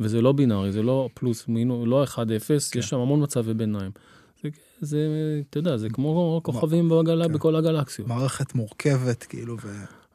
וזה 0.00 0.22
לא 0.22 0.32
בינארי, 0.32 0.72
זה 0.72 0.82
לא 0.82 1.08
פלוס, 1.14 1.48
מינו, 1.48 1.86
לא 1.86 2.04
1-0, 2.04 2.16
כן. 2.16 2.78
יש 2.78 2.88
שם 2.88 2.98
המון 2.98 3.22
מצבי 3.22 3.54
ביניים. 3.54 3.90
זה, 4.80 4.98
אתה 5.50 5.58
יודע, 5.58 5.76
זה 5.76 5.88
כמו 5.90 6.40
כוכבים 6.44 6.88
בגלה, 6.88 7.28
כן. 7.28 7.32
בכל 7.32 7.56
הגלקסיות. 7.56 8.08
מערכת 8.08 8.54
מורכבת, 8.54 9.22
כאילו, 9.22 9.56
ו... 9.62 9.68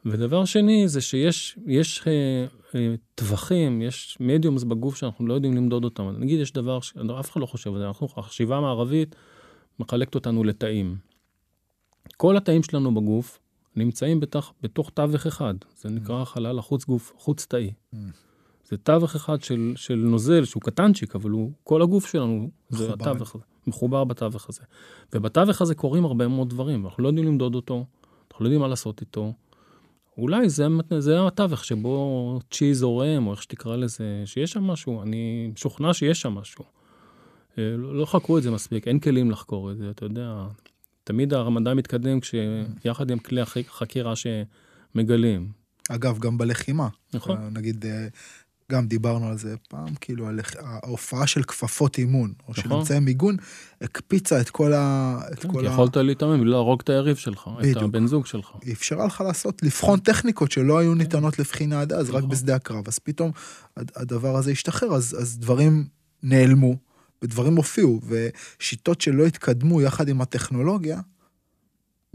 ודבר 0.06 0.46
שני, 0.46 0.88
זה 0.88 1.02
שיש 1.02 1.58
יש, 1.66 2.04
אה, 2.08 2.46
אה, 2.76 2.96
טווחים, 3.16 3.82
יש 3.82 4.18
מדיומס 4.20 4.64
בגוף 4.64 4.96
שאנחנו 4.96 5.28
לא 5.28 5.34
יודעים 5.34 5.54
למדוד 5.54 5.84
אותם. 5.84 6.10
נגיד, 6.20 6.40
יש 6.40 6.52
דבר 6.52 6.82
שאף 6.82 7.32
אחד 7.32 7.42
לא 7.42 7.46
חושב 7.46 7.74
על 7.74 7.80
זה, 7.80 7.88
אנחנו, 7.88 8.08
החשיבה 8.18 8.58
המערבית 8.58 9.16
מחלקת 9.80 10.16
אותנו 10.16 10.44
לתאים. 10.44 10.98
כל 12.18 12.38
התאים 12.38 12.64
שלנו 12.64 12.96
בגוף 12.96 13.40
נמצאים 13.76 14.20
בתוך, 14.20 14.54
בתוך 14.62 14.90
תווך 14.90 15.28
אחד, 15.28 15.54
זה 15.78 15.90
נקרא 15.90 16.22
mm. 16.22 16.26
חלל 16.26 16.60
החוץ 16.60 16.86
גוף, 16.86 17.14
חוץ 17.18 17.46
תאי. 17.46 17.72
Mm. 17.94 17.98
זה 18.66 18.78
תווך 18.78 19.16
אחד 19.16 19.42
של, 19.42 19.74
של 19.76 19.96
נוזל 19.96 20.46
שהוא 20.46 20.62
קטנצ'יק, 20.62 21.16
אבל 21.16 21.30
הוא, 21.30 21.52
כל 21.64 21.82
הגוף 21.82 22.06
שלנו 22.06 22.50
זה 22.70 22.94
התווך 22.94 23.36
הזה, 23.36 23.44
מחובר 23.68 24.04
בתווך 24.04 24.50
הזה. 24.50 24.62
ובתווך 25.14 25.62
הזה 25.62 25.76
קורים 25.76 26.06
הרבה 26.06 26.28
מאוד 26.28 26.50
דברים, 26.50 26.86
אנחנו 26.86 27.04
לא 27.04 27.08
יודעים 27.08 27.28
למדוד 27.28 27.56
אותו, 27.56 27.86
אנחנו 28.32 28.44
לא 28.44 28.48
יודעים 28.48 28.62
מה 28.62 28.68
לעשות 28.68 29.02
איתו. 29.02 29.34
אולי 30.18 30.50
זה, 30.50 30.68
זה 31.00 31.28
התווך 31.28 31.66
שבו 31.66 32.40
צ'י 32.52 32.74
זורם, 32.74 33.28
או 33.28 33.32
איך 33.32 33.44
שתקרא 33.44 33.76
לזה, 33.76 34.22
שיש 34.26 34.52
שם 34.52 34.64
משהו, 34.64 35.02
אני 35.02 35.52
משוכנע 35.54 35.94
שיש 35.94 36.22
שם 36.22 36.32
משהו. 36.34 36.66
אה, 37.58 37.76
לא, 37.78 37.96
לא 37.96 38.06
חקרו 38.06 38.38
את 38.38 38.44
זה 38.44 38.52
מספיק, 38.52 38.88
אין 38.88 39.00
כלים 39.00 39.32
לחקור 39.32 39.72
את 39.72 39.78
זה, 39.78 39.90
אתה 39.90 40.06
יודע. 40.06 40.44
תמיד 41.04 41.34
הרמדאן 41.34 41.78
מתקדם 41.78 42.20
כשיחד 42.20 43.12
עם 43.12 43.20
כלי 43.20 43.42
החקירה 43.42 44.14
שמגלים. 44.16 45.52
אגב, 45.90 46.20
גם 46.20 46.38
בלחימה. 46.38 46.88
נכון. 47.14 47.38
נגיד, 47.54 47.86
אה, 47.86 48.08
גם 48.72 48.88
דיברנו 48.88 49.28
על 49.28 49.38
זה 49.38 49.56
פעם, 49.70 49.96
כאילו, 50.02 50.28
על 50.28 50.40
ההופעה 50.60 51.28
של 51.28 51.44
כפפות 51.44 51.98
אימון, 51.98 52.34
או 52.40 52.52
נכון. 52.52 52.64
של 52.64 52.74
אמצעי 52.74 53.00
מיגון, 53.00 53.38
הקפיצה 53.82 54.42
את 54.42 54.50
כל 54.50 54.74
ה... 54.74 55.20
כן, 55.36 55.52
כי 55.52 55.68
ה... 55.68 55.72
יכולת 55.72 55.98
להתאמן 55.98 56.40
ולהרוג 56.40 56.82
את 56.84 56.90
היריב 56.90 57.16
שלך, 57.16 57.50
בדיוק. 57.60 57.78
את 57.78 57.82
הבן 57.82 58.08
זוג 58.08 58.26
שלך. 58.26 58.52
היא 58.62 58.74
אפשרה 58.74 59.06
לך 59.06 59.22
לעשות, 59.22 59.64
לבחון 59.64 60.00
טכניקות 60.00 60.52
שלא 60.52 60.80
היו 60.80 60.96
ניתנות 60.96 61.40
לבחינה 61.40 61.82
עד 61.82 61.94
אז, 61.94 62.10
נכון. 62.10 62.24
רק 62.24 62.30
בשדה 62.30 62.56
הקרב. 62.56 62.88
אז 62.88 63.00
פתאום 63.00 63.32
הדבר 63.78 64.36
הזה 64.36 64.52
השתחרר, 64.52 64.96
אז, 64.96 65.18
אז 65.20 65.38
דברים 65.38 65.88
נעלמו, 66.24 66.76
ודברים 67.22 67.56
הופיעו, 67.56 68.02
ושיטות 68.08 69.02
שלא 69.02 69.26
התקדמו 69.26 69.82
יחד 69.82 70.08
עם 70.08 70.22
הטכנולוגיה, 70.22 71.00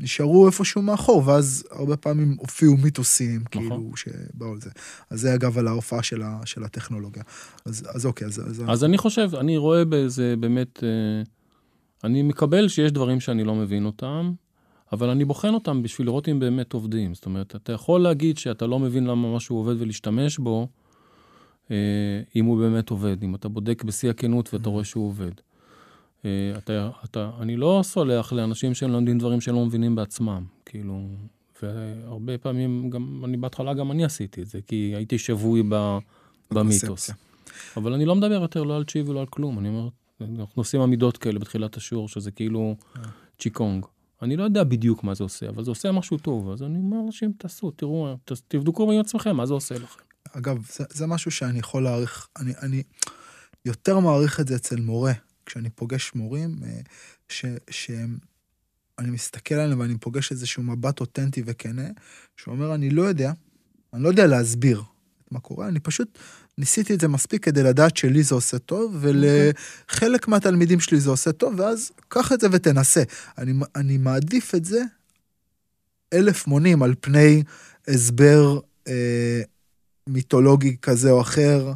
נשארו 0.00 0.46
איפשהו 0.46 0.82
מאחור, 0.82 1.22
ואז 1.26 1.64
הרבה 1.70 1.96
פעמים 1.96 2.36
הופיעו 2.38 2.76
מיתוסים, 2.76 3.40
נכון. 3.40 3.50
כאילו, 3.50 3.96
שבאו 3.96 4.52
על 4.52 4.60
זה. 4.60 4.70
אז 5.10 5.20
זה 5.20 5.34
אגב 5.34 5.58
על 5.58 5.68
ההופעה 5.68 6.02
של, 6.02 6.22
ה, 6.22 6.40
של 6.44 6.64
הטכנולוגיה. 6.64 7.22
אז, 7.64 7.84
אז 7.94 8.06
אוקיי, 8.06 8.26
אז... 8.26 8.40
אז, 8.46 8.62
אז 8.68 8.84
אני 8.84 8.98
חושב, 8.98 9.30
אני 9.34 9.56
רואה 9.56 9.84
בזה 9.84 10.34
באמת, 10.40 10.84
אה, 10.84 11.22
אני 12.04 12.22
מקבל 12.22 12.68
שיש 12.68 12.92
דברים 12.92 13.20
שאני 13.20 13.44
לא 13.44 13.54
מבין 13.54 13.86
אותם, 13.86 14.32
אבל 14.92 15.08
אני 15.08 15.24
בוחן 15.24 15.54
אותם 15.54 15.82
בשביל 15.82 16.06
לראות 16.06 16.28
אם 16.28 16.38
באמת 16.38 16.72
עובדים. 16.72 17.14
זאת 17.14 17.26
אומרת, 17.26 17.56
אתה 17.56 17.72
יכול 17.72 18.00
להגיד 18.00 18.38
שאתה 18.38 18.66
לא 18.66 18.78
מבין 18.78 19.04
למה 19.06 19.36
משהו 19.36 19.56
עובד 19.56 19.82
ולהשתמש 19.82 20.38
בו, 20.38 20.68
אה, 21.70 21.76
אם 22.36 22.44
הוא 22.44 22.58
באמת 22.58 22.90
עובד, 22.90 23.22
אם 23.22 23.34
אתה 23.34 23.48
בודק 23.48 23.84
בשיא 23.84 24.10
הכנות 24.10 24.54
ואתה 24.54 24.68
mm-hmm. 24.68 24.72
רואה 24.72 24.84
שהוא 24.84 25.06
עובד. 25.06 25.32
אה, 26.24 26.30
אתה, 26.58 26.90
אתה, 27.04 27.30
אני 27.40 27.56
לא 27.56 27.80
סולח 27.84 28.32
לאנשים 28.32 28.74
שהם 28.74 28.90
לומדים 28.90 29.18
דברים 29.18 29.40
שהם 29.40 29.54
לא 29.54 29.66
מבינים 29.66 29.94
בעצמם, 29.94 30.44
כאילו, 30.66 31.08
והרבה 31.62 32.38
פעמים, 32.38 32.90
גם, 32.90 33.22
אני 33.24 33.36
בהתחלה 33.36 33.74
גם 33.74 33.90
אני 33.92 34.04
עשיתי 34.04 34.42
את 34.42 34.46
זה, 34.46 34.58
כי 34.66 34.92
הייתי 34.96 35.18
שבוי 35.18 35.62
ב, 35.68 35.98
במיתוס. 36.50 37.10
אבל 37.76 37.92
אני 37.92 38.04
לא 38.04 38.14
מדבר 38.14 38.42
יותר 38.42 38.62
לא 38.62 38.76
על 38.76 38.84
צ'י 38.84 39.02
ולא 39.02 39.20
על 39.20 39.26
כלום, 39.26 39.58
אני 39.58 39.68
אומר, 39.68 39.88
אנחנו 40.20 40.60
עושים 40.60 40.80
עמידות 40.80 41.16
כאלה 41.16 41.38
בתחילת 41.38 41.76
השיעור, 41.76 42.08
שזה 42.08 42.30
כאילו 42.30 42.76
אה. 42.96 43.02
צ'יקונג. 43.38 43.86
אני 44.22 44.36
לא 44.36 44.44
יודע 44.44 44.64
בדיוק 44.64 45.04
מה 45.04 45.14
זה 45.14 45.24
עושה, 45.24 45.48
אבל 45.48 45.64
זה 45.64 45.70
עושה 45.70 45.92
משהו 45.92 46.18
טוב. 46.18 46.50
אז 46.50 46.62
אני 46.62 46.78
אומר 46.78 46.96
לאנשים, 46.96 47.32
תעשו, 47.38 47.70
תראו, 47.70 48.16
תבדקו 48.48 48.92
עם 48.92 49.00
עצמכם 49.00 49.36
מה 49.36 49.46
זה 49.46 49.54
עושה 49.54 49.74
לכם. 49.74 50.02
אגב, 50.32 50.66
זה, 50.72 50.84
זה 50.90 51.06
משהו 51.06 51.30
שאני 51.30 51.58
יכול 51.58 51.82
להעריך, 51.82 52.28
אני, 52.36 52.52
אני 52.62 52.82
יותר 53.64 53.98
מעריך 53.98 54.40
את 54.40 54.48
זה 54.48 54.56
אצל 54.56 54.80
מורה, 54.80 55.12
כשאני 55.46 55.70
פוגש 55.70 56.12
מורים, 56.14 56.56
אה, 56.64 56.80
ש, 57.28 57.44
שהם, 57.70 58.18
אני 58.98 59.10
מסתכל 59.10 59.54
עליהם 59.54 59.80
ואני 59.80 59.98
פוגש 59.98 60.32
איזשהו 60.32 60.62
מבט 60.62 61.00
אותנטי 61.00 61.42
וכנה, 61.46 61.88
שאומר, 62.36 62.74
אני 62.74 62.90
לא 62.90 63.02
יודע, 63.02 63.32
אני 63.92 64.02
לא 64.02 64.08
יודע 64.08 64.26
להסביר 64.26 64.82
מה 65.30 65.40
קורה, 65.40 65.68
אני 65.68 65.80
פשוט 65.80 66.18
ניסיתי 66.58 66.94
את 66.94 67.00
זה 67.00 67.08
מספיק 67.08 67.44
כדי 67.44 67.62
לדעת 67.62 67.96
שלי 67.96 68.22
זה 68.22 68.34
עושה 68.34 68.58
טוב, 68.58 68.96
ולחלק 69.00 70.28
מהתלמידים 70.28 70.80
שלי 70.80 71.00
זה 71.00 71.10
עושה 71.10 71.32
טוב, 71.32 71.54
ואז 71.58 71.92
קח 72.08 72.32
את 72.32 72.40
זה 72.40 72.46
ותנסה. 72.52 73.02
אני, 73.38 73.52
אני 73.76 73.98
מעדיף 73.98 74.54
את 74.54 74.64
זה 74.64 74.82
אלף 76.12 76.46
מונים 76.46 76.82
על 76.82 76.94
פני 77.00 77.42
הסבר 77.88 78.60
אה, 78.88 79.42
מיתולוגי 80.06 80.76
כזה 80.82 81.10
או 81.10 81.20
אחר. 81.20 81.72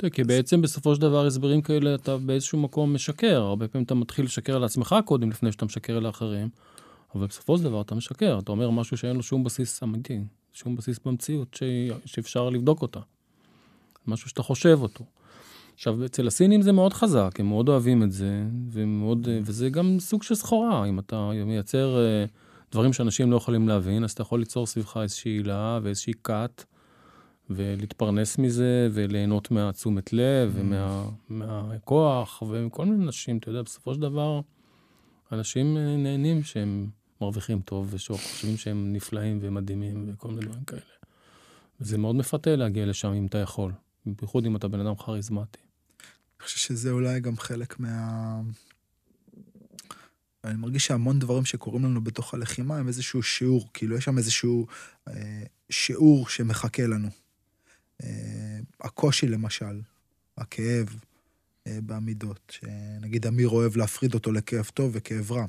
תראה, 0.00 0.10
כי 0.10 0.24
בעצם 0.24 0.62
בסופו 0.62 0.94
של 0.94 1.00
דבר 1.00 1.26
הסברים 1.26 1.62
כאלה 1.62 1.94
אתה 1.94 2.16
באיזשהו 2.16 2.58
מקום 2.58 2.94
משקר. 2.94 3.42
הרבה 3.42 3.68
פעמים 3.68 3.84
אתה 3.84 3.94
מתחיל 3.94 4.24
לשקר 4.24 4.58
לעצמך 4.58 4.96
קודם 5.04 5.30
לפני 5.30 5.52
שאתה 5.52 5.64
משקר 5.64 5.98
לאחרים, 5.98 6.48
אבל 7.14 7.26
בסופו 7.26 7.58
של 7.58 7.64
דבר 7.64 7.80
אתה 7.80 7.94
משקר. 7.94 8.38
אתה 8.38 8.52
אומר 8.52 8.70
משהו 8.70 8.96
שאין 8.96 9.16
לו 9.16 9.22
שום 9.22 9.44
בסיס 9.44 9.82
אמיתי, 9.82 10.20
שום 10.52 10.76
בסיס 10.76 10.98
במציאות 11.04 11.54
ש... 11.54 11.62
שאפשר 12.04 12.50
לבדוק 12.50 12.82
אותה. 12.82 13.00
משהו 14.06 14.28
שאתה 14.28 14.42
חושב 14.42 14.78
אותו. 14.82 15.04
עכשיו, 15.74 16.04
אצל 16.04 16.26
הסינים 16.26 16.62
זה 16.62 16.72
מאוד 16.72 16.92
חזק, 16.92 17.30
הם 17.38 17.46
מאוד 17.46 17.68
אוהבים 17.68 18.02
את 18.02 18.12
זה, 18.12 18.44
ומאוד, 18.70 19.28
וזה 19.42 19.70
גם 19.70 19.96
סוג 19.98 20.22
של 20.22 20.34
סחורה. 20.34 20.88
אם 20.88 20.98
אתה 20.98 21.30
מייצר 21.46 21.98
אה, 21.98 22.24
דברים 22.72 22.92
שאנשים 22.92 23.30
לא 23.30 23.36
יכולים 23.36 23.68
להבין, 23.68 24.04
אז 24.04 24.10
אתה 24.10 24.22
יכול 24.22 24.38
ליצור 24.38 24.66
סביבך 24.66 24.96
איזושהי 25.02 25.30
הילה 25.30 25.80
ואיזושהי 25.82 26.12
כת, 26.24 26.64
ולהתפרנס 27.50 28.38
מזה, 28.38 28.88
וליהנות 28.92 29.50
מהתשומת 29.50 30.12
לב, 30.12 30.52
ומה, 30.54 31.08
מהכוח, 31.28 32.42
וכל 32.42 32.86
מיני 32.86 33.04
אנשים, 33.04 33.38
אתה 33.38 33.48
יודע, 33.48 33.62
בסופו 33.62 33.94
של 33.94 34.00
דבר, 34.00 34.40
אנשים 35.32 35.76
אה, 35.76 35.96
נהנים 35.96 36.42
שהם 36.42 36.90
מרוויחים 37.20 37.60
טוב, 37.60 37.88
ושחושבים 37.90 38.56
שהם 38.56 38.92
נפלאים 38.92 39.38
ומדהימים, 39.42 40.10
וכל 40.12 40.28
מיני 40.28 40.40
דברים 40.40 40.64
כאלה. 40.64 40.80
וזה 41.80 41.98
מאוד 41.98 42.16
מפתה 42.16 42.56
להגיע 42.56 42.86
לשם 42.86 43.12
אם 43.12 43.26
אתה 43.26 43.38
יכול, 43.38 43.72
בייחוד 44.06 44.46
אם 44.46 44.56
אתה 44.56 44.68
בן 44.68 44.80
אדם 44.80 44.94
כריזמטי. 44.94 45.58
אני 45.60 46.46
חושב 46.46 46.58
שזה 46.58 46.90
אולי 46.90 47.20
גם 47.20 47.36
חלק 47.36 47.80
מה... 47.80 48.40
אני 50.44 50.56
מרגיש 50.56 50.86
שהמון 50.86 51.18
דברים 51.18 51.44
שקורים 51.44 51.84
לנו 51.84 52.04
בתוך 52.04 52.34
הלחימה 52.34 52.76
הם 52.78 52.88
איזשהו 52.88 53.22
שיעור, 53.22 53.68
כאילו 53.74 53.96
יש 53.96 54.04
שם 54.04 54.18
איזשהו 54.18 54.66
אה, 55.08 55.42
שיעור 55.70 56.28
שמחכה 56.28 56.86
לנו. 56.86 57.08
אה, 58.04 58.58
הקושי 58.80 59.28
למשל, 59.28 59.80
הכאב 60.38 60.96
אה, 61.66 61.78
בעמידות, 61.82 62.52
שנגיד 62.60 63.26
אמיר 63.26 63.48
אוהב 63.48 63.76
להפריד 63.76 64.14
אותו 64.14 64.32
לכאב 64.32 64.70
טוב 64.74 64.90
וכאב 64.94 65.32
רע. 65.32 65.46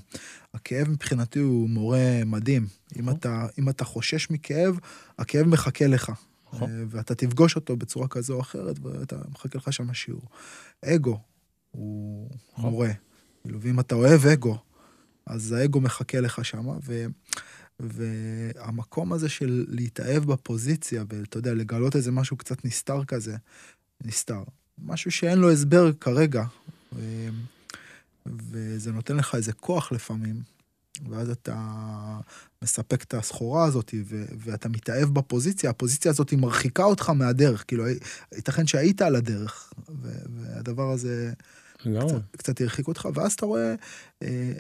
הכאב 0.54 0.89
מבחינתי 0.89 1.39
הוא 1.39 1.70
מורה 1.70 2.22
מדהים. 2.26 2.68
אם 2.99 3.02
נכון. 3.02 3.18
אתה, 3.18 3.47
אם 3.60 3.70
אתה 3.70 3.86
חושש 3.86 4.30
מכאב, 4.30 4.80
הכאב 5.20 5.47
מחכה 5.47 5.88
לך. 5.88 6.12
נכון. 6.54 6.70
אה, 6.70 6.84
ואתה 6.89 7.16
תפגוש 7.16 7.56
אותו 7.56 7.78
בצורה 7.78 8.08
כזו 8.08 8.34
או 8.34 8.41
אחרת, 8.41 8.80
ואתה 8.80 9.16
מחכה 9.32 9.58
לך 9.58 9.74
שם 9.74 9.93
שיעור. 9.93 10.30
אגו 10.86 11.20
הוא 11.72 12.30
נכון. 12.54 12.72
מורה. 12.72 12.91
כאילו, 13.43 13.62
ואם 13.62 13.80
אתה 13.80 13.95
אוהב 13.95 14.26
אגו, 14.26 14.58
אז 15.26 15.52
האגו 15.52 15.82
מחכה 15.82 16.20
לך 16.20 16.45
שם, 16.45 16.68
ו... 16.84 17.06
והמקום 17.82 19.14
הזה 19.14 19.30
של 19.30 19.66
להתאהב 19.68 20.24
בפוזיציה, 20.26 21.04
ואתה 21.10 21.38
יודע, 21.38 21.54
לגלות 21.54 21.96
איזה 21.96 22.12
משהו 22.12 22.38
קצת 22.38 22.66
נסתר 22.66 23.06
כזה, 23.06 23.36
נסתר. 24.06 24.44
משהו 24.86 25.12
שאין 25.12 25.40
לו 25.40 25.52
הסבר 25.52 25.94
כרגע, 25.94 26.44
ו... 26.94 27.28
וזה 28.26 28.92
נותן 28.92 29.18
לך 29.18 29.36
איזה 29.36 29.54
כוח 29.54 29.92
לפעמים, 29.92 30.42
ואז 31.10 31.30
אתה 31.30 31.58
מספק 32.62 33.04
את 33.04 33.14
הסחורה 33.14 33.66
הזאת, 33.66 33.94
ו... 34.06 34.26
ואתה 34.38 34.70
מתאהב 34.70 35.10
בפוזיציה, 35.10 35.70
הפוזיציה 35.70 36.12
הזאת 36.12 36.30
היא 36.30 36.40
מרחיקה 36.40 36.84
אותך 36.84 37.10
מהדרך, 37.10 37.64
כאילו, 37.68 37.86
ייתכן 38.36 38.68
שהיית 38.68 39.02
על 39.02 39.16
הדרך, 39.16 39.74
ו... 40.02 40.10
והדבר 40.30 40.92
הזה. 40.92 41.34
קצת, 42.08 42.38
קצת 42.38 42.62
הרחיק 42.62 42.88
אותך, 42.88 43.08
ואז 43.14 43.34
אתה 43.34 43.46
רואה 43.46 43.76
אה, 44.24 44.52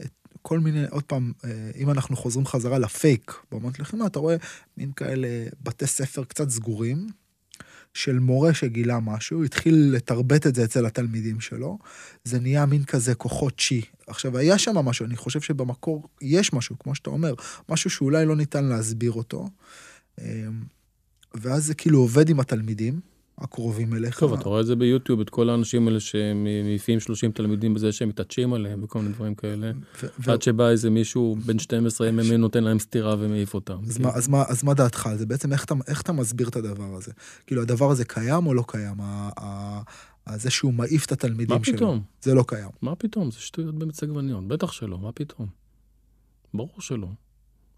כל 0.41 0.59
מיני, 0.59 0.85
עוד 0.89 1.03
פעם, 1.03 1.31
אה, 1.43 1.71
אם 1.75 1.89
אנחנו 1.89 2.15
חוזרים 2.15 2.45
חזרה 2.45 2.79
לפייק 2.79 3.33
באמנות 3.51 3.79
לחימה, 3.79 4.07
אתה 4.07 4.19
רואה 4.19 4.35
מין 4.77 4.91
כאלה 4.91 5.27
בתי 5.63 5.87
ספר 5.87 6.23
קצת 6.23 6.49
סגורים, 6.49 7.07
של 7.93 8.19
מורה 8.19 8.53
שגילה 8.53 8.99
משהו, 8.99 9.43
התחיל 9.43 9.91
לתרבט 9.93 10.47
את 10.47 10.55
זה 10.55 10.63
אצל 10.63 10.85
התלמידים 10.85 11.39
שלו, 11.39 11.79
זה 12.23 12.39
נהיה 12.39 12.65
מין 12.65 12.83
כזה 12.83 13.15
כוחות 13.15 13.59
צ'י. 13.59 13.81
עכשיו, 14.07 14.37
היה 14.37 14.57
שם 14.57 14.75
משהו, 14.77 15.05
אני 15.05 15.15
חושב 15.15 15.41
שבמקור 15.41 16.07
יש 16.21 16.53
משהו, 16.53 16.79
כמו 16.79 16.95
שאתה 16.95 17.09
אומר, 17.09 17.33
משהו 17.69 17.89
שאולי 17.89 18.25
לא 18.25 18.35
ניתן 18.35 18.65
להסביר 18.65 19.11
אותו, 19.11 19.49
אה, 20.19 20.25
ואז 21.33 21.65
זה 21.65 21.73
כאילו 21.73 21.99
עובד 21.99 22.29
עם 22.29 22.39
התלמידים. 22.39 22.99
הקרובים 23.41 23.93
אליך. 23.93 24.19
טוב, 24.19 24.33
אתה 24.33 24.49
רואה 24.49 24.61
את 24.61 24.65
זה 24.65 24.75
ביוטיוב, 24.75 25.19
את 25.19 25.29
כל 25.29 25.49
האנשים 25.49 25.87
האלה 25.87 25.99
שמעיפים 25.99 26.99
30 26.99 27.31
תלמידים 27.31 27.73
בזה 27.73 27.91
שהם 27.91 28.09
מתעטשים 28.09 28.53
עליהם 28.53 28.83
וכל 28.83 28.99
מיני 28.99 29.13
דברים 29.13 29.35
כאלה. 29.35 29.71
ו- 30.19 30.31
עד 30.31 30.41
שבא 30.41 30.69
איזה 30.69 30.89
מישהו 30.89 31.37
בן 31.45 31.59
12 31.59 32.09
MMA 32.09 32.37
נותן 32.37 32.63
להם 32.63 32.79
סטירה 32.79 33.15
ומעיף 33.19 33.53
אותם. 33.53 33.77
אז 33.87 33.95
כאילו. 33.95 34.09
מה, 34.09 34.15
אז, 34.15 34.27
מה, 34.27 34.43
אז 34.47 34.63
מה 34.63 34.73
דעתך 34.73 35.07
על 35.07 35.17
זה? 35.17 35.25
בעצם 35.25 35.53
איך 35.53 35.63
אתה, 35.63 35.75
איך 35.87 36.01
אתה 36.01 36.11
מסביר 36.11 36.47
את 36.47 36.55
הדבר 36.55 36.95
הזה? 36.95 37.11
כאילו, 37.47 37.61
הדבר 37.61 37.91
הזה 37.91 38.05
קיים 38.05 38.47
או 38.47 38.53
לא 38.53 38.63
קיים? 38.67 38.97
זה 40.35 40.49
שהוא 40.49 40.73
מעיף 40.73 41.05
את 41.05 41.11
התלמידים 41.11 41.57
מה 41.57 41.65
שלו. 41.65 41.77
פתאום? 41.77 42.01
זה 42.21 42.33
לא 42.33 42.43
קיים. 42.47 42.69
מה 42.81 42.95
פתאום? 42.95 43.31
זה 43.31 43.39
שטויות 43.39 43.75
במיץ 43.75 44.03
עגבניות. 44.03 44.47
בטח 44.47 44.71
שלא, 44.71 44.97
מה 44.97 45.11
פתאום? 45.11 45.47
ברור 46.53 46.81
שלא. 46.81 47.07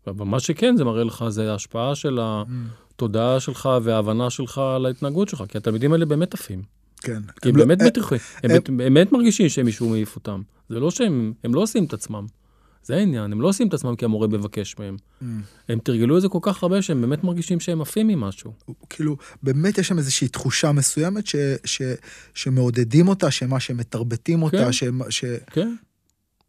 אבל 0.08 0.26
מה 0.26 0.40
שכן, 0.40 0.78
זה 0.78 0.84
מראה 0.84 1.04
לך, 1.04 1.26
זה 1.30 1.52
ההשפעה 1.52 1.96
של 1.96 2.20
התודעה 2.22 3.40
שלך 3.40 3.70
וההבנה 3.84 4.30
שלך 4.30 4.58
על 4.76 4.86
ההתנהגות 4.86 5.30
שלך, 5.30 5.44
כי 5.50 5.58
התלמידים 5.58 5.94
האלה 5.94 6.06
באמת 6.06 6.34
עפים. 6.34 6.62
כן. 7.02 7.22
כי 7.42 7.50
הם 7.50 7.56
לא- 7.56 7.66
באמת 7.66 7.82
אה, 7.82 7.88
בטוחים, 7.88 8.20
הם 8.44 8.50
באמת- 8.50 8.70
באמת 8.70 9.12
מרגישים 9.12 9.50
שמישהו 9.50 9.90
מעיף 9.90 10.16
אותם. 10.16 10.42
זה 10.70 10.80
לא 10.80 10.92
שהם, 10.92 11.34
הם 11.44 11.54
לא 11.56 11.62
עושים 11.62 11.86
את 11.86 11.94
עצמם. 11.94 12.26
זה 12.86 12.96
העניין, 12.96 13.32
הם 13.32 13.42
לא 13.42 13.48
עושים 13.48 13.68
את 13.68 13.74
עצמם 13.74 13.96
כי 13.96 14.06
המורה 14.06 14.28
מבקש 14.28 14.76
מהם. 14.80 14.96
Mm. 15.22 15.26
הם 15.70 15.80
תרגלו 15.80 16.18
את 16.18 16.22
זה 16.22 16.30
כל 16.30 16.40
כך 16.42 16.64
הרבה 16.64 16.82
שהם 16.82 17.02
באמת 17.02 17.24
מרגישים 17.24 17.60
שהם 17.60 17.82
עפים 17.82 18.08
ממשהו. 18.08 18.54
כאילו, 18.90 19.18
באמת 19.44 19.78
יש 19.78 19.88
שם 19.88 19.98
איזושהי 19.98 20.28
תחושה 20.28 20.72
מסוימת 20.72 21.28
ש, 21.28 21.36
ש, 21.66 21.82
שמעודדים 22.34 23.08
אותה, 23.08 23.32
שמה, 23.32 23.60
שמתרבטים 23.60 24.44
אותה, 24.44 24.58
כן. 24.58 24.72
שהם- 24.72 25.02
ש... 25.10 25.26
כן, 25.52 25.76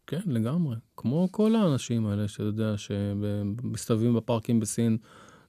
כן, 0.07 0.19
לגמרי. 0.25 0.75
כמו 0.97 1.27
כל 1.31 1.55
האנשים 1.55 2.07
האלה, 2.07 2.27
שאתה 2.27 2.43
יודע, 2.43 2.73
שמסתובבים 2.77 4.13
בפארקים 4.15 4.59
בסין 4.59 4.97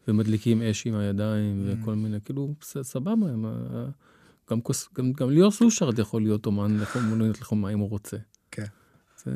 ומדליקים 0.08 0.62
אש 0.62 0.86
עם 0.86 0.94
הידיים 0.94 1.62
Mm. 1.66 1.82
וכל 1.82 1.94
מיני, 1.94 2.16
כאילו, 2.24 2.54
סבבה, 2.62 3.12
הם, 3.12 3.46
אה, 3.46 3.50
גם, 4.50 4.60
כוס- 4.60 4.88
גם, 4.94 5.12
גם 5.12 5.30
ליאור 5.30 5.50
סושרד 5.50 5.98
יכול 5.98 6.22
להיות 6.22 6.46
אומן 6.46 6.76
אומנות 6.94 7.40
לחימה 7.40 7.68
אם 7.72 7.78
הוא 7.78 7.88
רוצה. 7.90 8.16
כן. 8.50 8.64
זה... 9.24 9.32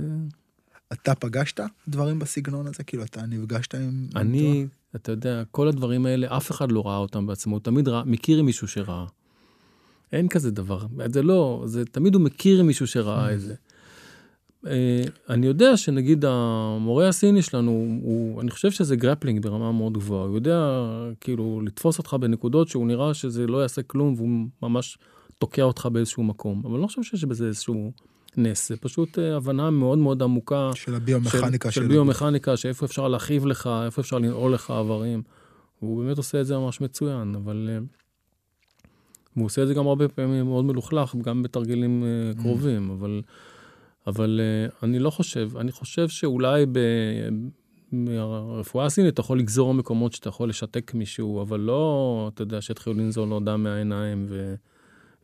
אתה 0.93 1.14
פגשת 1.14 1.61
דברים 1.89 2.18
בסגנון 2.18 2.66
הזה? 2.66 2.85
כאילו, 2.85 3.05
אתה 3.05 3.27
נפגשת 3.27 3.75
עם... 3.75 4.07
אני, 4.16 4.66
אתה 4.97 5.12
יודע, 5.12 5.43
כל 5.51 5.68
הדברים 5.68 6.07
האלה, 6.07 6.37
אף 6.37 6.51
אחד 6.51 6.73
לא 6.73 6.87
ראה 6.87 6.97
אותם 6.97 7.27
בעצמו, 7.27 7.55
הוא 7.57 7.62
תמיד 7.62 7.89
ראה, 7.89 8.05
מכיר 8.05 8.43
מישהו 8.43 8.68
שראה. 8.68 9.07
אין 10.12 10.29
כזה 10.29 10.51
דבר, 10.51 10.87
זה 11.12 11.23
לא, 11.23 11.62
זה 11.66 11.85
תמיד 11.85 12.14
הוא 12.14 12.23
מכיר 12.23 12.62
מישהו 12.62 12.87
שראה 12.87 13.35
את 13.35 13.41
זה. 13.41 13.55
אה, 14.67 15.03
אני 15.29 15.47
יודע 15.47 15.77
שנגיד 15.77 16.25
המורה 16.25 17.09
הסיני 17.09 17.43
שלנו, 17.43 17.71
הוא, 18.03 18.41
אני 18.41 18.51
חושב 18.51 18.71
שזה 18.71 18.97
grappling 18.97 19.43
ברמה 19.43 19.73
מאוד 19.73 19.93
גבוהה, 19.93 20.27
הוא 20.27 20.35
יודע 20.35 20.85
כאילו 21.21 21.61
לתפוס 21.65 21.99
אותך 21.99 22.17
בנקודות 22.21 22.69
שהוא 22.69 22.87
נראה 22.87 23.15
שזה 23.15 23.47
לא 23.47 23.59
יעשה 23.59 23.83
כלום 23.83 24.15
והוא 24.17 24.29
ממש 24.63 24.99
תוקע 25.39 25.63
אותך 25.63 25.89
באיזשהו 25.93 26.23
מקום, 26.23 26.63
אבל 26.65 26.75
אני 26.75 26.83
לא 26.83 26.87
חושב 26.87 27.03
שיש 27.03 27.25
בזה 27.25 27.47
איזשהו 27.47 27.93
נס, 28.37 28.69
זה 28.69 28.77
פשוט 28.77 29.19
אה, 29.19 29.37
הבנה 29.37 29.71
מאוד 29.71 29.99
מאוד 29.99 30.23
עמוקה. 30.23 30.71
של 30.75 30.95
הביומכניקה 30.95 31.71
של, 31.71 31.81
של 31.81 31.89
ביומכניקה, 31.89 32.57
שאיפה 32.57 32.87
אפשר 32.87 33.09
להכאיב 33.09 33.47
לך, 33.47 33.71
איפה 33.85 34.01
אפשר 34.01 34.19
לנעול 34.19 34.55
לך 34.55 34.73
איברים. 34.79 35.23
הוא 35.81 36.05
באמת 36.05 36.17
עושה 36.17 36.41
את 36.41 36.47
זה 36.47 36.59
ממש 36.59 36.81
מצוין, 36.81 37.35
אבל... 37.35 37.69
אה, 37.73 37.79
הוא 39.35 39.47
עושה 39.47 39.63
את 39.63 39.69
זה 39.69 39.75
גם 39.75 39.87
הרבה 39.87 40.09
פעמים 40.09 40.45
מאוד 40.47 40.65
מלוכלך, 40.65 41.17
גם 41.17 41.43
בתרגילים 41.43 42.05
אה, 42.05 42.33
Mm. 42.33 42.43
קרובים, 42.43 42.91
אבל, 42.91 43.23
אבל 44.11 44.41
אה, 44.43 44.69
אני 44.83 44.99
לא 44.99 45.11
חושב, 45.11 45.51
אני 45.57 45.73
חושב 45.73 46.09
שאולי 46.09 46.67
ב... 46.67 46.79
מהרפואה 47.93 48.87
הסינית 48.87 49.15
אתה 49.15 49.21
יכול 49.21 49.39
לגזור 49.39 49.75
מקומות 49.75 50.13
שאתה 50.13 50.29
יכול 50.29 50.49
לשתק 50.49 50.95
מישהו, 50.95 51.43
אבל 51.43 51.61
לא, 51.61 52.31
אתה 52.35 52.43
יודע, 52.43 52.61
שיתחילו 52.61 52.97
לנזול 52.97 53.29
לו 53.29 53.41
דם 53.41 53.63
מהעיניים 53.63 54.27
ו... 54.29 54.55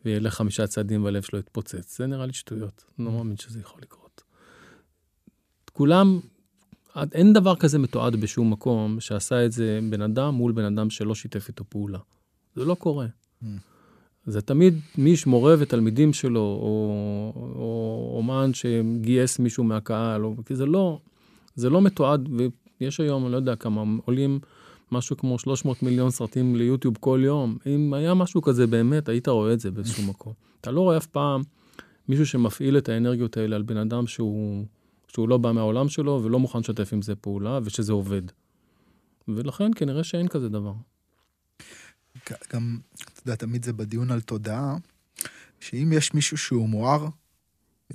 וילך 0.04 0.34
חמישה 0.34 0.66
צעדים 0.66 1.04
והלב 1.04 1.22
שלו 1.22 1.38
יתפוצץ. 1.38 1.98
זה 1.98 2.06
נראה 2.06 2.26
לי 2.26 2.32
שטויות, 2.32 2.84
אני 2.98 3.06
לא 3.06 3.12
מאמין 3.12 3.36
שזה 3.36 3.60
יכול 3.60 3.80
לקרות. 3.82 4.22
כולם, 5.72 6.20
אין 7.12 7.32
דבר 7.32 7.56
כזה 7.56 7.78
מתועד 7.78 8.16
בשום 8.16 8.50
מקום 8.50 9.00
שעשה 9.00 9.44
את 9.44 9.52
זה 9.52 9.78
בן 9.90 10.02
אדם 10.02 10.34
מול 10.34 10.52
בן 10.52 10.64
אדם 10.64 10.90
שלא 10.90 11.14
שיתף 11.14 11.48
איתו 11.48 11.64
פעולה. 11.68 11.98
זה 12.54 12.64
לא 12.64 12.74
קורה. 12.74 13.06
Mm. 13.42 13.46
זה 14.26 14.40
תמיד 14.40 14.74
מיש, 14.98 15.26
מורה 15.26 15.54
ותלמידים 15.58 16.12
שלו, 16.12 16.40
או, 16.40 17.32
או 17.34 18.12
אומן 18.16 18.50
שגייס 18.54 19.38
מישהו 19.38 19.64
מהקהל, 19.64 20.24
או, 20.24 20.34
כי 20.46 20.54
זה 20.54 20.66
לא, 20.66 20.98
זה 21.54 21.70
לא 21.70 21.82
מתועד, 21.82 22.28
ויש 22.80 23.00
היום, 23.00 23.24
אני 23.24 23.32
לא 23.32 23.36
יודע 23.36 23.56
כמה, 23.56 23.82
עולים 24.04 24.38
משהו 24.92 25.16
כמו 25.16 25.38
300 25.38 25.82
מיליון 25.82 26.10
סרטים 26.10 26.56
ליוטיוב 26.56 26.96
כל 27.00 27.20
יום. 27.24 27.58
אם 27.66 27.94
היה 27.94 28.14
משהו 28.14 28.42
כזה 28.42 28.66
באמת, 28.66 29.08
היית 29.08 29.28
רואה 29.28 29.52
את 29.52 29.60
זה 29.60 29.70
באיזשהו 29.70 30.02
מקום. 30.10 30.32
אתה 30.60 30.70
לא 30.70 30.80
רואה 30.80 30.96
אף 30.96 31.06
פעם 31.06 31.42
מישהו 32.08 32.26
שמפעיל 32.26 32.78
את 32.78 32.88
האנרגיות 32.88 33.36
האלה 33.36 33.56
על 33.56 33.62
בן 33.62 33.76
אדם 33.76 34.06
שהוא, 34.06 34.64
שהוא 35.08 35.28
לא 35.28 35.38
בא 35.38 35.52
מהעולם 35.52 35.88
שלו 35.88 36.20
ולא 36.24 36.38
מוכן 36.38 36.58
לשתף 36.58 36.92
עם 36.92 37.02
זה 37.02 37.14
פעולה, 37.14 37.58
ושזה 37.64 37.92
עובד. 37.92 38.22
ולכן 39.28 39.70
כנראה 39.76 40.04
שאין 40.04 40.28
כזה 40.28 40.48
דבר. 40.48 40.72
גם, 42.52 42.78
אתה 43.04 43.20
יודע, 43.26 43.34
תמיד 43.34 43.64
זה 43.64 43.72
בדיון 43.72 44.10
על 44.10 44.20
תודעה, 44.20 44.76
שאם 45.60 45.92
יש 45.92 46.14
מישהו 46.14 46.36
שהוא 46.36 46.68
מואר, 46.68 47.08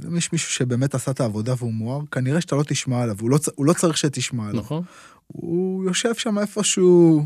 אם 0.05 0.17
יש 0.17 0.31
מישהו 0.31 0.51
שבאמת 0.51 0.95
עשה 0.95 1.11
את 1.11 1.19
העבודה 1.19 1.53
והוא 1.57 1.73
מואר, 1.73 2.01
כנראה 2.11 2.41
שאתה 2.41 2.55
לא 2.55 2.63
תשמע 2.63 3.01
עליו, 3.01 3.15
הוא 3.21 3.29
לא, 3.29 3.39
הוא 3.55 3.65
לא 3.65 3.73
צריך 3.73 3.97
שתשמע 3.97 4.49
עליו. 4.49 4.61
נכון. 4.61 4.83
הוא 5.27 5.83
יושב 5.85 6.15
שם 6.15 6.39
איפשהו, 6.39 7.25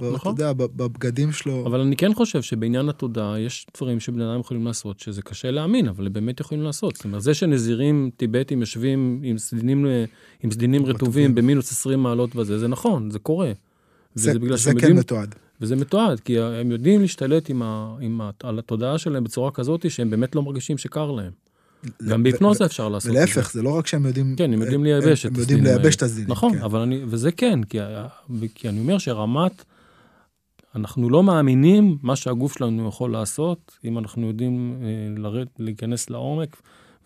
נכון. 0.00 0.34
אתה 0.34 0.42
יודע, 0.42 0.52
בבגדים 0.52 1.32
שלו. 1.32 1.66
אבל 1.66 1.80
אני 1.80 1.96
כן 1.96 2.14
חושב 2.14 2.42
שבעניין 2.42 2.88
התודעה 2.88 3.40
יש 3.40 3.66
דברים 3.76 4.00
שבני 4.00 4.24
אדם 4.24 4.40
יכולים 4.40 4.66
לעשות, 4.66 5.00
שזה 5.00 5.22
קשה 5.22 5.50
להאמין, 5.50 5.88
אבל 5.88 6.06
הם 6.06 6.12
באמת 6.12 6.40
יכולים 6.40 6.64
לעשות. 6.64 6.96
זאת 6.96 7.04
אומרת, 7.04 7.22
זה 7.22 7.34
שנזירים 7.34 8.10
טיבטים 8.16 8.60
יושבים 8.60 9.20
עם 9.24 9.38
סדינים, 9.38 9.86
עם 10.42 10.50
סדינים 10.50 10.86
רטובים 10.86 11.34
במינוס 11.34 11.72
20 11.72 12.02
מעלות 12.02 12.36
וזה, 12.36 12.58
זה 12.58 12.68
נכון, 12.68 13.10
זה 13.10 13.18
קורה. 13.18 13.52
זה, 14.14 14.32
זה 14.54 14.70
כן 14.70 14.76
יודעים, 14.76 14.96
מתועד. 14.96 15.34
וזה 15.60 15.76
מתועד, 15.76 16.20
כי 16.20 16.40
הם 16.40 16.70
יודעים 16.70 17.00
להשתלט 17.00 17.50
עם 17.50 17.62
ה, 17.62 17.96
עם 18.00 18.20
ה, 18.20 18.30
על 18.42 18.58
התודעה 18.58 18.98
שלהם 18.98 19.24
בצורה 19.24 19.50
כזאת 19.50 19.90
שהם 19.90 20.10
באמת 20.10 20.34
לא 20.34 20.42
מרגישים 20.42 20.78
שקר 20.78 21.10
להם. 21.10 21.30
גם 22.08 22.22
בהיפנוזה 22.22 22.64
אפשר 22.64 22.88
לעשות 22.88 23.08
את 23.08 23.12
זה. 23.12 23.18
ולהפך, 23.18 23.52
זה 23.52 23.62
לא 23.62 23.70
רק 23.70 23.86
שהם 23.86 24.06
יודעים... 24.06 24.36
כן, 24.36 24.52
הם 24.52 24.62
יודעים 24.62 24.84
לייבש 24.84 25.26
את 25.26 25.32
הסדינים 25.32 25.36
האלה. 25.36 25.36
הם 25.36 25.40
יודעים 25.40 25.64
לייבש 25.64 25.96
את 25.96 26.02
הסדינים. 26.02 26.30
נכון, 26.30 26.52
כן. 26.52 26.62
אבל 26.62 26.80
אני, 26.80 27.00
וזה 27.06 27.32
כן, 27.32 27.64
כי, 27.64 27.78
אני 28.68 28.80
אומר 28.80 28.98
שרמת, 28.98 29.64
אנחנו 30.74 31.10
לא 31.10 31.22
מאמינים 31.22 31.98
מה 32.02 32.16
שהגוף 32.16 32.58
שלנו 32.58 32.88
יכול 32.88 33.12
לעשות, 33.12 33.78
אם 33.84 33.98
אנחנו 33.98 34.26
יודעים 34.26 34.76
אה, 34.82 35.42
להיכנס 35.58 36.10
לעומק 36.10 36.56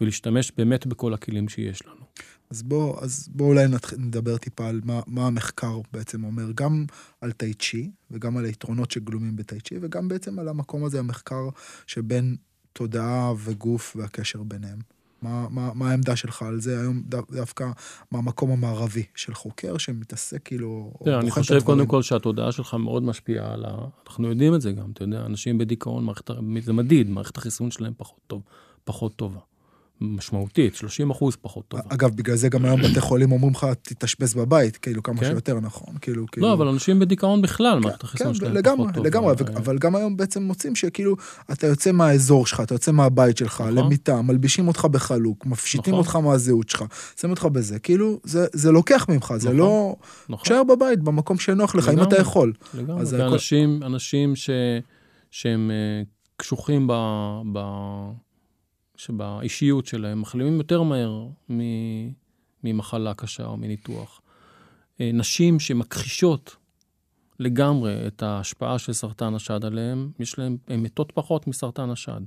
ולהשתמש 0.01 0.53
באמת 0.57 0.87
בכל 0.87 1.15
הכלים 1.15 1.49
שיש 1.49 1.87
לנו. 1.87 2.05
אז 2.51 2.63
בואו 2.63 3.01
אז 3.01 3.29
בוא 3.33 3.47
אולי 3.47 3.65
נדבר 3.99 4.37
טיפה 4.37 4.69
על 4.69 4.81
מה, 4.85 5.01
מה 5.07 5.27
המחקר 5.27 5.81
בעצם 5.93 6.25
אומר, 6.25 6.53
גם 6.55 6.85
על 7.21 7.33
טאי 7.33 7.55
צ'י, 7.55 7.91
וגם 8.11 8.37
על 8.37 8.45
היתרונות 8.45 8.91
שגלומים 8.91 9.37
בטאי 9.37 9.61
צ'י, 9.61 9.75
וגם 9.81 10.09
בעצם 10.09 10.39
על 10.39 10.49
המקום 10.49 10.85
הזה, 10.85 10.99
המחקר 10.99 11.49
שבין 11.87 12.37
תודעה 12.73 13.33
וגוף 13.45 13.97
והקשר 13.99 14.43
ביניהם. 14.43 14.79
מה, 15.23 15.47
מה, 15.51 15.71
מה 15.75 15.91
העמדה 15.91 16.17
שלך 16.17 16.43
על 16.43 16.61
זה 16.61 16.81
היום 16.81 17.03
דווקא 17.31 17.71
מהמקום 18.11 18.51
המערבי 18.51 19.03
של 19.15 19.35
חוקר 19.35 19.79
שמתעסק 19.79 20.43
כאילו... 20.45 20.93
תראה, 21.05 21.21
אני 21.21 21.31
חושב 21.31 21.61
קודם 21.61 21.87
כל 21.87 22.03
שהתודעה 22.03 22.53
שלך 22.53 22.75
מאוד 22.75 23.03
משפיעה 23.03 23.53
על 23.53 23.65
ה... 23.65 23.77
אנחנו 24.07 24.29
יודעים 24.29 24.55
את 24.55 24.61
זה 24.61 24.73
גם, 24.73 24.91
אתה 24.91 25.05
יודע, 25.05 25.27
אנשים 25.27 25.59
בדיכאון, 25.59 26.05
מערכת... 26.05 26.31
זה 26.63 26.73
מדיד, 26.73 27.11
מערכת 27.11 27.37
החיסון 27.37 27.71
שלהם 27.71 27.93
פחות 27.97 28.21
טוב, 28.27 28.43
פחות 28.85 29.17
טובה. 29.17 29.41
משמעותית, 30.01 30.75
30 30.75 31.11
אחוז 31.11 31.37
פחות 31.43 31.69
טובה. 31.69 31.83
אגב, 31.89 32.17
בגלל 32.17 32.37
זה 32.37 32.49
גם 32.49 32.65
היום 32.65 32.83
בתי 32.83 33.01
חולים 33.01 33.33
אומרים 33.33 33.53
לך, 33.53 33.67
תתאשפז 33.83 34.35
בבית, 34.35 34.77
כאילו, 34.77 35.03
כמה 35.03 35.21
כן? 35.21 35.27
שיותר 35.27 35.61
נכון, 35.61 35.95
כאילו, 36.01 36.27
כאילו... 36.33 36.47
לא, 36.47 36.53
אבל 36.53 36.69
אנשים 36.69 36.99
בדיכאון 36.99 37.43
בכלל, 37.43 37.79
מערכת 37.79 38.01
כן, 38.01 38.07
החיסון 38.07 38.27
כן, 38.27 38.35
שלהם 38.35 38.55
לגמרי, 38.55 38.77
פחות 38.77 38.95
טובה. 38.95 39.09
לגמרי, 39.09 39.35
לגמרי, 39.41 39.57
אבל 39.57 39.79
גם 39.79 39.97
היום 39.97 40.17
בעצם 40.17 40.43
מוצאים 40.43 40.77
שכאילו, 40.77 41.17
אתה 41.53 41.67
יוצא 41.67 41.93
מהאזור 41.93 42.47
שלך, 42.47 42.61
אתה 42.61 42.75
יוצא 42.75 42.93
מהבית 42.93 43.37
שלך, 43.37 43.61
נכון. 43.61 43.75
למיטה, 43.75 44.23
מלבישים 44.23 44.69
אותך 44.69 44.85
בחלוק, 44.85 45.47
מפשיטים 45.47 45.95
נכון. 45.95 46.05
אותך 46.05 46.17
מהזהות 46.17 46.69
שלך, 46.69 46.85
שמים 47.21 47.31
אותך 47.31 47.45
בזה, 47.45 47.79
כאילו, 47.79 48.21
זה, 48.25 48.47
זה 48.53 48.73
לוקח 48.73 49.07
ממך, 49.09 49.25
נכון. 49.25 49.39
זה 49.39 49.53
לא... 49.53 49.97
נכון. 50.29 50.45
תשאר 50.45 50.65
בבית, 50.65 51.01
במקום 51.01 51.39
שנוח 51.39 51.75
לך, 51.75 51.89
אם 51.89 52.03
אתה 52.03 52.21
יכול. 52.21 52.53
לגמרי, 52.75 53.05
ואנשים, 53.11 53.83
הכל... 53.83 54.35
ש... 54.35 54.51
שהם 55.31 55.71
אה, 55.71 56.03
קשוחים 56.37 56.87
ב... 56.87 56.93
ב... 57.53 57.59
שבאישיות 58.97 59.87
שלהם 59.87 60.21
מחלימים 60.21 60.57
יותר 60.57 60.83
מהר 60.83 61.27
ממחלה 62.65 63.15
קשה 63.15 63.45
או 63.45 63.57
מניתוח. 63.57 64.21
אה, 65.01 65.11
נשים 65.15 65.61
שמכחישות 65.61 66.57
לגמרי 67.41 68.07
את 68.07 68.23
ההשפעה 68.23 68.79
של 68.79 68.93
סרטן 68.93 69.35
השד 69.35 69.65
עליהם, 69.65 70.11
יש 70.19 70.39
להם, 70.39 70.57
הן 70.69 70.81
מתות 70.81 71.13
פחות 71.15 71.47
מסרטן 71.47 71.91
השד. 71.91 72.21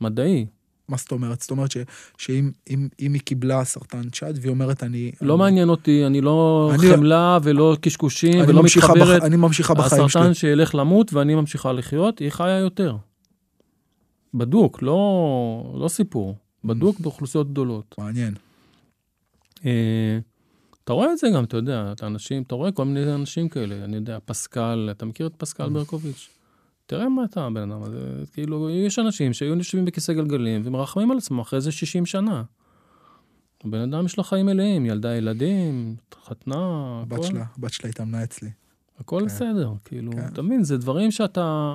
מדעי. 0.00 0.46
מה 0.88 0.96
זאת 0.96 1.12
אומרת? 1.12 1.40
זאת 1.40 1.50
אומרת 1.50 1.70
ש, 1.70 1.76
שאם 2.18 2.50
אם, 2.70 2.88
אם 3.00 3.12
היא 3.12 3.20
קיבלה 3.20 3.64
סרטן 3.64 4.02
שד 4.12 4.34
והיא 4.40 4.50
אומרת 4.50 4.82
אני... 4.82 5.12
לא 5.20 5.34
אני, 5.34 5.38
מעניין 5.38 5.68
אותי, 5.68 6.06
אני 6.06 6.20
לא 6.20 6.70
אני, 6.74 6.90
חמלה 6.90 7.38
ולא 7.42 7.76
קשקושים 7.80 8.44
ולא 8.48 8.62
מתחברת. 8.62 9.20
בח, 9.20 9.26
אני 9.26 9.36
ממשיכה 9.36 9.74
בחיים 9.74 10.08
שלי. 10.08 10.22
הסרטן 10.22 10.34
שילך 10.34 10.74
למות 10.74 11.12
ואני 11.12 11.34
ממשיכה 11.34 11.72
לחיות, 11.72 12.18
היא 12.18 12.30
חיה 12.30 12.58
יותר. 12.58 12.96
בדוק, 14.34 14.82
לא, 14.82 15.76
לא 15.80 15.88
סיפור. 15.88 16.36
בדוק 16.64 17.00
באוכלוסיות 17.00 17.50
גדולות. 17.50 17.94
מעניין. 17.98 18.34
אה, 19.64 20.18
אתה 20.84 20.92
רואה 20.92 21.12
את 21.12 21.18
זה 21.18 21.28
גם, 21.34 21.44
אתה 21.44 21.56
יודע, 21.56 21.92
אתה 21.92 22.06
אנשים, 22.06 22.42
אתה 22.42 22.54
רואה 22.54 22.72
כל 22.72 22.84
מיני 22.84 23.14
אנשים 23.14 23.48
כאלה, 23.48 23.84
אני 23.84 23.96
יודע, 23.96 24.18
פסקל, 24.24 24.88
אתה 24.90 25.06
מכיר 25.06 25.26
את 25.26 25.34
פסקל 25.36 25.68
ברקוביץ'? 25.68 26.28
תראה 26.86 27.08
מה 27.08 27.24
אתה 27.24 27.46
הבן 27.46 27.70
אדם 27.70 27.82
הזה, 27.82 27.98
כאילו, 28.32 28.70
יש 28.70 28.98
אנשים 28.98 29.32
שהיו 29.32 29.54
יושבים 29.54 29.84
בכיסא 29.84 30.12
גלגלים 30.12 30.62
ומרחמים 30.64 31.10
על 31.10 31.18
עצמם 31.18 31.38
אחרי 31.38 31.56
איזה 31.56 31.72
60 31.72 32.06
שנה. 32.06 32.42
הבן 33.64 33.80
אדם 33.80 34.06
יש 34.06 34.16
לו 34.16 34.24
חיים 34.24 34.46
מלאים, 34.46 34.86
ילדה 34.86 35.16
ילדים, 35.16 35.96
חתנה, 36.24 36.56
הבת 37.02 37.18
הכל. 37.18 37.26
שלה, 37.26 37.44
הבת 37.58 37.72
שלה 37.72 37.90
התאמנה 37.90 38.24
אצלי. 38.24 38.50
הכל 38.98 39.20
כן. 39.20 39.26
בסדר, 39.26 39.72
כאילו, 39.84 40.12
כן. 40.12 40.26
אתה 40.32 40.42
מבין, 40.42 40.64
זה 40.64 40.76
דברים 40.76 41.10
שאתה, 41.10 41.74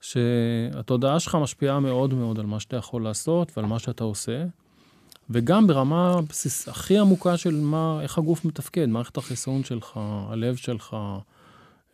שהתודעה 0.00 1.20
שלך 1.20 1.34
משפיעה 1.34 1.80
מאוד 1.80 2.14
מאוד 2.14 2.38
על 2.38 2.46
מה 2.46 2.60
שאתה 2.60 2.76
יכול 2.76 3.04
לעשות 3.04 3.52
ועל 3.56 3.66
מה 3.66 3.78
שאתה 3.78 4.04
עושה, 4.04 4.44
וגם 5.30 5.66
ברמה 5.66 6.12
הבסיס, 6.12 6.68
הכי 6.68 6.98
עמוקה 6.98 7.36
של 7.36 7.54
מה, 7.54 7.98
איך 8.02 8.18
הגוף 8.18 8.44
מתפקד, 8.44 8.86
מערכת 8.86 9.16
החיסון 9.16 9.64
שלך, 9.64 10.00
הלב 10.28 10.56
שלך, 10.56 10.96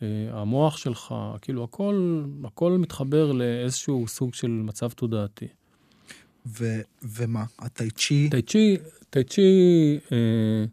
אה, 0.03 0.07
המוח 0.33 0.77
שלך, 0.77 1.15
כאילו 1.43 1.65
הכל, 1.65 2.25
הכל 2.45 2.73
מתחבר 2.73 3.33
לאיזשהו 3.33 4.09
סוג 4.09 4.35
של 4.35 4.49
מצב 4.49 4.91
תודעתי. 4.91 5.47
ו, 6.47 6.81
ומה? 7.03 7.45
הטאי 7.59 7.91
צ'י? 7.91 8.29
טאי 8.31 8.43
צ'י, 8.43 8.77
טאי 9.11 9.25
צ'י, 9.25 9.99
אה, 10.13 10.65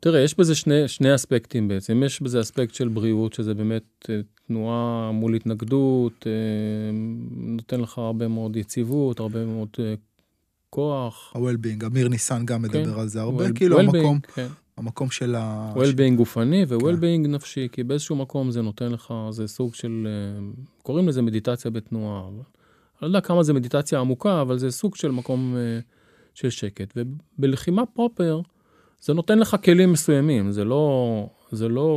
תראה, 0.00 0.20
יש 0.20 0.38
בזה 0.38 0.54
שני, 0.54 0.88
שני 0.88 1.14
אספקטים 1.14 1.68
בעצם. 1.68 2.02
יש 2.02 2.22
בזה 2.22 2.40
אספקט 2.40 2.74
של 2.74 2.88
בריאות, 2.88 3.32
שזה 3.32 3.54
באמת 3.54 4.06
אה, 4.10 4.20
תנועה 4.46 5.10
מול 5.12 5.34
התנגדות, 5.34 6.26
אה, 6.26 6.32
נותן 7.30 7.80
לך 7.80 7.98
הרבה 7.98 8.28
מאוד 8.28 8.56
יציבות, 8.56 9.20
הרבה 9.20 9.44
מאוד 9.44 9.68
אה, 9.78 9.94
כוח. 10.70 11.32
ה-well-being, 11.34 11.86
אמיר 11.86 12.08
ניסן 12.08 12.46
גם 12.46 12.62
מדבר 12.62 12.94
כן, 12.94 13.00
על 13.00 13.08
זה 13.08 13.20
הרבה, 13.20 13.46
well, 13.46 13.52
כאילו 13.54 13.78
well 13.78 13.80
המקום, 13.80 14.20
כן. 14.34 14.46
המקום 14.76 15.10
של 15.10 15.34
ה... 15.34 15.72
well-being 15.76 16.16
גופני 16.16 16.64
ו-well-being 16.68 17.24
כן. 17.24 17.30
נפשי, 17.30 17.68
כי 17.72 17.84
באיזשהו 17.84 18.16
מקום 18.16 18.50
זה 18.50 18.62
נותן 18.62 18.92
לך, 18.92 19.14
זה 19.30 19.46
סוג 19.46 19.74
של, 19.74 20.08
קוראים 20.82 21.08
לזה 21.08 21.22
מדיטציה 21.22 21.70
בתנועה. 21.70 22.28
אני 22.28 22.40
לא 23.02 23.06
יודע 23.06 23.20
כמה 23.20 23.42
זה 23.42 23.52
מדיטציה 23.52 24.00
עמוקה, 24.00 24.42
אבל 24.42 24.58
זה 24.58 24.70
סוג 24.70 24.96
של 24.96 25.10
מקום 25.10 25.56
של 26.34 26.50
שקט. 26.50 26.94
ובלחימה 26.96 27.86
פרופר, 27.86 28.40
זה 29.00 29.14
נותן 29.14 29.38
לך 29.38 29.56
כלים 29.64 29.92
מסוימים, 29.92 30.52
זה 30.52 30.64
לא, 30.64 31.28
זה 31.52 31.68
לא 31.68 31.88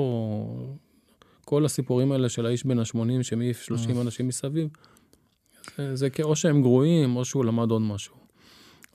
כל 1.49 1.65
הסיפורים 1.65 2.11
האלה 2.11 2.29
של 2.29 2.45
האיש 2.45 2.65
בן 2.65 2.79
ה-80 2.79 3.23
שמעיף 3.23 3.61
30 3.61 3.97
אה. 3.97 4.01
אנשים 4.01 4.27
מסביב, 4.27 4.67
זה, 5.77 5.95
זה 5.95 6.07
או 6.23 6.35
שהם 6.35 6.61
גרועים 6.61 7.15
או 7.15 7.25
שהוא 7.25 7.45
למד 7.45 7.71
עוד 7.71 7.81
משהו. 7.81 8.15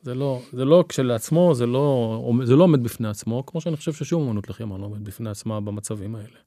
זה 0.03 0.15
לא, 0.15 0.43
זה 0.53 0.65
לא 0.65 0.85
כשלעצמו, 0.89 1.55
זה 1.55 1.67
לא, 1.67 2.33
זה 2.45 2.57
לא 2.57 2.65
עומד 2.65 2.83
בפני 2.83 3.09
עצמו, 3.09 3.47
כמו 3.47 3.61
שאני 3.61 3.77
חושב 3.77 3.93
ששום 3.93 4.29
אמנות 4.29 4.49
לחימה 4.49 4.79
לא 4.79 4.85
עומד 4.85 5.05
בפני 5.05 5.31
עצמה 5.31 5.61
במצבים 5.61 6.15
האלה. 6.15 6.39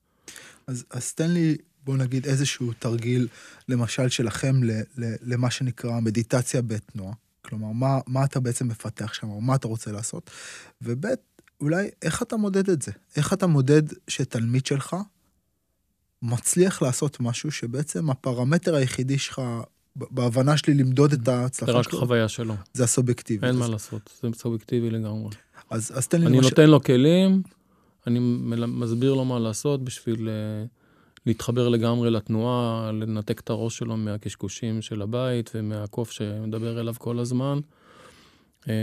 אז, 0.67 0.85
אז 0.89 1.13
תן 1.13 1.31
לי, 1.31 1.57
בוא 1.83 1.97
נגיד, 1.97 2.25
איזשהו 2.25 2.73
תרגיל, 2.79 3.27
למשל 3.69 4.09
שלכם, 4.09 4.63
ל, 4.63 4.71
ל, 4.97 5.13
למה 5.21 5.51
שנקרא 5.51 5.99
מדיטציה 5.99 6.61
בתנועה. 6.61 7.13
כלומר, 7.41 7.71
מה, 7.71 7.99
מה 8.07 8.25
אתה 8.25 8.39
בעצם 8.39 8.67
מפתח 8.67 9.13
שם, 9.13 9.29
או 9.29 9.41
מה 9.41 9.55
אתה 9.55 9.67
רוצה 9.67 9.91
לעשות. 9.91 10.31
וב' 10.81 11.05
אולי 11.61 11.89
איך 12.01 12.21
אתה 12.21 12.37
מודד 12.37 12.69
את 12.69 12.81
זה? 12.81 12.91
איך 13.15 13.33
אתה 13.33 13.47
מודד 13.47 13.83
שתלמיד 14.07 14.65
שלך 14.65 14.95
מצליח 16.21 16.81
לעשות 16.81 17.19
משהו 17.19 17.51
שבעצם 17.51 18.09
הפרמטר 18.09 18.75
היחידי 18.75 19.17
שלך 19.17 19.41
בהבנה 19.95 20.57
שלי 20.57 20.73
למדוד 20.73 21.13
את 21.13 21.25
זה 21.25 21.33
ההצלחה 21.35 21.71
רק 21.71 21.89
שלו, 21.89 21.99
חוויה 21.99 22.27
שלו, 22.27 22.53
זה 22.73 22.83
הסובייקטיבי. 22.83 23.45
אין 23.47 23.55
אז- 23.55 23.59
מה 23.61 23.67
לעשות, 23.67 24.09
זה 24.21 24.27
סובייקטיבי 24.33 24.89
לגמרי. 24.89 25.29
אז 25.69 25.91
אז 25.95 26.07
תן 26.07 26.19
לי 26.21 26.27
אני 26.27 26.37
למשל- 26.37 26.49
נותן 26.49 26.69
לו 26.69 26.83
כלים, 26.83 27.41
אני 28.07 28.19
מסביר 28.67 29.13
לו 29.13 29.25
מה 29.25 29.39
לעשות 29.39 29.83
בשביל 29.83 30.29
אה, 30.29 30.65
להתחבר 31.25 31.69
לגמרי 31.69 32.09
לתנועה, 32.11 32.91
לנתק 32.91 33.39
את 33.39 33.49
הראש 33.49 33.77
שלו 33.77 33.97
מהקשקושים 33.97 34.81
של 34.81 35.01
הבית 35.01 35.51
ומהקוף 35.55 36.11
שמדבר 36.11 36.79
אליו 36.79 36.93
כל 36.97 37.19
הזמן, 37.19 37.59
אה, 38.69 38.73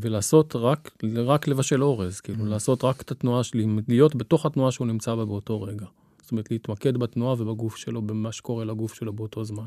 ולעשות 0.00 0.56
רק, 0.56 0.90
רק 1.16 1.48
לבשל 1.48 1.82
אורז, 1.82 2.20
כאילו, 2.20 2.44
Mm. 2.44 2.48
לעשות 2.48 2.84
רק 2.84 3.00
את 3.00 3.10
התנועה 3.10 3.44
שלי, 3.44 3.66
להיות 3.88 4.16
בתוך 4.16 4.46
התנועה 4.46 4.72
שהוא 4.72 4.86
נמצא 4.86 5.14
בה 5.14 5.24
באותו 5.24 5.62
רגע. 5.62 5.86
זאת 6.26 6.32
אומרת, 6.32 6.50
להתמקד 6.50 6.96
בתנועה 6.96 7.34
ובגוף 7.38 7.76
שלו, 7.76 8.02
במה 8.02 8.32
שקורה 8.32 8.64
לגוף 8.64 8.94
שלו 8.94 9.12
באותו 9.12 9.44
זמן. 9.44 9.66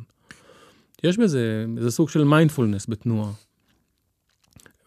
יש 1.04 1.18
בזה, 1.18 1.66
זה 1.78 1.92
סוג 1.92 2.10
של 2.10 2.24
מיינדפולנס 2.24 2.90
בתנועה. 2.90 3.32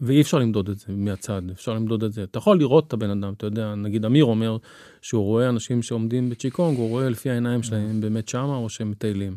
ואי 0.01 0.20
אפשר 0.20 0.39
למדוד 0.39 0.68
את 0.68 0.79
זה 0.79 0.87
מהצד, 0.89 1.43
אפשר 1.53 1.75
למדוד 1.75 2.05
את 2.05 2.12
זה. 2.12 2.25
אתה 2.25 2.39
יכול 2.39 2.59
לראות 2.59 2.87
את 2.87 2.93
הבן 2.93 3.11
אדם, 3.11 3.33
אתה 3.33 3.47
יודע, 3.47 3.75
נגיד 3.75 4.05
אמיר 4.05 4.25
אומר 4.25 4.57
שהוא 5.03 5.25
רואה 5.25 5.49
אנשים 5.49 5.83
שעומדים 5.83 6.31
בצ'יקונג, 6.31 6.79
הוא 6.79 6.89
רואה 6.89 7.09
לפי 7.09 7.31
העיניים 7.31 7.62
שלהם 7.62 7.91
אם 7.91 8.01
באמת 8.01 8.29
שמה 8.29 8.57
או 8.57 8.68
שהם 8.68 8.91
מטיילים. 8.91 9.37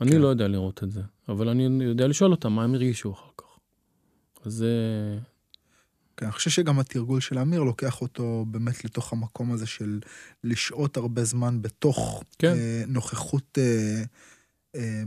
אני 0.00 0.10
כן. 0.10 0.20
לא 0.20 0.28
יודע 0.28 0.48
לראות 0.48 0.82
את 0.82 0.90
זה, 0.90 1.02
אבל 1.28 1.48
אני 1.48 1.84
יודע 1.84 2.06
לשאול 2.06 2.30
אותם 2.30 2.52
מה 2.52 2.64
הם 2.64 2.74
הרגישו 2.74 3.12
אחר 3.12 3.30
כך. 3.36 3.58
אז 4.44 4.52
זה... 4.52 4.68
כן, 6.16 6.26
אני 6.26 6.32
חושב 6.32 6.50
שגם 6.50 6.78
התרגול 6.78 7.20
של 7.20 7.38
אמיר 7.38 7.62
לוקח 7.62 8.00
אותו 8.00 8.44
באמת 8.48 8.84
לתוך 8.84 9.12
המקום 9.12 9.52
הזה 9.52 9.66
של 9.66 10.00
לשהות 10.44 10.96
הרבה 10.96 11.24
זמן 11.24 11.62
בתוך 11.62 12.24
כן. 12.38 12.54
אה, 12.56 12.82
נוכחות 12.86 13.58
אה, 13.58 14.02
אה, 14.74 15.02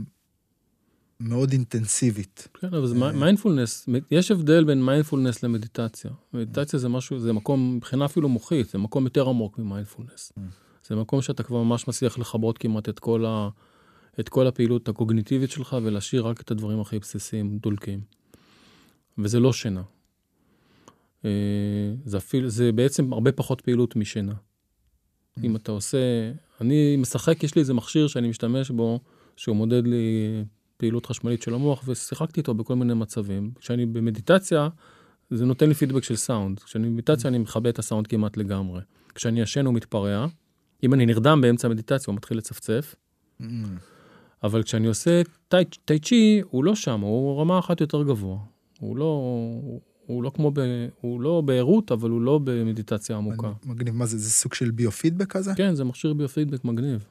מאוד 1.20 1.52
אינטנסיבית. 1.52 2.48
כן, 2.60 2.74
אבל 2.74 2.86
זה 2.86 2.94
אה. 3.02 3.12
מיינדפולנס, 3.12 3.88
יש 4.10 4.30
הבדל 4.30 4.64
בין 4.64 4.84
מיינדפולנס 4.84 5.42
למדיטציה. 5.42 6.10
מדיטציה 6.32 6.78
זה 6.78 6.88
משהו, 6.88 7.18
זה 7.18 7.32
מקום, 7.32 7.76
מבחינה 7.76 8.04
אפילו 8.04 8.28
מוחית, 8.28 8.68
זה 8.68 8.78
מקום 8.78 9.04
יותר 9.04 9.28
עמוק 9.28 9.58
מ 9.58 9.64
mindfulness. 9.64 10.32
Mm. 10.38 10.40
זה 10.88 10.96
מקום 10.96 11.22
שאתה 11.22 11.42
כבר 11.42 11.62
ממש 11.62 11.88
מצליח 11.88 12.18
לכבות 12.18 12.58
כמעט 12.58 12.88
את 12.88 12.98
כל, 12.98 13.24
ה, 13.26 13.48
את 14.20 14.28
כל 14.28 14.46
הפעילות 14.46 14.88
הקוגניטיבית 14.88 15.50
שלך 15.50 15.76
ולהשאיר 15.82 16.26
רק 16.26 16.40
את 16.40 16.50
הדברים 16.50 16.80
הכי 16.80 16.98
בסיסיים, 16.98 17.58
דולקים. 17.58 18.00
וזה 19.18 19.40
לא 19.40 19.52
שינה. 19.52 19.82
אה, 21.24 21.30
זה 22.04 22.16
אפילו, 22.16 22.48
זה 22.48 22.72
בעצם 22.72 23.12
הרבה 23.12 23.32
פחות 23.32 23.60
פעילות 23.60 23.96
משינה. 23.96 24.32
Mm. 24.32 25.44
אם 25.44 25.56
אתה 25.56 25.72
עושה, 25.72 25.98
אני 26.60 26.96
משחק, 26.96 27.44
יש 27.44 27.54
לי 27.54 27.60
איזה 27.60 27.74
מכשיר 27.74 28.06
שאני 28.06 28.28
משתמש 28.28 28.70
בו, 28.70 29.00
שהוא 29.36 29.56
מודד 29.56 29.86
לי 29.86 30.44
פעילות 30.76 31.06
חשמלית 31.06 31.42
של 31.42 31.54
המוח, 31.54 31.82
ושיחקתי 31.86 32.40
איתו 32.40 32.54
בכל 32.54 32.76
מיני 32.76 32.94
מצבים. 32.94 33.50
כשאני 33.60 33.86
במדיטציה, 33.86 34.68
זה 35.30 35.46
נותן 35.46 35.68
לי 35.68 35.74
פידבק 35.74 36.04
של 36.04 36.16
סאונד. 36.16 36.60
כשאני 36.60 36.86
במדיטציה, 36.88 37.28
אני 37.28 37.38
מכבה 37.38 37.70
את 37.70 37.78
הסאונד 37.78 38.06
כמעט 38.06 38.36
לגמרי. 38.36 38.80
כשאני 39.14 39.40
ישן 39.40 39.66
הוא 39.66 39.74
מתפרע. 39.74 40.26
אם 40.82 40.94
אני 40.94 41.06
נרדם 41.06 41.40
באמצע 41.40 41.68
המדיטציה, 41.68 42.04
הוא 42.06 42.16
מתחיל 42.16 42.38
לצפצף. 42.38 42.94
Mm. 43.40 43.44
אבל 44.42 44.62
כשאני 44.62 44.86
עושה 44.86 45.22
טאי 45.84 45.98
צ'י, 46.02 46.42
הוא 46.50 46.64
לא 46.64 46.74
שם, 46.74 47.00
הוא 47.00 47.40
רמה 47.40 47.58
אחת 47.58 47.80
יותר 47.80 48.02
גבוה. 48.02 48.38
הוא 48.80 48.96
לא, 48.96 49.22
הוא, 50.08 50.22
לא 50.22 50.30
כמו 50.34 50.50
ב... 50.50 50.60
הוא 51.00 51.20
לא 51.20 51.40
בערות, 51.44 51.92
אבל 51.92 52.10
הוא 52.10 52.20
לא 52.20 52.40
במדיטציה 52.44 53.16
עמוקה. 53.16 53.52
מגניב, 53.66 53.94
מה 53.94 54.06
זה, 54.06 54.18
זה 54.18 54.30
סוג 54.30 54.54
של 54.54 54.70
ביו-פידבק 54.70 55.26
כזה? 55.26 55.52
כן, 55.56 55.74
זה 55.74 55.84
מכשיר 55.84 56.12
ביופידבק 56.14 56.64
מגניב. 56.64 57.04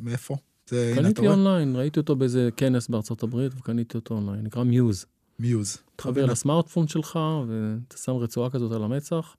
מאיפה? 0.00 0.36
זה, 0.68 0.92
קניתי? 0.96 1.28
אונליין, 1.28 1.76
ראיתי 1.76 2.00
אותו 2.00 2.16
באיזה 2.16 2.48
כנס 2.56 2.88
בארצות 2.88 3.22
הברית, 3.22 3.52
וקניתי 3.58 3.96
אותו 3.98 4.14
אונליין, 4.14 4.44
נקרא 4.44 4.64
מיוז. 4.64 5.06
מיוז. 5.38 5.76
תחבר 5.96 6.26
לסמארטפון 6.26 6.88
שלך, 6.88 7.18
ואתה 7.48 7.96
שם 7.96 8.12
רצועה 8.12 8.50
כזאת 8.50 8.72
על 8.72 8.82
המצח, 8.84 9.36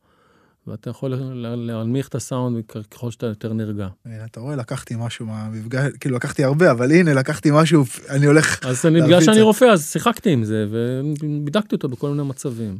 ואתה 0.67 0.89
יכול 0.89 1.11
לה- 1.15 1.55
להנמיך 1.55 2.07
את 2.07 2.15
הסאונד 2.15 2.63
ככל 2.91 3.11
שאתה 3.11 3.25
יותר 3.25 3.53
נרגע. 3.53 3.87
הנה, 4.05 4.25
אתה 4.25 4.39
רואה, 4.39 4.55
לקחתי 4.55 4.93
משהו 4.97 5.25
מהמפגש, 5.25 5.91
כאילו 5.99 6.15
לקחתי 6.15 6.43
הרבה, 6.43 6.71
אבל 6.71 6.91
הנה, 6.91 7.13
לקחתי 7.13 7.49
משהו, 7.53 7.83
אני 8.09 8.25
הולך... 8.25 8.65
אז 8.65 8.85
בגלל 8.85 9.21
שאני. 9.21 9.41
רופא, 9.41 9.65
אז 9.65 9.91
שיחקתי 9.91 10.29
עם 10.29 10.43
זה, 10.43 10.65
ובידקתי 10.69 11.75
אותו 11.75 11.89
בכל 11.89 12.09
מיני 12.09 12.23
מצבים. 12.23 12.77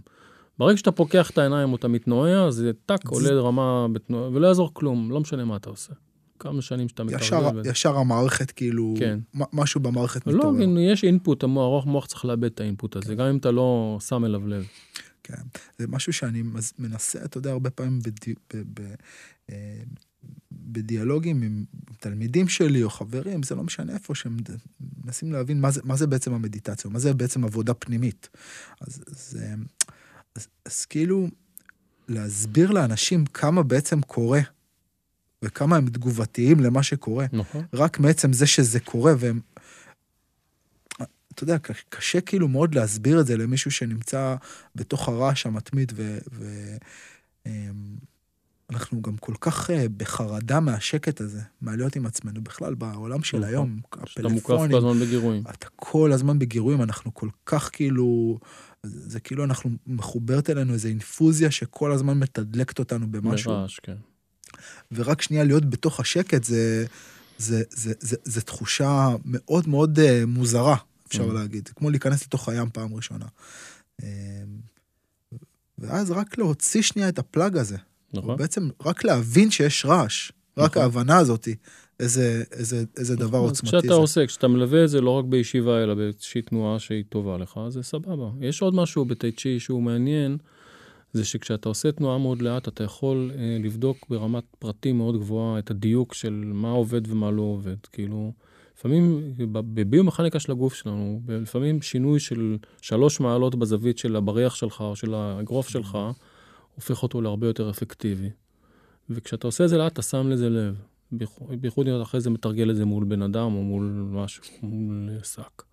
ברגע 0.59 0.77
שאתה 0.77 0.91
פוקח 0.91 1.29
את 1.29 1.37
העיניים 1.37 1.71
או 1.71 1.75
אתה 1.75 1.87
מתנועע, 1.87 2.45
אז 2.47 2.53
זה 2.55 2.71
טאק, 2.85 3.07
עולה 3.07 3.31
לרמה 3.31 3.87
בתנועה, 3.93 4.29
ולא 4.29 4.47
יעזור 4.47 4.69
כלום, 4.73 5.11
לא 5.11 5.19
משנה 5.19 5.45
מה 5.45 5.55
אתה 5.55 5.69
עושה. 5.69 5.93
כמה 6.39 6.61
שנים 6.61 6.87
שאתה 6.89 7.03
מתערבב. 7.03 7.65
ישר 7.65 7.97
המערכת, 7.97 8.51
כאילו, 8.51 8.93
כן. 8.99 9.19
משהו 9.53 9.81
במערכת 9.81 10.27
לא, 10.27 10.37
מתעורר. 10.37 10.63
אם 10.63 10.77
יש 10.77 11.03
אינפוט, 11.03 11.43
המוח 11.43 12.05
צריך 12.05 12.25
לאבד 12.25 12.43
את 12.45 12.59
האינפוט 12.59 12.95
הזה, 12.95 13.15
גם 13.15 13.25
אם 13.25 13.37
אתה 13.37 13.51
לא 13.51 13.97
שם 14.07 14.25
אליו 14.25 14.47
לב. 14.47 14.65
כן. 15.23 15.43
זה 15.79 15.87
משהו 15.87 16.13
שאני 16.13 16.43
מנסה, 16.79 17.25
אתה 17.25 17.37
יודע, 17.37 17.51
הרבה 17.51 17.69
פעמים 17.69 17.99
בדי, 17.99 18.33
ב, 18.53 18.61
ב, 18.73 18.93
אה, 19.49 19.83
בדיאלוגים 20.51 21.41
עם 21.41 21.65
תלמידים 21.99 22.47
שלי 22.47 22.83
או 22.83 22.89
חברים, 22.89 23.43
זה 23.43 23.55
לא 23.55 23.63
משנה 23.63 23.93
איפה, 23.93 24.15
שהם 24.15 24.37
מנסים 25.03 25.31
להבין 25.31 25.61
מה 25.61 25.71
זה, 25.71 25.81
מה 25.83 25.95
זה 25.95 26.07
בעצם 26.07 26.33
המדיטציה, 26.33 26.91
מה 26.91 26.99
זה 26.99 27.13
בעצם 27.13 27.43
עבודה 27.43 27.73
פנימית. 27.73 28.29
אז, 28.81 29.03
זה, 29.07 29.53
אז, 30.35 30.47
אז 30.65 30.85
כאילו, 30.85 31.27
להסביר 32.07 32.71
לאנשים 32.71 33.25
כמה 33.25 33.63
בעצם 33.63 34.01
קורה, 34.01 34.41
וכמה 35.41 35.77
הם 35.77 35.89
תגובתיים 35.89 36.59
למה 36.59 36.83
שקורה, 36.83 37.25
נכון. 37.33 37.65
רק 37.73 37.99
מעצם 37.99 38.33
זה 38.33 38.47
שזה 38.47 38.79
קורה, 38.79 39.13
והם... 39.19 39.39
אתה 41.33 41.43
יודע, 41.43 41.57
קשה 41.89 42.21
כאילו 42.21 42.47
מאוד 42.47 42.75
להסביר 42.75 43.21
את 43.21 43.27
זה 43.27 43.37
למישהו 43.37 43.71
שנמצא 43.71 44.35
בתוך 44.75 45.09
הרעש 45.09 45.45
המתמיד, 45.45 45.91
ו... 45.95 46.17
ו 46.31 46.75
אמ, 47.45 47.95
גם 49.01 49.17
כל 49.17 49.33
כך 49.41 49.69
אה, 49.69 49.85
בחרדה 49.97 50.59
מהשקט 50.59 51.21
הזה, 51.21 51.41
מהלהיות 51.61 51.95
עם 51.95 52.05
עצמנו 52.05 52.43
בכלל 52.43 52.73
בעולם 52.73 53.23
של 53.23 53.37
נכון. 53.37 53.49
היום, 53.49 53.79
שאתה 54.05 54.27
מוקף 54.27 54.45
כל 54.45 54.53
הפלאפונים, 54.53 54.77
הזמן 54.77 55.05
בגירויים. 55.05 55.43
אתה 55.49 55.67
כל 55.75 56.11
הזמן 56.11 56.39
בגירויים, 56.39 56.81
אנחנו 56.81 57.13
כל 57.13 57.29
כך 57.45 57.69
כאילו, 57.73 58.39
זה 58.83 59.09
זה 59.09 59.19
כאילו 59.19 59.43
אנחנו 59.43 59.69
מחוברת 59.87 60.49
אלינו 60.49 60.73
איזו 60.73 60.87
אינפוזיה 60.87 61.51
שכל 61.51 61.91
הזמן 61.91 62.19
מתדלקת 62.19 62.79
אותנו 62.79 63.11
במשהו. 63.11 63.51
ברעש, 63.51 63.79
כן. 63.79 63.95
ורק 64.91 65.21
שנייה 65.21 65.43
להיות 65.43 65.69
בתוך 65.69 65.99
השקט 65.99 66.43
זה, 66.43 66.85
זה, 67.37 67.63
זה, 67.69 67.93
זה, 67.99 68.15
זה 68.23 68.41
תחושה 68.41 69.09
מאוד 69.25 69.69
מאוד 69.69 69.99
אה, 69.99 70.23
מוזרה, 70.27 70.75
אפשר 71.11 71.29
Mm. 71.29 71.33
להגיד. 71.33 71.67
כמו 71.75 71.89
להיכנס 71.89 72.23
לתוך 72.25 72.49
הים 72.49 72.69
פעם 72.73 72.93
ראשונה. 72.93 73.25
אה, 74.03 74.07
ואז 75.79 76.11
רק 76.11 76.37
להוציא 76.37 76.81
שנייה 76.81 77.09
את 77.09 77.19
הפלאג 77.19 77.57
הזה. 77.57 77.77
נכון. 78.13 78.37
בעצם 78.37 78.69
רק 78.85 79.03
להבין 79.03 79.51
שיש 79.51 79.85
רעש. 79.85 80.31
רק 80.57 80.71
נכון. 80.71 80.81
ההבנה 80.81 81.17
הזאת, 81.17 81.47
איזה, 81.99 82.43
איזה, 82.51 82.83
איזה 82.97 83.15
דבר 83.15 83.37
אז 83.37 83.43
עוצמתי 83.43 83.67
כשאתה 83.67 83.87
זה. 83.87 83.93
עושה, 83.93 84.27
כשאתה 84.27 84.47
מלווה 84.47 84.83
את 84.83 84.89
זה 84.89 85.01
לא 85.01 85.09
רק 85.09 85.25
בישיבה, 85.25 85.83
אלא 85.83 85.93
באיזושהי 85.95 86.41
תנועה 86.41 86.79
שהיא 86.79 87.03
טובה 87.09 87.37
לך, 87.37 87.59
זה 87.69 87.83
סבבה. 87.83 88.29
יש 88.41 88.61
עוד 88.61 88.75
משהו 88.75 89.05
בטי 89.05 89.31
צ'י 89.31 89.59
שהוא 89.59 89.83
מעניין, 89.83 90.37
זה 91.13 91.25
שכשאתה 91.25 91.69
עושה 91.69 91.91
תנועה 91.91 92.17
מאוד 92.17 92.41
לאט, 92.41 92.67
אתה 92.67 92.83
יכול 92.83 93.31
אה, 93.35 93.57
לבדוק 93.63 94.05
ברמת 94.09 94.43
פרטים 94.59 94.97
מאוד 94.97 95.17
גבוהה 95.19 95.59
את 95.59 95.71
הדיוק 95.71 96.13
של 96.13 96.33
מה 96.45 96.71
עובד 96.71 97.11
ומה 97.11 97.31
לא 97.31 97.41
עובד. 97.41 97.77
כאילו, 97.91 98.33
לפעמים, 98.81 99.33
בביומכניקה 99.53 100.39
של 100.39 100.51
הגוף 100.51 100.73
שלנו, 100.73 101.21
לפעמים 101.27 101.81
שינוי 101.81 102.19
של 102.19 102.57
שלוש 102.81 103.19
מעלות 103.19 103.55
בזווית 103.55 103.97
של 103.97 104.15
הבריח 104.15 104.55
שלך 104.55 104.81
או 104.81 104.95
של 104.95 105.13
האגרוף 105.13 105.69
שלך, 105.69 105.97
הופך 106.75 107.03
אותו 107.03 107.21
להרבה 107.21 107.47
יותר 107.47 107.69
אפקטיבי. 107.69 108.29
וכשאתה 109.09 109.47
עושה 109.47 109.63
את 109.63 109.69
זה 109.69 109.77
לאט, 109.77 109.93
אתה 109.93 110.01
שם 110.01 110.29
לזה 110.29 110.49
לב. 110.49 110.81
בייחוד- 111.11 111.87
אם 111.87 111.95
אתה 111.95 112.01
אחרי 112.01 112.21
זה 112.21 112.29
מתרגל 112.29 112.71
את 112.71 112.75
זה 112.75 112.85
מול 112.85 113.03
בן 113.03 113.21
אדם 113.21 113.53
או 113.55 113.63
מול 113.63 114.07
משהו, 114.11 114.43
מול 114.63 115.09
שק. 115.23 115.63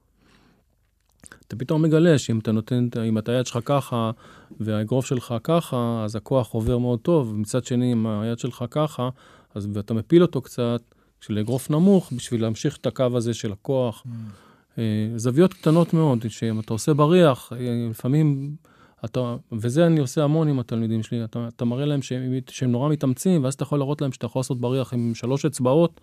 אתה 1.47 1.57
פתאום 1.57 1.83
מגלה 1.83 2.19
שאם 2.19 2.39
אתה 2.39 2.53
נותן, 2.53 2.89
אם 3.09 3.19
אתה 3.19 3.33
היד 3.33 3.47
שלך 3.47 3.59
ככה 3.65 4.11
והאגרוף 4.61 5.07
שלך 5.07 5.35
ככה, 5.45 6.03
אז 6.05 6.17
הכוח 6.17 6.51
עובר 6.51 6.79
מאוד 6.79 6.99
טוב, 6.99 7.33
ומצד 7.33 7.65
שני, 7.65 7.93
אם 7.93 8.07
היד 8.07 8.39
שלך 8.39 8.65
ככה, 8.71 9.09
אז 9.55 9.69
ואתה 9.73 9.95
מפיל 9.95 10.23
אותו 10.23 10.41
קצת, 10.41 10.83
של 11.21 11.39
אגרוף 11.39 11.71
נמוך, 11.71 12.13
בשביל 12.17 12.43
להמשיך 12.43 12.77
את 12.77 12.87
הקו 12.87 13.07
הזה 13.15 13.35
של 13.35 13.53
הכוח. 13.53 14.05
Mm. 14.07 14.79
זוויות 15.17 15.55
קטנות 15.55 15.95
מאוד, 15.95 16.25
שאם 16.29 16.61
אתה 16.61 16.73
עושה 16.73 16.95
בריח, 16.95 17.53
אה, 17.53 17.87
לפעמים 17.91 18.57
אתה, 19.05 19.37
וזה 19.53 19.87
אני 19.87 20.01
עושה 20.01 20.25
המון 20.25 20.49
עם 20.49 20.59
התלמידים 20.59 21.03
שלי, 21.03 21.25
אתה, 21.25 21.49
אתה 21.49 21.65
מראה 21.65 21.87
להם 21.87 22.03
שהם, 22.03 22.33
שהם 22.49 22.71
נורא 22.73 22.89
מתאמצים, 22.89 23.45
ואז 23.45 23.55
אתה 23.55 23.63
יכול 23.63 23.79
להראות 23.79 24.01
להם 24.01 24.13
שאתה 24.13 24.27
יכול 24.27 24.41
לעשות 24.41 24.61
בריח 24.61 24.93
עם 24.93 25.15
שלוש 25.15 25.45
אצבעות, 25.45 26.01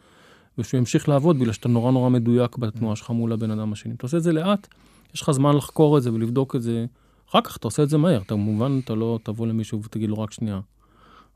ושהוא 0.57 0.77
ימשיך 0.77 1.09
לעבוד 1.09 1.39
בגלל 1.39 1.53
שאתה 1.53 1.69
נורא 1.69 1.91
נורא 1.91 2.09
מדויק 2.09 2.57
בתנועה 2.57 2.95
שלך 2.95 3.09
מול 3.09 3.33
הבן 3.33 3.51
אדם 3.51 3.73
השני. 3.73 3.93
אתה 3.93 4.05
עושה 4.05 4.17
את 4.17 4.23
זה 4.23 4.33
לאט, 4.33 4.67
יש 5.13 5.21
לך 5.21 5.31
זמן 5.31 5.55
לחקור 5.55 5.97
את 5.97 6.03
זה 6.03 6.13
ולבדוק 6.13 6.55
את 6.55 6.61
זה, 6.61 6.85
אחר 7.29 7.41
כך 7.41 7.57
אתה 7.57 7.67
עושה 7.67 7.83
את 7.83 7.89
זה 7.89 7.97
מהר, 7.97 8.21
אתה 8.21 8.33
כמובן, 8.33 8.79
אתה 8.83 8.95
לא 8.95 9.19
תבוא 9.23 9.47
למישהו 9.47 9.83
ותגיד 9.83 10.09
לו 10.09 10.19
רק 10.19 10.31
שנייה, 10.31 10.59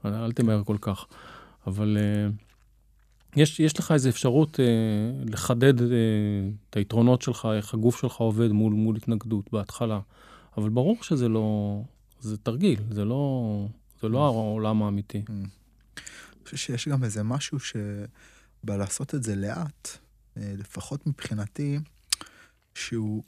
אל 0.05 0.31
תמהר 0.31 0.63
כל 0.63 0.77
כך. 0.81 1.05
אבל, 1.67 1.97
אה, 1.99 2.29
יש, 3.35 3.59
יש 3.59 3.79
לך 3.79 3.91
איזו 3.91 4.09
אפשרות 4.09 4.59
אה, 4.59 4.65
לחדד 5.25 5.81
אה, 5.81 5.87
את 6.69 6.77
היתרונות 6.77 7.21
שלך, 7.21 7.47
איך 7.57 7.73
הגוף 7.73 8.01
שלך 8.01 8.15
עובד 8.15 8.51
מול, 8.51 8.73
מול 8.73 8.95
התנגדות 8.95 9.51
בהתחלה. 9.51 9.99
אבל 10.57 10.69
ברור 10.69 11.03
שזה 11.03 11.29
לא, 11.29 11.79
זה 12.19 12.37
תרגיל, 12.37 12.79
זה 12.91 13.05
לא, 13.05 13.65
זה 14.01 14.07
לא 14.07 14.25
העולם 14.25 14.83
האמיתי. 14.83 15.23
אני 15.29 15.45
חושב 16.43 16.57
שיש 16.57 16.87
גם 16.87 17.03
איזה 17.03 17.23
משהו 17.23 17.57
שבלעשות 18.63 19.15
את 19.15 19.23
זה 19.23 19.35
לאט, 19.35 19.89
אה, 20.37 20.53
לפחות 20.57 21.07
מבחינתי, 21.07 21.79
שהוא 22.75 23.23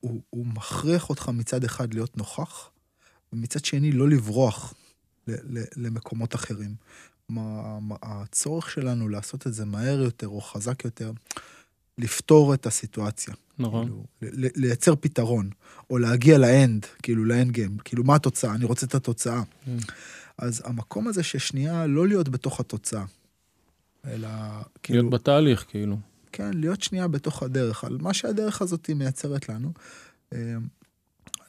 הוא, 0.00 0.22
הוא 0.30 0.46
מכריח 0.46 1.10
אותך 1.10 1.28
מצד 1.28 1.64
אחד 1.64 1.94
להיות 1.94 2.16
נוכח, 2.16 2.70
ומצד 3.32 3.64
שני 3.64 3.92
לא 3.92 4.08
לברוח 4.08 4.74
ל, 5.26 5.32
ל, 5.58 5.64
למקומות 5.76 6.34
אחרים. 6.34 6.74
מה, 7.28 7.78
מה, 7.80 7.96
הצורך 8.02 8.70
שלנו 8.70 9.08
לעשות 9.08 9.46
את 9.46 9.54
זה 9.54 9.64
מהר 9.64 10.00
יותר 10.00 10.28
או 10.28 10.40
חזק 10.40 10.84
יותר, 10.84 11.12
לפתור 11.98 12.54
את 12.54 12.66
הסיטואציה. 12.66 13.34
נכון. 13.58 13.86
כאילו, 13.86 14.04
לייצר 14.56 14.94
פתרון, 15.00 15.50
או 15.90 15.98
להגיע 15.98 16.38
לאנד, 16.38 16.86
כאילו 17.02 17.24
לאנד 17.24 17.50
גיים, 17.50 17.76
כאילו 17.84 18.04
מה 18.04 18.14
התוצאה? 18.14 18.54
אני 18.54 18.64
רוצה 18.64 18.86
את 18.86 18.94
התוצאה. 18.94 19.42
Mm. 19.42 19.68
אז 20.38 20.62
המקום 20.64 21.08
הזה 21.08 21.22
ששנייה 21.22 21.86
לא 21.86 22.08
להיות 22.08 22.28
בתוך 22.28 22.60
התוצאה, 22.60 23.04
אלא 24.06 24.28
כאילו, 24.82 25.00
להיות 25.00 25.12
בתהליך, 25.12 25.64
כאילו. 25.68 25.98
כן, 26.32 26.50
להיות 26.54 26.82
שנייה 26.82 27.08
בתוך 27.08 27.42
הדרך, 27.42 27.84
על 27.84 27.98
מה 28.00 28.14
שהדרך 28.14 28.62
הזאת 28.62 28.90
מייצרת 28.90 29.48
לנו. 29.48 29.72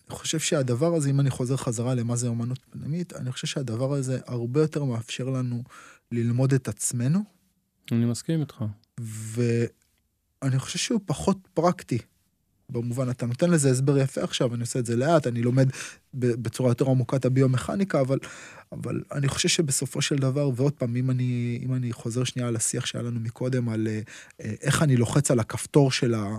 אני 0.10 0.18
חושב 0.18 0.40
שהדבר 0.40 0.96
הזה, 0.96 1.10
אם 1.10 1.20
אני 1.20 1.30
חוזר 1.30 1.58
חזרה 1.58 1.96
למה 1.96 2.16
זה 2.16 2.28
אומנות 2.28 2.60
פנימית, 2.70 3.14
אני 3.14 3.32
חושב 3.32 3.48
שהדבר 3.48 3.94
הזה 3.94 4.20
הרבה 4.26 4.62
יותר 4.62 4.84
מאפשר 4.84 5.30
לנו 5.30 5.64
ללמוד 6.12 6.54
את 6.54 6.68
עצמנו, 6.68 7.20
אני 7.92 8.06
מסכים 8.06 8.42
איתך. 8.42 8.64
ואני 9.00 10.60
חושב 10.60 10.80
שהוא 10.80 11.00
פחות 11.06 11.38
פרקטי. 11.54 11.98
במובן, 12.70 13.10
אתה 13.10 13.26
נותן 13.26 13.50
לזה 13.50 13.72
הסבר 13.72 13.98
יפה 13.98 14.24
עכשיו, 14.24 14.54
אני 14.54 14.62
עושה 14.62 14.80
את 14.80 14.86
זה 14.86 14.96
לאט, 14.96 15.28
אני 15.28 15.42
לומד 15.42 15.70
בצורה 16.14 16.70
יותר 16.72 16.90
עמוקה 16.90 17.18
את 17.18 17.26
הביומכניקה, 17.26 18.02
אבל, 18.02 18.20
אבל 18.72 19.02
אני 19.12 19.28
חושב 19.28 19.50
שבסופו 19.50 20.02
של 20.02 20.16
דבר, 20.16 20.50
ועוד 20.56 20.74
פעם, 20.74 20.96
אם 20.96 21.12
אני, 21.12 21.60
אם 21.64 21.74
אני 21.74 21.94
חוזר 21.94 22.24
שנייה 22.24 22.48
על 22.48 22.56
השיח 22.56 22.86
שהיה 22.86 23.04
לנו 23.04 23.20
מקודם, 23.20 23.70
על 23.70 23.88
אה, 23.88 24.02
אה, 24.42 24.54
איך 24.62 24.84
אני 24.84 24.96
לוחץ 24.98 25.32
על 25.32 25.40
הכפתור 25.40 25.92
של, 25.92 26.14
ה, 26.14 26.38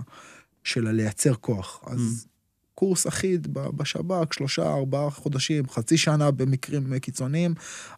של 0.63 0.87
הלייצר 0.87 1.33
כוח, 1.33 1.83
אז 1.87 2.25
Mm. 2.25 2.36
קורס 2.77 3.07
אחיד 3.07 3.47
בשב"כ, 3.53 4.33
שלושה, 4.33 4.73
ארבעה 4.73 5.09
חודשים, 5.09 5.69
חצי 5.69 5.97
שנה 5.97 6.31
במקרים 6.31 6.99
קיצוניים, 6.99 7.53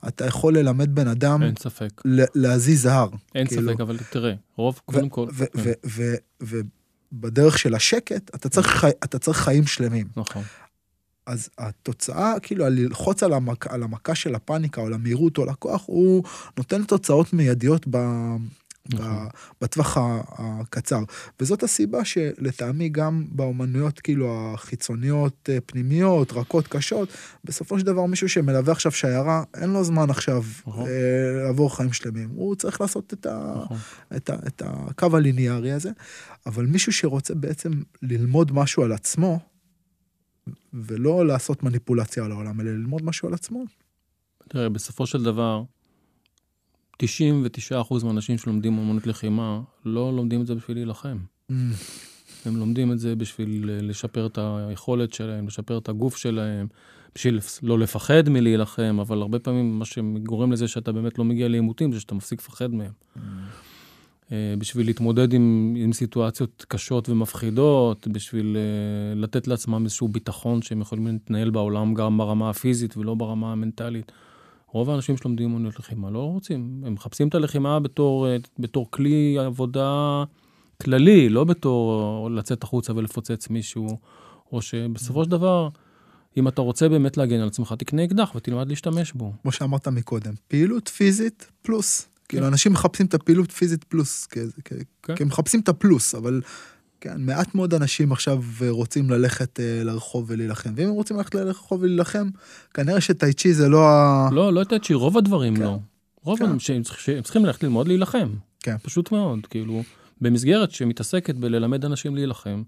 אתה 0.07 0.25
יכול 0.25 0.57
ללמד 0.57 0.95
בן 0.95 1.07
אדם 1.07 1.43
אין 1.43 1.55
ספק. 1.59 2.01
להזיז 2.35 2.85
הר. 2.85 3.09
אין 3.35 3.47
כאילו, 3.47 3.71
ספק, 3.71 3.81
אבל 3.81 3.97
תראה, 4.09 4.33
רוב, 4.55 4.81
קודם 4.85 5.09
כל... 5.09 5.25
כן, 5.31 5.71
ובדרך 7.11 7.59
של 7.59 7.75
השקט, 7.75 8.35
אתה 8.35 8.49
צריך, 8.49 8.67
חי, 8.67 8.89
אתה 9.03 9.19
צריך 9.19 9.37
חיים 9.37 9.67
שלמים. 9.67 10.07
נכון. 10.17 10.43
אז 11.25 11.49
התוצאה, 11.57 12.33
כאילו, 12.41 12.65
ללחוץ 12.69 13.23
על, 13.23 13.33
המק, 13.33 13.67
על 13.67 13.83
המכה 13.83 14.15
של 14.15 14.35
הפאניקה, 14.35 14.81
או 14.81 14.85
על 14.85 14.93
המהירות, 14.93 15.37
או 15.37 15.45
לכוח, 15.45 15.83
הוא 15.85 16.23
נותן 16.57 16.83
תוצאות 16.83 17.33
מיידיות 17.33 17.85
ב, 17.89 17.97
נכון. 18.93 19.27
בטווח 19.61 19.97
הקצר. 20.37 20.99
וזאת 21.39 21.63
הסיבה 21.63 22.05
שלטעמי 22.05 22.89
גם 22.89 23.25
באומנויות, 23.31 23.99
כאילו, 23.99 24.53
החיצוניות, 24.53 25.49
אה, 25.49 25.57
פנימיות, 25.65 26.33
רכות, 26.33 26.67
קשות, 26.67 27.09
בסופו 27.43 27.79
של 27.79 27.85
דבר 27.85 28.05
מישהו 28.05 28.29
שמלווה 28.29 28.71
עכשיו 28.71 28.91
שיירה, 28.91 29.43
אין 29.53 29.69
לו 29.69 29.83
זמן 29.83 30.09
עכשיו 30.09 30.43
נכון. 30.67 30.87
אה, 30.87 31.43
לעבור 31.43 31.75
חיים 31.77 31.93
שלמים. 31.93 32.29
הוא 32.29 32.55
צריך 32.55 32.81
לעשות 32.81 33.13
את 33.13 33.25
ה... 33.25 33.53
נכון. 33.63 33.77
את, 34.15 34.29
ה, 34.29 34.35
את 34.47 34.61
הקו 34.65 35.17
הליניארי 35.17 35.71
הזה, 35.71 35.91
אבל 36.45 36.65
מישהו 36.65 36.93
שרוצה 36.93 37.35
בעצם 37.35 37.71
ללמוד 38.01 38.51
משהו 38.51 38.83
על 38.83 38.91
עצמו, 38.91 39.39
ולא 40.73 41.27
לעשות 41.27 41.63
מניפולציה 41.63 42.25
על 42.25 42.31
העולם, 42.31 42.61
אלא 42.61 42.71
ללמוד 42.71 43.05
משהו 43.05 43.27
על 43.27 43.33
עצמו. 43.33 43.63
תראה, 44.49 44.69
בסופו 44.69 45.07
של 45.07 45.23
דבר, 45.23 45.63
99% 47.03 48.03
מהאנשים 48.03 48.37
שלומדים 48.37 48.77
אמנות 48.77 49.07
לחימה, 49.07 49.61
לא 49.85 50.15
לומדים 50.15 50.41
את 50.41 50.47
זה 50.47 50.55
בשביל 50.55 50.77
להילחם. 50.77 51.17
הם 52.45 52.57
לומדים 52.57 52.91
את 52.91 52.99
זה 52.99 53.15
בשביל 53.15 53.69
אה, 53.69 53.81
לשפר 53.81 54.25
את 54.25 54.39
היכולת 54.41 55.13
שלהם, 55.13 55.47
לשפר 55.47 55.77
את 55.77 55.89
הגוף 55.89 56.17
שלהם, 56.17 56.67
בשביל 57.15 57.39
לא 57.63 57.79
לפחד 57.79 58.29
מלהילחם, 58.29 58.97
אבל 59.01 59.21
הרבה 59.21 59.39
פעמים 59.39 59.79
מה 59.79 59.85
שגורם 59.85 60.51
לזה 60.51 60.67
שאתה 60.67 60.91
באמת 60.91 61.19
לא 61.19 61.25
מגיע 61.25 61.47
לעימותים, 61.47 61.91
זה 61.91 61.99
שאתה 61.99 62.15
מפסיק 62.15 62.41
לפחד 62.41 62.73
מהם. 62.73 62.91
אה, 64.31 64.53
בשביל 64.57 64.85
להתמודד 64.85 65.33
עם, 65.33 65.75
עם 65.77 65.93
סיטואציות 65.93 66.65
קשות 66.67 67.09
ומפחידות, 67.09 68.07
בשביל 68.07 68.57
uh, 68.57 69.19
לתת 69.19 69.47
לעצמם 69.47 69.83
איזשהו 69.83 70.07
ביטחון 70.07 70.61
שהם 70.61 70.81
יכולים 70.81 71.07
להתנהל 71.07 71.49
בעולם 71.49 71.93
גם 71.93 72.17
ברמה 72.17 72.49
הפיזית 72.49 72.97
ולא 72.97 73.15
ברמה 73.15 73.51
המנטלית. 73.51 74.11
רוב 74.71 74.89
האנשים 74.89 75.17
שלומדים 75.17 75.55
אמנות 75.55 75.79
לחימה 75.79 76.09
לא 76.09 76.19
רוצים, 76.19 76.83
הם 76.85 76.93
מחפשים 76.93 77.27
את 77.27 77.35
הלחימה 77.35 77.79
בתור, 77.79 78.27
אה, 78.27 78.37
בתור 78.59 78.91
כלי 78.91 79.37
עבודה 79.39 80.23
כללי, 80.81 81.29
לא 81.29 81.43
בתור 81.43 82.29
לצאת 82.31 82.63
החוצה 82.63 82.93
ולפוצץ 82.95 83.49
מישהו, 83.49 83.97
או 84.51 84.61
שבסופו 84.61 85.23
של 85.23 85.29
דבר, 85.29 85.69
אם 86.37 86.47
אתה 86.47 86.61
רוצה 86.61 86.89
באמת 86.89 87.17
להגן 87.17 87.39
על 87.39 87.47
עצמך, 87.47 87.73
תקנה 87.77 88.03
אקדח 88.03 88.31
ותלמד 88.35 88.69
להשתמש 88.69 89.11
בו. 89.11 89.33
כמו 89.41 89.51
שאמרת 89.51 89.87
מקודם, 89.87 90.33
פעילות 90.47 90.87
פיזית 90.87 91.51
פלוס. 91.61 92.07
כאילו, 92.29 92.43
כן. 92.43 92.47
אנשים 92.47 92.71
מחפשים 92.71 93.05
את 93.05 93.13
הפעילות 93.13 93.51
פיזית 93.51 93.83
פלוס, 93.83 94.25
כי, 94.25 94.39
כי, 94.65 94.75
כן. 95.03 95.15
כי 95.15 95.23
הם 95.23 95.29
מחפשים 95.29 95.59
את 95.59 95.69
הפלוס, 95.69 96.15
אבל 96.15 96.41
כן, 97.01 97.21
מעט 97.21 97.55
מאוד 97.55 97.73
אנשים 97.73 98.11
עכשיו 98.11 98.43
רוצים 98.69 99.09
ללכת 99.09 99.59
אה, 99.59 99.83
לרחוב 99.83 100.25
ולהילחם. 100.27 100.69
ואם 100.75 100.87
הם 100.87 100.93
רוצים 100.93 101.17
ללכת 101.17 101.35
לרחוב 101.35 101.81
ולהילחם, 101.81 102.29
כנראה 102.73 103.01
שטאי 103.01 103.33
צ'י 103.33 103.53
זה 103.53 103.69
לא 103.69 103.87
ה... 103.89 104.29
לא, 104.31 104.53
לא 104.53 104.59
יודעת 104.59 104.83
שרוב 104.83 105.17
הדברים 105.17 105.55
כן. 105.55 105.61
לא. 105.61 105.77
רוב 106.23 106.39
כן. 106.39 106.59
שהם 106.59 106.83
צריכים- 106.83 107.13
שהם 107.15 107.23
צריכים 107.23 107.45
ללכת 107.45 107.63
ללמוד 107.63 107.87
להילחם. 107.87 108.29
כן. 108.59 108.75
פשוט 108.83 109.11
מאוד, 109.11 109.39
כאילו, 109.49 109.83
במסגרת 110.21 110.71
שמתעסקת 110.71 111.35
בללמד 111.35 111.85
אנשים 111.85 112.15
להילחם, 112.15 112.63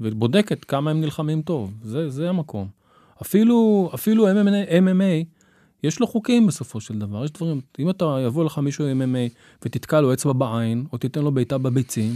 ובודקת 0.00 0.64
כמה 0.64 0.90
הם 0.90 1.00
נלחמים 1.00 1.42
טוב, 1.42 1.72
זה, 1.82 2.10
זה 2.10 2.28
המקום. 2.28 2.68
אפילו, 3.22 3.90
אפילו 3.94 4.28
MMA, 4.28 4.70
MMA, 4.70 5.26
יש 5.82 6.00
לו 6.00 6.06
חוקים 6.06 6.46
בסופו 6.46 6.80
של 6.80 6.98
דבר, 6.98 7.24
יש 7.24 7.30
דברים, 7.30 7.60
אם 7.78 7.90
אתה, 7.90 8.16
יבוא 8.26 8.44
לך 8.44 8.58
מישהו 8.58 8.86
עם 8.86 9.02
MMA 9.02 9.34
ותתקע 9.64 10.00
לו 10.00 10.12
אצבע 10.12 10.32
בעין, 10.32 10.84
או 10.92 10.98
תיתן 10.98 11.20
לו 11.22 11.32
בעיטה 11.32 11.58
בביצים, 11.58 12.12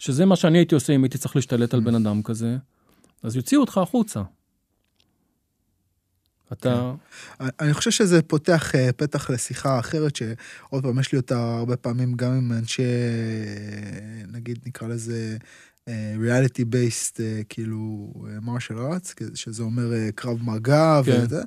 שזה 0.00 0.26
מה 0.26 0.36
שאני 0.36 0.58
הייתי 0.58 0.74
עושה 0.74 0.92
אם 0.92 1.02
הייתי 1.02 1.18
צריך 1.18 1.36
להשתלט 1.36 1.74
על 1.74 1.80
בן 1.80 1.94
אדם 1.94 2.22
כזה, 2.22 2.56
אז 3.22 3.36
יוציאו 3.36 3.60
אותך 3.60 3.78
החוצה. 3.78 4.22
אתה, 6.52 6.92
אני 7.40 7.74
חושב 7.74 7.90
שזה 7.90 8.22
פותח 8.22 8.74
אה, 8.74 8.92
פתח 8.92 9.30
לשיחה 9.30 9.78
אחרת, 9.78 10.16
שעוד 10.16 10.82
פעם, 10.82 10.98
יש 10.98 11.12
לי 11.12 11.18
אותה 11.18 11.56
הרבה 11.58 11.76
פעמים 11.76 12.14
גם 12.14 12.32
עם 12.32 12.52
אנשי, 12.52 12.82
אה, 12.82 14.26
נגיד 14.32 14.58
נקרא 14.66 14.88
לזה 14.88 15.36
reality 16.18 16.64
based, 16.64 17.20
כאילו 17.48 18.12
martial 18.42 18.78
arts, 18.78 19.14
שזה 19.34 19.62
אומר 19.62 19.92
אה, 19.92 20.08
קרב 20.14 20.38
מגע 20.42 21.00
כן. 21.04 21.20
וזה. 21.22 21.42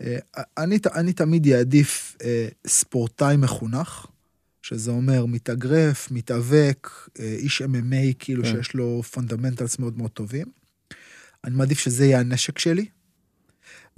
אה, 0.00 0.18
אני, 0.58 0.78
אני 0.94 1.12
תמיד 1.12 1.48
אעדיף 1.48 2.16
אה, 2.24 2.48
ספורטאי 2.66 3.36
מחונך, 3.36 4.06
שזה 4.66 4.90
אומר 4.90 5.26
מתאגרף, 5.26 6.10
מתאבק, 6.10 6.90
אה, 7.20 7.36
איש 7.38 7.62
MMA, 7.62 8.14
כאילו 8.18 8.44
כן. 8.44 8.50
שיש 8.52 8.74
לו 8.74 9.02
fundamentals 9.02 9.78
מאוד 9.78 9.98
מאוד 9.98 10.10
טובים. 10.10 10.46
אני 11.44 11.56
מעדיף 11.56 11.78
שזה 11.78 12.04
יהיה 12.04 12.20
הנשק 12.20 12.58
שלי. 12.58 12.86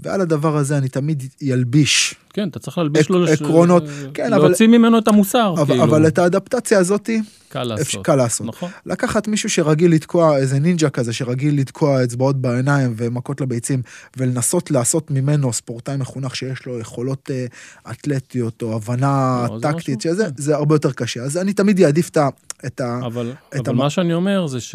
ועל 0.03 0.20
הדבר 0.20 0.57
הזה 0.57 0.78
אני 0.78 0.88
תמיד 0.88 1.22
ילביש. 1.40 2.14
כן, 2.32 2.49
אתה 2.49 2.59
צריך 2.59 2.78
להלביש 2.78 3.11
לו, 3.11 3.26
עקרונות, 3.26 3.82
כן, 4.14 4.32
אבל- 4.32 4.46
להוציא 4.49 4.66
ממנו 4.66 4.99
את 4.99 5.09
המוסר, 5.09 5.55
אבל, 5.57 5.66
כאילו. 5.66 5.84
אבל 5.84 6.07
את 6.07 6.18
האדפטציה 6.18 6.78
הזאת 6.78 7.11
קל 7.49 7.62
לעשות. 7.64 8.05
קל 8.05 8.14
לעשות. 8.16 8.46
נכון. 8.46 8.70
לקחת 8.86 9.28
מישהו 9.28 9.51
שרגיל 9.51 9.92
לתקוע, 9.92 10.36
איזה 10.36 10.59
נינג'ה 10.59 10.90
כזה, 10.90 11.12
שרגיל 11.12 11.61
לתקוע 11.61 12.05
אצבעות 12.05 12.36
בעיניים 12.40 12.94
ומכות 12.96 13.40
לביצים, 13.40 13.82
ולנסות 14.16 14.70
לעשות 14.70 15.11
ממנו 15.11 15.53
ספורטאי 15.53 15.96
מחונך 15.96 16.36
שיש 16.36 16.66
לו 16.66 16.78
יכולות 16.78 17.30
אה, 17.30 17.46
אתלטיות 17.90 18.62
או 18.62 18.76
הבנה 18.76 19.46
לא, 19.51 19.59
טקטית, 19.61 20.01
שזה 20.01 20.24
כן. 20.24 20.30
זה 20.36 20.55
הרבה 20.55 20.74
יותר 20.74 20.92
קשה. 20.92 21.20
אז 21.22 21.36
אני 21.36 21.53
תמיד 21.53 21.80
אעדיף 21.82 22.09
את 22.09 22.16
ה... 22.16 22.28
את 22.66 22.80
ה 22.80 23.01
אבל, 23.07 23.32
את 23.49 23.55
אבל 23.55 23.70
המ- 23.70 23.76
מה 23.76 23.90
שאני 23.90 24.14
אומר 24.14 24.46
זה 24.46 24.61
ש... 24.61 24.74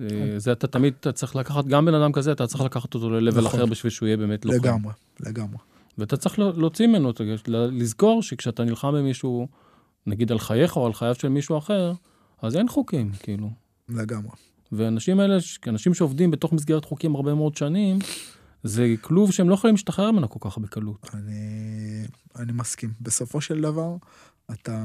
אה, 0.00 0.06
זה 0.38 0.52
אתה 0.52 0.66
תמיד 0.66 0.94
אתה 1.00 1.12
צריך 1.12 1.36
לקחת, 1.36 1.64
גם 1.66 1.84
בן 1.84 1.94
אדם 1.94 2.12
כזה, 2.12 2.32
אתה 2.32 2.46
צריך 2.46 2.60
לקחת 2.64 2.94
אותו 2.94 3.10
ל-level 3.10 3.30
נכון. 3.30 3.46
אחר 3.46 3.66
בשביל 3.66 3.90
שהוא 3.90 4.06
יהיה 4.06 4.16
באמת 4.16 4.44
לוחם. 4.44 4.58
לגמרי, 4.58 4.92
לגמרי. 5.20 5.58
ואתה 5.98 6.16
צריך 6.16 6.38
לה- 6.38 6.50
להוציא 6.56 6.86
ממנו, 6.86 7.12
לזכור 7.48 8.22
שכשאתה 8.22 8.64
נלחם 8.64 8.92
במישהו, 8.94 9.48
נגיד 10.06 10.32
על 10.32 10.38
חייך 10.38 10.76
או 10.76 10.86
על 10.86 10.92
חייו 10.92 11.14
של 11.14 11.28
מישהו 11.28 11.58
אחר, 11.58 11.92
אז 12.42 12.56
אין 12.56 12.68
חוקים, 12.68 13.10
כאילו. 13.22 13.50
לגמרי. 13.88 14.30
והאנשים 14.72 15.20
האלה, 15.20 15.36
אנשים 15.68 15.94
שעובדים 15.94 16.30
בתוך 16.30 16.52
מסגרת 16.52 16.84
חוקים 16.84 17.14
הרבה 17.14 17.34
מאוד 17.34 17.56
שנים, 17.56 17.98
זה 18.64 18.94
כלוב 19.00 19.32
שהם 19.32 19.48
לא 19.48 19.54
יכולים 19.54 19.74
להשתחרר 19.74 20.10
ממנו 20.10 20.30
כל 20.30 20.50
כך 20.50 20.58
בקלות. 20.58 21.10
אני, 21.14 21.32
אני 22.36 22.52
מסכים. 22.52 22.92
בסופו 23.00 23.40
של 23.40 23.60
דבר, 23.60 23.96
אתה, 24.52 24.78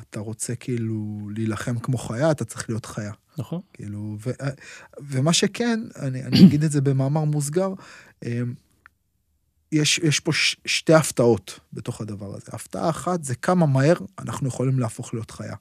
אתה 0.00 0.20
רוצה 0.20 0.54
כאילו 0.54 1.28
להילחם 1.34 1.78
כמו 1.78 1.98
חיה, 1.98 2.30
אתה 2.30 2.44
צריך 2.44 2.68
להיות 2.70 2.86
חיה. 2.86 3.12
נכון. 3.38 3.60
כאילו, 3.72 4.16
ו, 4.26 4.30
ומה 5.00 5.32
שכן, 5.32 5.80
אני, 5.96 6.24
אני 6.24 6.40
אגיד 6.46 6.64
את 6.64 6.70
זה 6.72 6.80
במאמר 6.80 7.24
מוסגר, 7.24 7.68
אמ, 8.24 8.54
יש, 9.72 9.98
יש 9.98 10.20
פה 10.20 10.32
ש, 10.32 10.56
שתי 10.66 10.94
הפתעות 10.94 11.60
בתוך 11.72 12.00
הדבר 12.00 12.34
הזה. 12.34 12.46
הפתעה 12.52 12.90
אחת 12.90 13.24
זה 13.24 13.34
כמה 13.34 13.66
מהר 13.66 13.96
אנחנו 14.18 14.48
יכולים 14.48 14.78
להפוך 14.78 15.14
להיות 15.14 15.30
חיה. 15.30 15.54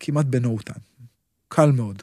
כמעט 0.00 0.26
טיים. 0.64 0.78
קל 1.48 1.70
מאוד. 1.72 2.02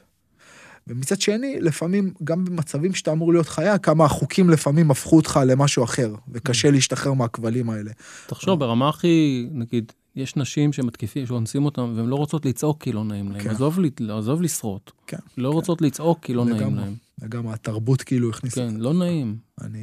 ומצד 0.86 1.20
שני, 1.20 1.60
לפעמים, 1.60 2.14
גם 2.24 2.44
במצבים 2.44 2.94
שאתה 2.94 3.12
אמור 3.12 3.32
להיות 3.32 3.48
חיה, 3.48 3.78
כמה 3.78 4.04
החוקים 4.04 4.50
לפעמים 4.50 4.90
הפכו 4.90 5.16
אותך 5.16 5.40
למשהו 5.46 5.84
אחר, 5.84 6.14
וקשה 6.28 6.68
Mm. 6.68 6.72
להשתחרר 6.72 7.12
מהכבלים 7.12 7.70
האלה. 7.70 7.90
תחשוב, 8.26 8.60
ברמה 8.60 8.88
הכי, 8.88 9.48
נגיד, 9.52 9.92
יש 10.16 10.36
נשים 10.36 10.72
שמתקיפים, 10.72 11.26
שאונסים 11.26 11.64
אותם, 11.64 11.92
והן 11.96 12.06
לא 12.06 12.16
רוצות 12.16 12.46
לצעוק 12.46 12.82
כי 12.82 12.92
לא 12.92 13.04
נעים 13.04 13.32
להם. 13.32 13.40
כן. 13.42 13.50
עזוב, 13.50 14.42
לשרוט. 14.42 14.90
כן, 15.06 15.16
לא 15.38 15.48
כן. 15.48 15.54
רוצות 15.54 15.82
לצעוק 15.82 16.18
כי 16.22 16.34
לא 16.34 16.44
נעים 16.44 16.56
לגמרי. 16.56 16.80
להם. 16.80 16.94
גם 17.28 17.48
התרבות 17.48 18.02
כאילו 18.02 18.30
הכניסה. 18.30 18.56
כן, 18.56 18.74
לא 18.76 18.94
נעים. 18.94 19.36
אני 19.60 19.78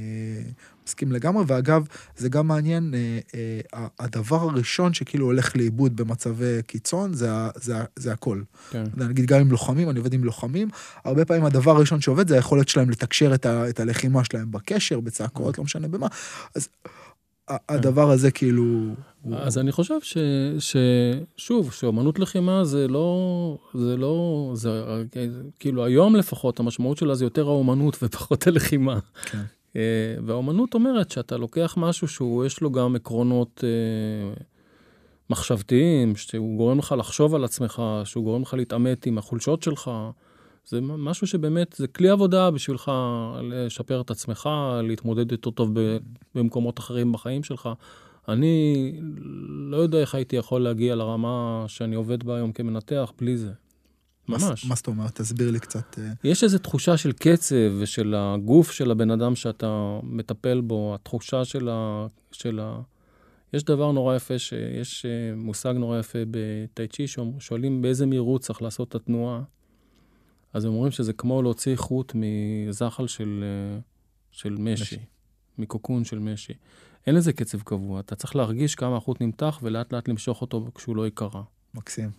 מסכים 0.87 1.11
לגמרי, 1.11 1.43
ואגב, 1.47 1.87
זה 2.17 2.29
גם 2.29 2.47
מעניין, 2.47 2.93
אה, 2.93 3.19
אה, 3.73 3.87
הדבר 3.99 4.41
הראשון 4.41 4.93
שכאילו 4.93 5.25
הולך 5.25 5.55
לאיבוד 5.55 5.95
במצבי 5.95 6.59
קיצון, 6.67 7.13
זה, 7.13 7.29
זה, 7.55 7.75
זה 7.95 8.13
הכל. 8.13 8.41
כן. 8.69 8.83
נגיד 8.97 9.25
גם 9.25 9.39
עם 9.39 9.51
לוחמים, 9.51 9.89
אני 9.89 9.99
עובד 9.99 10.13
עם 10.13 10.23
לוחמים, 10.23 10.67
הרבה 11.05 11.25
פעמים 11.25 11.45
הדבר 11.45 11.71
הראשון 11.71 12.01
שעובד 12.01 12.27
זה 12.27 12.35
היכולת 12.35 12.69
שלהם 12.69 12.89
לתקשר 12.89 13.33
את, 13.33 13.45
ה, 13.45 13.69
את 13.69 13.79
הלחימה 13.79 14.23
שלהם 14.23 14.51
בקשר, 14.51 14.99
בצעקות, 14.99 15.57
לא 15.57 15.63
משנה 15.63 15.87
במה. 15.87 16.07
אז 16.55 16.69
הדבר 17.69 18.11
הזה 18.11 18.31
כאילו... 18.31 18.93
אז 19.33 19.57
אני 19.57 19.71
חושב 19.71 20.01
ש, 20.01 20.17
ש... 20.59 20.75
שוב, 21.37 21.71
שאומנות 21.73 22.19
לחימה 22.19 22.63
זה 22.63 22.87
לא, 22.87 23.57
זה 23.73 23.97
לא, 23.97 24.51
זה 24.53 24.69
כאילו 25.59 25.85
היום 25.85 26.15
לפחות 26.15 26.59
המשמעות 26.59 26.97
שלה 26.97 27.15
זה 27.15 27.25
יותר 27.25 27.47
האומנות 27.47 27.97
ופחות 28.03 28.47
הלחימה. 28.47 28.99
כן. 29.25 29.41
אה, 29.75 30.15
והאומנות 30.25 30.73
אומרת 30.73 31.11
שאתה 31.11 31.37
לוקח 31.37 31.73
משהו 31.77 32.07
שהוא, 32.07 32.45
יש 32.45 32.61
לו 32.61 32.71
גם 32.71 32.95
עקרונות 32.95 33.63
אה, 33.63 34.33
מחשבתיים, 35.29 36.15
שהוא 36.15 36.57
גורם 36.57 36.79
לך 36.79 36.95
לחשוב 36.97 37.35
על 37.35 37.43
עצמך, 37.43 37.81
שהוא 38.03 38.23
גורם 38.23 38.41
לך 38.41 38.53
להתעמת 38.53 39.05
עם 39.05 39.17
החולשות 39.17 39.63
שלך. 39.63 39.91
זה 40.69 40.81
משהו 40.81 41.27
שבאמת, 41.27 41.75
זה 41.77 41.87
כלי 41.87 42.09
עבודה 42.09 42.51
בשבילך 42.51 42.91
לשפר 43.41 44.01
את 44.01 44.11
עצמך, 44.11 44.49
להתמודד 44.83 45.31
יותר 45.31 45.49
טוב 45.49 45.71
במקומות 46.35 46.79
אחרים 46.79 47.11
בחיים 47.11 47.43
שלך. 47.43 47.69
אני 48.27 48.91
לא 49.49 49.77
יודע 49.77 49.97
איך 49.97 50.15
הייתי 50.15 50.35
יכול 50.35 50.61
להגיע 50.61 50.95
לרמה 50.95 51.65
שאני 51.67 51.95
עובד 51.95 52.23
בה 52.23 52.35
היום 52.35 52.51
כמנתח 52.51 53.11
בלי 53.17 53.37
זה. 53.37 53.51
ממש. 54.29 54.65
מה 54.65 54.75
זאת 54.75 54.87
אומרת? 54.87 55.15
תסביר 55.15 55.51
לי 55.51 55.59
קצת. 55.59 55.99
אה, 55.99 56.11
יש 56.23 56.43
איזו 56.43 56.57
תחושה 56.57 56.97
של 56.97 57.11
קצב 57.11 57.55
ושל 57.79 58.15
הגוף 58.17 58.71
של 58.71 58.91
הבן 58.91 59.11
אדם 59.11 59.35
שאתה 59.35 59.99
מטפל 60.03 60.61
בו, 60.61 60.95
התחושה 60.95 61.45
של 61.45 61.69
ה... 61.71 62.07
של 62.31 62.59
ה... 62.59 62.81
יש 63.53 63.63
דבר 63.63 63.91
נורא 63.91 64.15
יפה, 64.15 64.39
שיש 64.39 65.05
אה, 65.05 65.35
מושג 65.35 65.73
נורא 65.77 65.99
יפה 65.99 66.19
בטאי 66.31 66.87
צ'י, 66.87 67.05
שואלים 67.39 67.81
באיזה 67.81 68.05
מהירות 68.05 68.41
צריך 68.41 68.61
לעשות 68.61 68.89
את 68.89 68.95
התנועה. 68.95 69.41
אז 70.53 70.65
הם 70.65 70.71
אומרים 70.71 70.91
שזה 70.91 71.13
כמו 71.13 71.41
להוציא 71.41 71.75
חוט 71.75 72.13
מזחל 72.15 73.07
של, 73.07 73.43
אה, 73.43 73.79
של 74.31 74.55
משי, 74.59 74.83
משי. 74.83 74.97
מקוקון 75.57 76.05
של 76.05 76.19
משי. 76.19 76.53
אין 77.07 77.15
לזה 77.15 77.33
קצב 77.33 77.61
קבוע, 77.61 77.99
אתה 77.99 78.15
צריך 78.15 78.35
להרגיש 78.35 78.75
כמה 78.75 78.97
החוט 78.97 79.21
נמתח 79.21 79.59
ולאט 79.63 79.93
לאט 79.93 80.07
למשוך 80.07 80.41
אותו 80.41 80.67
כשהוא 80.75 80.95
לא 80.95 81.05
ייקרע. 81.05 81.41
מקסים. 81.73 82.11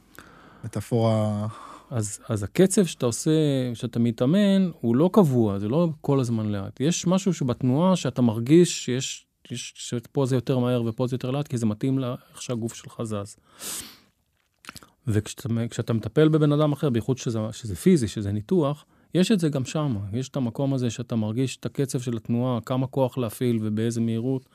מטאפורה... 0.64 1.46
אז, 1.90 2.20
אז 2.28 2.42
הקצב 2.42 2.84
שאתה 2.84 3.06
עושה, 3.06 3.30
שאתה 3.74 3.98
מתאמן, 3.98 4.70
הוא 4.80 4.96
לא 4.96 5.10
קבוע, 5.12 5.58
זה 5.58 5.68
לא 5.68 5.88
כל 6.00 6.20
הזמן 6.20 6.46
לאט. 6.46 6.80
יש 6.80 7.06
משהו 7.06 7.34
שבתנועה 7.34 7.96
שאתה 7.96 8.22
מרגיש 8.22 8.84
שיש, 8.84 9.26
יש, 9.50 9.72
שפה 9.76 10.26
זה 10.26 10.36
יותר 10.36 10.58
מהר 10.58 10.82
ופה 10.86 11.06
זה 11.06 11.14
יותר 11.14 11.30
לאט, 11.30 11.48
כי 11.48 11.58
זה 11.58 11.66
מתאים 11.66 11.98
לאיך 11.98 12.42
שהגוף 12.42 12.74
שלך 12.74 13.02
זז. 13.02 13.36
וכשאתה 15.06 15.92
מטפל 15.92 16.28
בבן 16.28 16.52
אדם 16.52 16.72
אחר, 16.72 16.90
בייחוד 16.90 17.18
שזה, 17.18 17.38
שזה 17.52 17.76
פיזי, 17.76 18.08
שזה 18.08 18.32
ניתוח, 18.32 18.84
יש 19.14 19.32
את 19.32 19.40
זה 19.40 19.48
גם 19.48 19.64
שם. 19.64 19.96
יש 20.12 20.28
את 20.28 20.36
המקום 20.36 20.74
הזה 20.74 20.90
שאתה 20.90 21.16
מרגיש 21.16 21.56
את 21.56 21.66
הקצב 21.66 22.00
של 22.00 22.16
התנועה, 22.16 22.60
כמה 22.60 22.86
כוח 22.86 23.18
להפעיל 23.18 23.58
ובאיזה 23.62 24.00
מהירות, 24.00 24.46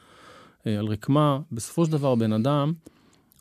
אה, 0.68 0.80
על 0.80 0.86
רקמה. 0.86 1.40
בסופו 1.52 1.86
של 1.86 1.92
דבר, 1.92 2.16
בן 2.16 2.34
אדם, 2.34 2.74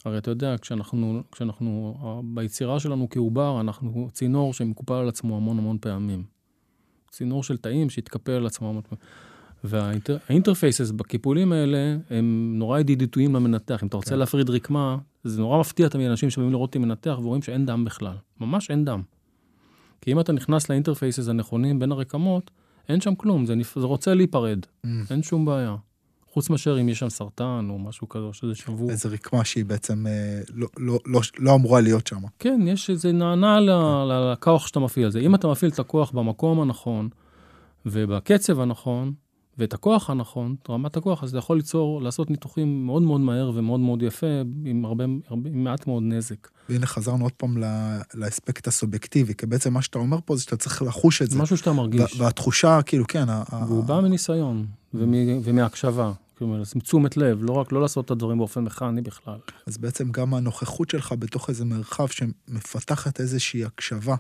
הרי 0.05 0.19
אתה 0.19 0.31
יודע, 0.31 0.55
כשאנחנו, 0.61 1.23
כשאנחנו, 1.33 1.95
ביצירה 2.35 2.81
שלנו 2.81 3.07
כעובר, 3.11 3.61
אנחנו 3.61 4.09
צינור 4.13 4.55
שמקופל 4.55 4.95
על 4.95 5.09
עצמו 5.09 5.37
המון 5.37 5.59
המון 5.59 5.79
פעמים. 5.81 6.25
צינור 7.11 7.43
של 7.43 7.57
תאים 7.57 7.91
שהתקפל 7.91 8.33
על 8.33 8.47
עצמו 8.47 8.69
המון 8.69 8.83
פעמים. 8.83 9.05
והאינטרפייסס 9.65 10.91
בקיפולים 10.91 11.53
האלה 11.53 11.97
הם 12.11 12.55
נורא 12.59 12.79
ידידותיים 12.79 13.35
למנתח. 13.35 13.83
אם 13.83 13.89
אתה 13.89 13.97
רוצה 13.97 14.11
כן. 14.11 14.19
להפריד 14.19 14.51
רקמה, 14.51 14.99
זה 15.25 15.41
נורא 15.41 15.61
מפתיע 15.61 15.89
תמיד 15.89 16.11
אנשים 16.11 16.31
שבאים 16.31 16.51
לראות 16.51 16.69
אותי 16.69 16.79
מנתח 16.79 17.17
ורואים 17.23 17.43
שאין 17.43 17.67
דם 17.67 17.85
בכלל. 17.85 18.17
ממש 18.41 18.71
אין 18.71 18.85
דם. 18.85 19.03
כי 20.01 20.13
אם 20.13 20.21
אתה 20.21 20.33
נכנס 20.33 20.69
לאינטרפייסס 20.71 21.29
הנכונים 21.29 21.79
בין 21.79 21.93
הרקמות, 21.93 22.51
אין 22.89 23.01
שם 23.01 23.15
כלום, 23.15 23.47
זה, 23.47 23.55
נפ... 23.55 23.79
זה 23.79 23.87
רוצה 23.87 24.15
להיפרד, 24.15 24.59
Mm, 24.87 24.89
אין 25.11 25.23
שום 25.23 25.45
בעיה. 25.45 25.77
חוץ 26.33 26.51
מאשר 26.51 26.81
אם 26.81 26.89
יש 26.89 26.99
שם 26.99 27.09
סרטן 27.09 27.67
או 27.71 27.79
משהו 27.79 28.09
כזה, 28.09 28.25
או 28.25 28.33
שזה 28.35 28.55
שבור. 28.55 28.91
איזה 28.91 29.09
רקמה 29.09 29.45
שהיא 29.45 29.65
בעצם 29.65 30.07
אה, 30.07 30.41
לא, 30.55 30.69
לא, 30.79 30.99
לא, 31.07 31.21
לא 31.39 31.55
אמורה 31.55 31.81
להיות 31.81 32.07
שם. 32.07 32.17
כן, 32.39 32.61
יש 32.67 32.91
איזה 32.91 33.13
נענה 33.13 33.61
ל- 33.61 34.33
לכוח 34.33 34.67
שאתה 34.67 34.81
מפעיל 34.81 35.11
זה. 35.11 35.21
אם 35.21 35.35
אתה 35.35 35.49
מפעיל 35.49 35.71
את 35.71 35.79
הכוח 35.79 36.11
במקום 36.11 36.61
הנכון, 36.61 37.09
ובקצב 37.87 38.61
הנכון, 38.61 39.13
ואת 39.59 39.75
הכוח 39.75 40.11
הנכון, 40.11 40.55
את 40.63 40.71
רמת 40.71 40.97
הכוח, 40.97 41.23
אז 41.25 41.29
אתה 41.31 41.39
יכול 41.39 41.57
ליצור, 41.57 42.03
לעשות 42.03 42.31
ניתוחים 42.31 42.87
מאוד 42.87 43.03
מאוד 43.03 43.21
מהר 43.21 43.53
ומאוד 43.55 43.81
מאוד 43.81 44.03
יפה, 44.03 44.27
עם 44.65 44.85
הרבה, 44.85 45.05
הרבה 45.29 45.51
עם 45.51 45.65
מעט 45.65 45.87
מאוד 45.87 46.03
נזק. 46.03 46.49
והנה 46.69 46.87
חזרנו 46.87 47.25
עוד 47.25 47.33
פעם 47.33 47.59
ל- 47.59 48.01
לאספקט 48.15 48.67
הסובייקטיבי, 48.69 49.35
כי 49.35 49.47
בעצם 49.47 49.73
מה 49.73 49.83
שאתה 49.83 49.99
אומר 49.99 50.19
פה 50.25 50.37
זה 50.37 50.43
שאתה 50.43 50.57
צריך 50.57 50.83
לחוש 50.83 51.23
את 51.23 51.31
זה. 51.31 51.39
משהו 51.39 51.57
שאתה 51.57 51.73
מרגיש, 51.73 52.17
וה- 52.21 52.25
והתחושה, 52.25 52.81
כאילו, 52.87 53.05
כן, 53.09 53.25
ה- 53.29 53.65
והוא 53.69 53.85
בא 53.85 54.01
מניסיון 54.01 54.67
ומ- 54.95 55.15
ומהקשבה. 55.45 56.13
כלומר, 56.39 56.63
תשומת 56.83 57.17
לב, 57.17 57.39
לא 57.45 57.53
רק 57.53 57.73
לא 57.73 57.81
לעשות 57.83 58.05
את 58.05 58.11
הדברים 58.11 58.39
באופן 58.39 58.65
מכני 58.65 59.03
בכלל. 59.03 59.39
אז 59.67 59.79
בעצם 59.79 60.11
גם 60.11 60.35
הנוכחות 60.35 60.91
שלך 60.91 61.15
בתוך 61.19 61.49
איזה 61.51 61.65
מרחב 61.65 62.07
שמפתחת 62.09 63.21
איזושהי 63.21 63.65
הקשבה, 63.65 64.15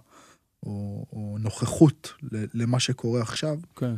או, 0.67 1.05
או 1.13 1.37
נוכחות 1.41 2.13
למה 2.55 2.81
שקורה 2.81 3.21
עכשיו, 3.21 3.57
כן, 3.77 3.95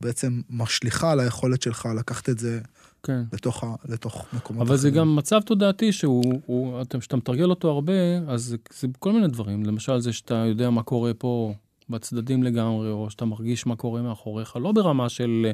בעצם 0.00 0.40
משליכה 0.50 1.12
על 1.12 1.20
היכולת 1.20 1.62
שלך 1.62 1.88
לקחת 1.98 2.28
את 2.28 2.38
זה 2.38 2.60
כן. 3.02 3.22
לתוך, 3.32 3.64
ה, 3.64 3.74
לתוך 3.88 4.26
מקומות 4.32 4.66
אבל 4.66 4.76
זה 4.76 4.88
אחרים. 4.88 5.00
גם 5.02 5.16
מצב 5.16 5.40
תודעתי 5.40 5.92
שהוא, 5.92 6.40
הוא, 6.46 6.82
אתה- 6.82 6.98
כשאתה 6.98 7.16
מתרגל 7.16 7.50
אותו 7.50 7.70
הרבה, 7.70 7.92
אז 8.28 8.44
זה, 8.44 8.56
זה 8.80 8.88
כל 8.98 9.12
מיני 9.12 9.28
דברים. 9.28 9.64
למשל, 9.64 9.98
זה 10.00 10.12
שאתה 10.12 10.34
יודע 10.34 10.70
מה 10.70 10.82
קורה 10.82 11.14
פה 11.14 11.54
בצדדים 11.88 12.42
לגמרי, 12.42 12.90
או 12.90 13.10
שאתה 13.10 13.24
מרגיש 13.24 13.66
מה 13.66 13.76
קורה 13.76 14.02
מאחוריך, 14.02 14.56
לא 14.56 14.72
ברמה 14.72 15.08
של 15.08 15.42
אה, 15.46 15.50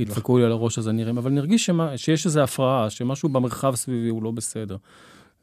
ידפקו 0.00 0.38
לי 0.38 0.44
על 0.44 0.52
הראש 0.52 0.78
אז 0.78 0.88
אני 0.88 1.02
אראה, 1.02 1.12
אבל 1.12 1.30
נרגיש 1.30 1.66
שמה, 1.66 1.98
שיש 1.98 2.26
איזו 2.26 2.40
הפרעה, 2.40 2.90
שמשהו 2.90 3.28
במרחב 3.28 3.74
סביבי 3.74 4.08
הוא 4.08 4.22
לא 4.22 4.30
בסדר. 4.30 4.76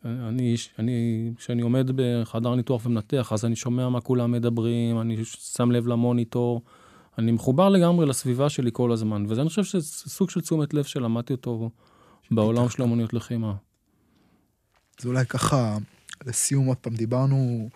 אני, 0.05 0.55
אני, 0.79 1.31
כשאני 1.37 1.61
עומד 1.61 1.89
בחדר 1.95 2.55
ניתוח 2.55 2.85
ומנתח, 2.85 3.33
אז 3.33 3.45
אני 3.45 3.55
שומע 3.55 3.89
מה 3.89 4.01
כולם 4.01 4.31
מדברים, 4.31 5.01
אני 5.01 5.17
שם 5.55 5.71
לב 5.71 5.87
למוניטור, 5.87 6.61
אני 7.17 7.31
מחובר 7.31 7.69
לגמרי 7.69 8.05
לסביבה 8.05 8.49
שלי 8.49 8.69
כל 8.73 8.91
הזמן, 8.91 9.25
וזה 9.29 9.41
אני 9.41 9.49
חושב 9.49 9.63
שזה 9.63 10.09
סוג 10.09 10.29
של 10.29 10.41
תשומת 10.41 10.73
לב 10.73 10.83
שלמדתי 10.83 11.33
אותו 11.33 11.69
בעולם 12.31 12.69
של 12.69 12.83
אמנויות 12.83 13.13
לחימה. 13.13 13.53
אז 14.99 15.05
אולי 15.05 15.25
ככה, 15.25 15.77
לסיום 16.25 16.65
עוד 16.65 16.77
פעם, 16.77 16.95
דיברנו 16.95 17.69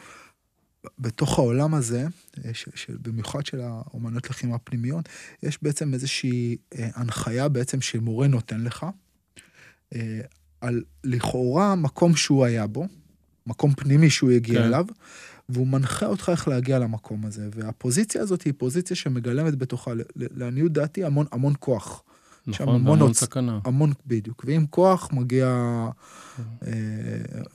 בתוך 0.99 1.39
העולם 1.39 1.73
הזה, 1.73 2.07
אה, 2.45 2.53
ש, 2.53 2.65
של, 2.75 2.97
במיוחד 3.01 3.45
של 3.45 3.61
האומנויות 3.61 4.29
לחימה 4.29 4.57
פנימיות, 4.57 5.09
יש 5.43 5.63
בעצם 5.63 5.93
איזושהי 5.93 6.57
אה, 6.75 6.89
הנחיה 6.95 7.49
בעצם 7.49 7.81
שמורה 7.81 8.27
נותן 8.27 8.61
לך, 8.61 8.85
אה, 9.95 10.21
על 10.61 10.83
לכאורה 11.03 11.75
מקום 11.75 12.15
שהוא 12.15 12.45
היה 12.45 12.67
בו, 12.67 12.87
מקום 13.47 13.73
פנימי 13.73 14.09
שהוא 14.09 14.31
הגיע. 14.31 14.59
כן. 14.59 14.65
אליו, 14.65 14.85
והוא 15.49 15.67
מנחה 15.67 16.05
אותך 16.05 16.29
איך 16.31 16.47
להגיע 16.47 16.79
למקום 16.79 17.25
הזה. 17.25 17.49
והפוזיציה 17.55 18.21
הזאת 18.21 18.41
היא 18.41 18.53
פוזיציה 18.57 18.95
שמגלמת 18.95 19.55
בתוכה, 19.55 19.91
לעניות 20.15 20.71
דעתי, 20.71 21.03
המון 21.03 21.25
המון 21.31 21.53
כוח. 21.59 22.03
נכון, 22.47 22.75
המון 22.75 22.99
עוצ- 23.01 23.13
סכנה, 23.13 23.59
המון 23.65 23.93
בדיוק. 24.07 24.43
ועם 24.47 24.65
כוח 24.69 25.09
מגיע, 25.13 25.47
אה, 26.67 26.71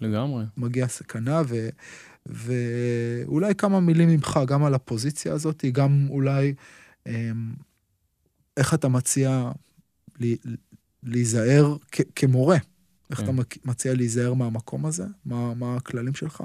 לגמרי. 0.01 0.45
מגיע 0.57 0.89
סכנה, 0.89 1.43
ו, 1.49 1.69
ואולי 2.27 3.55
כמה 3.55 3.81
מילים 3.81 4.09
ממך, 4.09 4.41
גם 4.47 4.65
על 4.65 4.75
הפוזיציה 4.75 5.33
הזאת, 5.33 5.65
גם 5.73 6.07
אולי, 6.11 6.55
אה, 7.07 7.31
איך 8.57 8.75
אתה 8.75 8.89
מציע 8.89 9.51
לי, 10.21 10.37
להיזהר 11.03 11.77
כ, 11.93 12.01
כמורה? 12.17 12.57
איך 13.11 13.19
כן. 13.19 13.25
אתה 13.25 13.33
מציע 13.65 13.95
להיזהר 13.95 14.35
מהמקום 14.35 14.87
הזה? 14.87 15.05
מה, 15.25 15.55
מה 15.55 15.77
הכללים 15.77 16.15
שלך? 16.15 16.45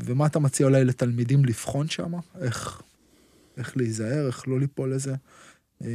ומה 0.00 0.26
אתה 0.26 0.38
מציע 0.38 0.66
אולי 0.66 0.84
לתלמידים 0.84 1.44
לבחון 1.44 1.88
שם? 1.88 2.12
איך, 2.40 2.82
איך 3.56 3.76
להיזהר, 3.76 4.26
איך 4.26 4.48
לא 4.48 4.60
ליפול 4.60 4.94
לזה? 4.94 5.14
אה, 5.84 5.88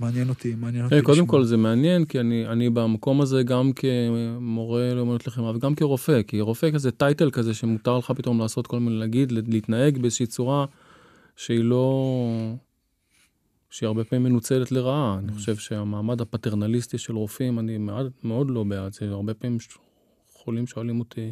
מעניין 0.00 0.28
אותי, 0.28 0.54
מעניין 0.54 0.84
אותי 0.84 0.98
Hey, 0.98 1.02
קודם 1.02 1.18
לשמוע. 1.18 1.30
כל 1.30 1.44
זה 1.44 1.56
מעניין, 1.56 2.04
כי 2.04 2.20
אני, 2.20 2.46
אני 2.46 2.70
במקום 2.70 3.20
הזה 3.20 3.42
גם 3.42 3.70
כמורה 3.72 4.94
לאמנות 4.94 5.26
לחימה 5.26 5.50
וגם 5.56 5.74
כרופא, 5.74 6.22
כי 6.22 6.40
רופא 6.40 6.70
כזה 6.70 6.90
טייטל 6.90 7.30
כזה 7.30 7.54
שמותר 7.54 7.98
לך 7.98 8.10
פתאום 8.16 8.40
לעשות 8.40 8.66
כל 8.66 8.80
מיני, 8.80 8.98
להגיד, 8.98 9.32
להתנהג 9.32 9.98
באיזושהי 9.98 10.26
צורה 10.26 10.66
שהיא 11.36 11.64
לא... 11.64 12.56
שהיא 13.76 13.86
הרבה 13.86 14.04
פעמים 14.04 14.24
מנוצלת 14.24 14.72
לרעה. 14.72 15.18
אני 15.18 15.32
חושב 15.32 15.56
שהמעמד 15.56 16.20
הפטרנליסטי 16.20 16.98
של 16.98 17.16
רופאים, 17.16 17.58
אני 17.58 17.78
מאוד, 17.78 18.10
מאוד 18.24 18.50
לא 18.50 18.64
בעד 18.64 18.92
זה. 18.92 19.10
הרבה 19.10 19.34
פעמים 19.34 19.58
חולים 20.32 20.66
שואלים 20.66 21.00
אותי, 21.00 21.30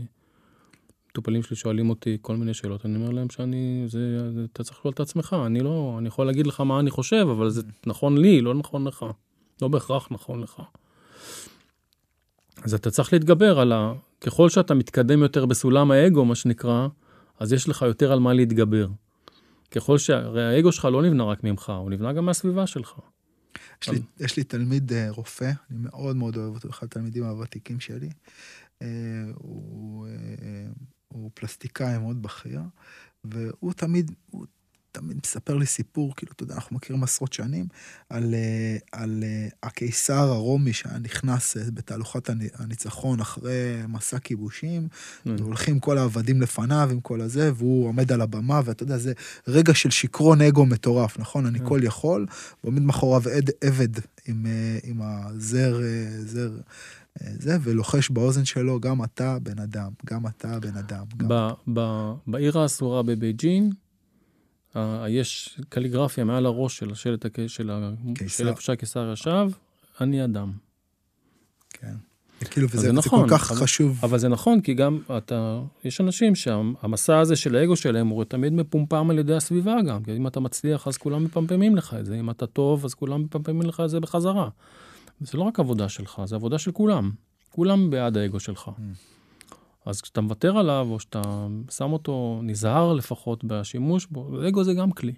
מטופלים 1.10 1.42
שלי 1.42 1.56
שואלים 1.56 1.90
אותי 1.90 2.18
כל 2.20 2.36
מיני 2.36 2.54
שאלות, 2.54 2.86
אני 2.86 2.96
אומר 2.96 3.10
להם 3.10 3.30
שאני, 3.30 3.84
זה, 3.86 4.18
אתה 4.52 4.64
צריך 4.64 4.78
לשאול 4.78 4.92
את 4.92 5.00
עצמך, 5.00 5.36
אני 5.46 5.60
לא, 5.60 5.96
אני 5.98 6.08
יכול 6.08 6.26
להגיד 6.26 6.46
לך 6.46 6.60
מה 6.60 6.80
אני 6.80 6.90
חושב, 6.90 7.26
אבל 7.30 7.50
זה 7.50 7.62
נכון 7.86 8.18
לי, 8.18 8.40
לא 8.40 8.54
נכון 8.54 8.88
לך. 8.88 9.06
לא 9.62 9.68
בהכרח 9.68 10.08
נכון 10.10 10.40
לך. 10.40 10.62
אז 12.62 12.74
אתה 12.74 12.90
צריך 12.90 13.12
להתגבר 13.12 13.58
על 13.58 13.72
ה... 13.72 13.92
ככל 14.20 14.48
שאתה 14.48 14.74
מתקדם 14.74 15.22
יותר 15.22 15.46
בסולם 15.46 15.90
האגו, 15.90 16.24
מה 16.24 16.34
שנקרא, 16.34 16.88
אז 17.38 17.52
יש 17.52 17.68
לך 17.68 17.82
יותר 17.82 18.12
על 18.12 18.18
מה 18.18 18.32
להתגבר. 18.32 18.86
ככל 19.74 19.98
שה... 19.98 20.16
הרי 20.16 20.44
האגו 20.44 20.72
שלך 20.72 20.84
לא 20.84 21.02
נבנה 21.02 21.24
רק 21.24 21.44
ממך, 21.44 21.72
הוא 21.78 21.90
נבנה 21.90 22.12
גם 22.12 22.24
מהסביבה 22.24 22.66
שלך. 22.66 22.98
יש 23.82 23.88
לי, 23.88 24.00
יש 24.20 24.36
לי 24.36 24.44
תלמיד 24.44 24.92
אה, 24.92 25.10
רופא, 25.10 25.52
אני 25.70 25.78
מאוד 25.78 26.16
מאוד 26.16 26.36
אוהב 26.36 26.54
אותו, 26.54 26.70
אחד 26.70 26.86
התלמידים 26.86 27.24
הוותיקים 27.24 27.80
שלי. 27.80 28.10
אה, 28.82 28.88
הוא, 29.34 30.06
אה, 30.06 30.12
הוא 31.08 31.30
פלסטיקאי 31.34 31.98
מאוד 31.98 32.22
בכיר, 32.22 32.60
והוא 33.24 33.72
תמיד, 33.72 34.10
הוא 34.30 34.46
תמיד 34.94 35.20
מספר 35.24 35.54
לי 35.54 35.66
סיפור, 35.66 36.12
כאילו, 36.16 36.32
אתה 36.32 36.42
יודע, 36.42 36.54
אנחנו 36.54 36.76
מכירים 36.76 37.02
עשרות 37.02 37.32
שנים, 37.32 37.66
על, 38.10 38.34
אה, 38.34 38.76
על 38.92 39.24
אה, 39.26 39.48
הקיסר 39.62 40.28
הרומי 40.28 40.72
שהיה 40.72 40.98
נכנס 40.98 41.56
אה, 41.56 41.62
בתהלוכת 41.74 42.30
הנ- 42.30 42.54
הניצחון 42.54 43.20
אחרי 43.20 43.82
מסע 43.88 44.18
כיבושים, 44.18 44.88
והולכים 45.26 45.80
כל 45.80 45.98
העבדים 45.98 46.40
לפניו 46.42 46.88
עם 46.92 47.00
כל 47.00 47.20
הזה, 47.20 47.52
והוא 47.54 47.88
עומד 47.88 48.12
על 48.12 48.20
הבמה, 48.20 48.60
ואתה 48.64 48.82
יודע, 48.82 48.98
זה 48.98 49.12
רגע 49.48 49.74
של 49.74 49.90
שיכרון 49.90 50.40
אגו 50.40 50.66
מטורף, 50.66 51.18
נכון? 51.18 51.46
אני 51.46 51.58
כן. 51.58 51.68
כל 51.68 51.80
יכול, 51.82 52.26
ועומד 52.64 52.82
מאחוריו 52.82 53.22
עד, 53.36 53.50
עבד 53.60 53.98
עם, 54.26 54.46
עם 54.84 55.00
הזר, 55.02 55.80
זר, 56.24 56.50
זה, 57.38 57.56
ולוחש 57.60 58.10
באוזן 58.10 58.44
שלו, 58.44 58.80
גם 58.80 59.04
אתה 59.04 59.38
בן 59.42 59.58
אדם, 59.58 59.90
גם 60.06 60.26
אתה 60.26 60.60
בן 60.60 60.76
אדם. 60.76 61.04
גם... 61.16 61.28
ב, 61.28 61.34
ב, 61.80 61.80
בעיר 62.26 62.58
האסורה 62.58 63.02
בבייג'ין, 63.02 63.70
יש 65.08 65.60
קליגרפיה 65.68 66.24
מעל 66.24 66.46
הראש 66.46 66.78
של 66.78 66.90
השלט 66.92 67.26
של, 67.46 67.70
איפה 68.48 68.60
שהקיסר 68.60 69.10
ישב, 69.12 69.48
אני 70.00 70.24
אדם. 70.24 70.52
כן. 71.70 71.94
כאילו, 72.50 72.68
וזה, 72.68 72.78
זה 72.80 72.86
זה 72.86 72.92
נכון, 72.92 73.28
כל 73.28 73.34
כך 73.38 73.50
אבל- 73.50 73.60
חשוב. 73.60 74.00
אבל 74.02 74.18
זה 74.18 74.28
נכון, 74.28 74.60
כי 74.60 74.74
גם 74.74 74.98
אתה, 75.18 75.60
יש 75.84 76.00
אנשים 76.00 76.34
שהמסע 76.34 77.18
הזה 77.18 77.36
של 77.36 77.56
האגו 77.56 77.76
שלהם 77.76 78.08
הוא 78.08 78.24
תמיד 78.24 78.52
מפומפם 78.52 79.10
על 79.10 79.18
ידי 79.18 79.34
הסביבה 79.34 79.74
גם, 79.88 80.04
כי 80.04 80.16
אם 80.16 80.26
אתה 80.26 80.40
מצליח 80.40 80.88
אז 80.88 80.96
כולם 80.96 81.24
מפמפמים 81.24 81.76
לך 81.76 81.96
את 82.00 82.06
זה, 82.06 82.14
אם 82.20 82.30
אתה 82.30 82.46
טוב 82.46 82.84
אז 82.84 82.94
כולם 82.94 83.22
מפמפמים 83.22 83.62
לך 83.62 83.80
את 83.84 83.90
זה 83.90 84.00
בחזרה. 84.00 84.48
זה 85.20 85.38
לא 85.38 85.42
רק 85.42 85.60
עבודה 85.60 85.88
שלך, 85.88 86.22
זה 86.24 86.36
עבודה 86.36 86.58
של 86.58 86.72
כולם. 86.72 87.10
כולם 87.50 87.90
בעד 87.90 88.16
האגו 88.16 88.40
שלך. 88.40 88.70
אז 89.86 90.00
כשאתה 90.00 90.20
מוותר 90.20 90.58
עליו, 90.58 90.86
או 90.90 91.00
שאתה 91.00 91.46
שם 91.70 91.92
אותו, 91.92 92.40
נזהר 92.42 92.92
לפחות 92.92 93.44
בשימוש 93.44 94.06
בו, 94.06 94.48
אגו 94.48 94.64
זה 94.64 94.74
גם 94.74 94.92
כלי. 94.92 95.14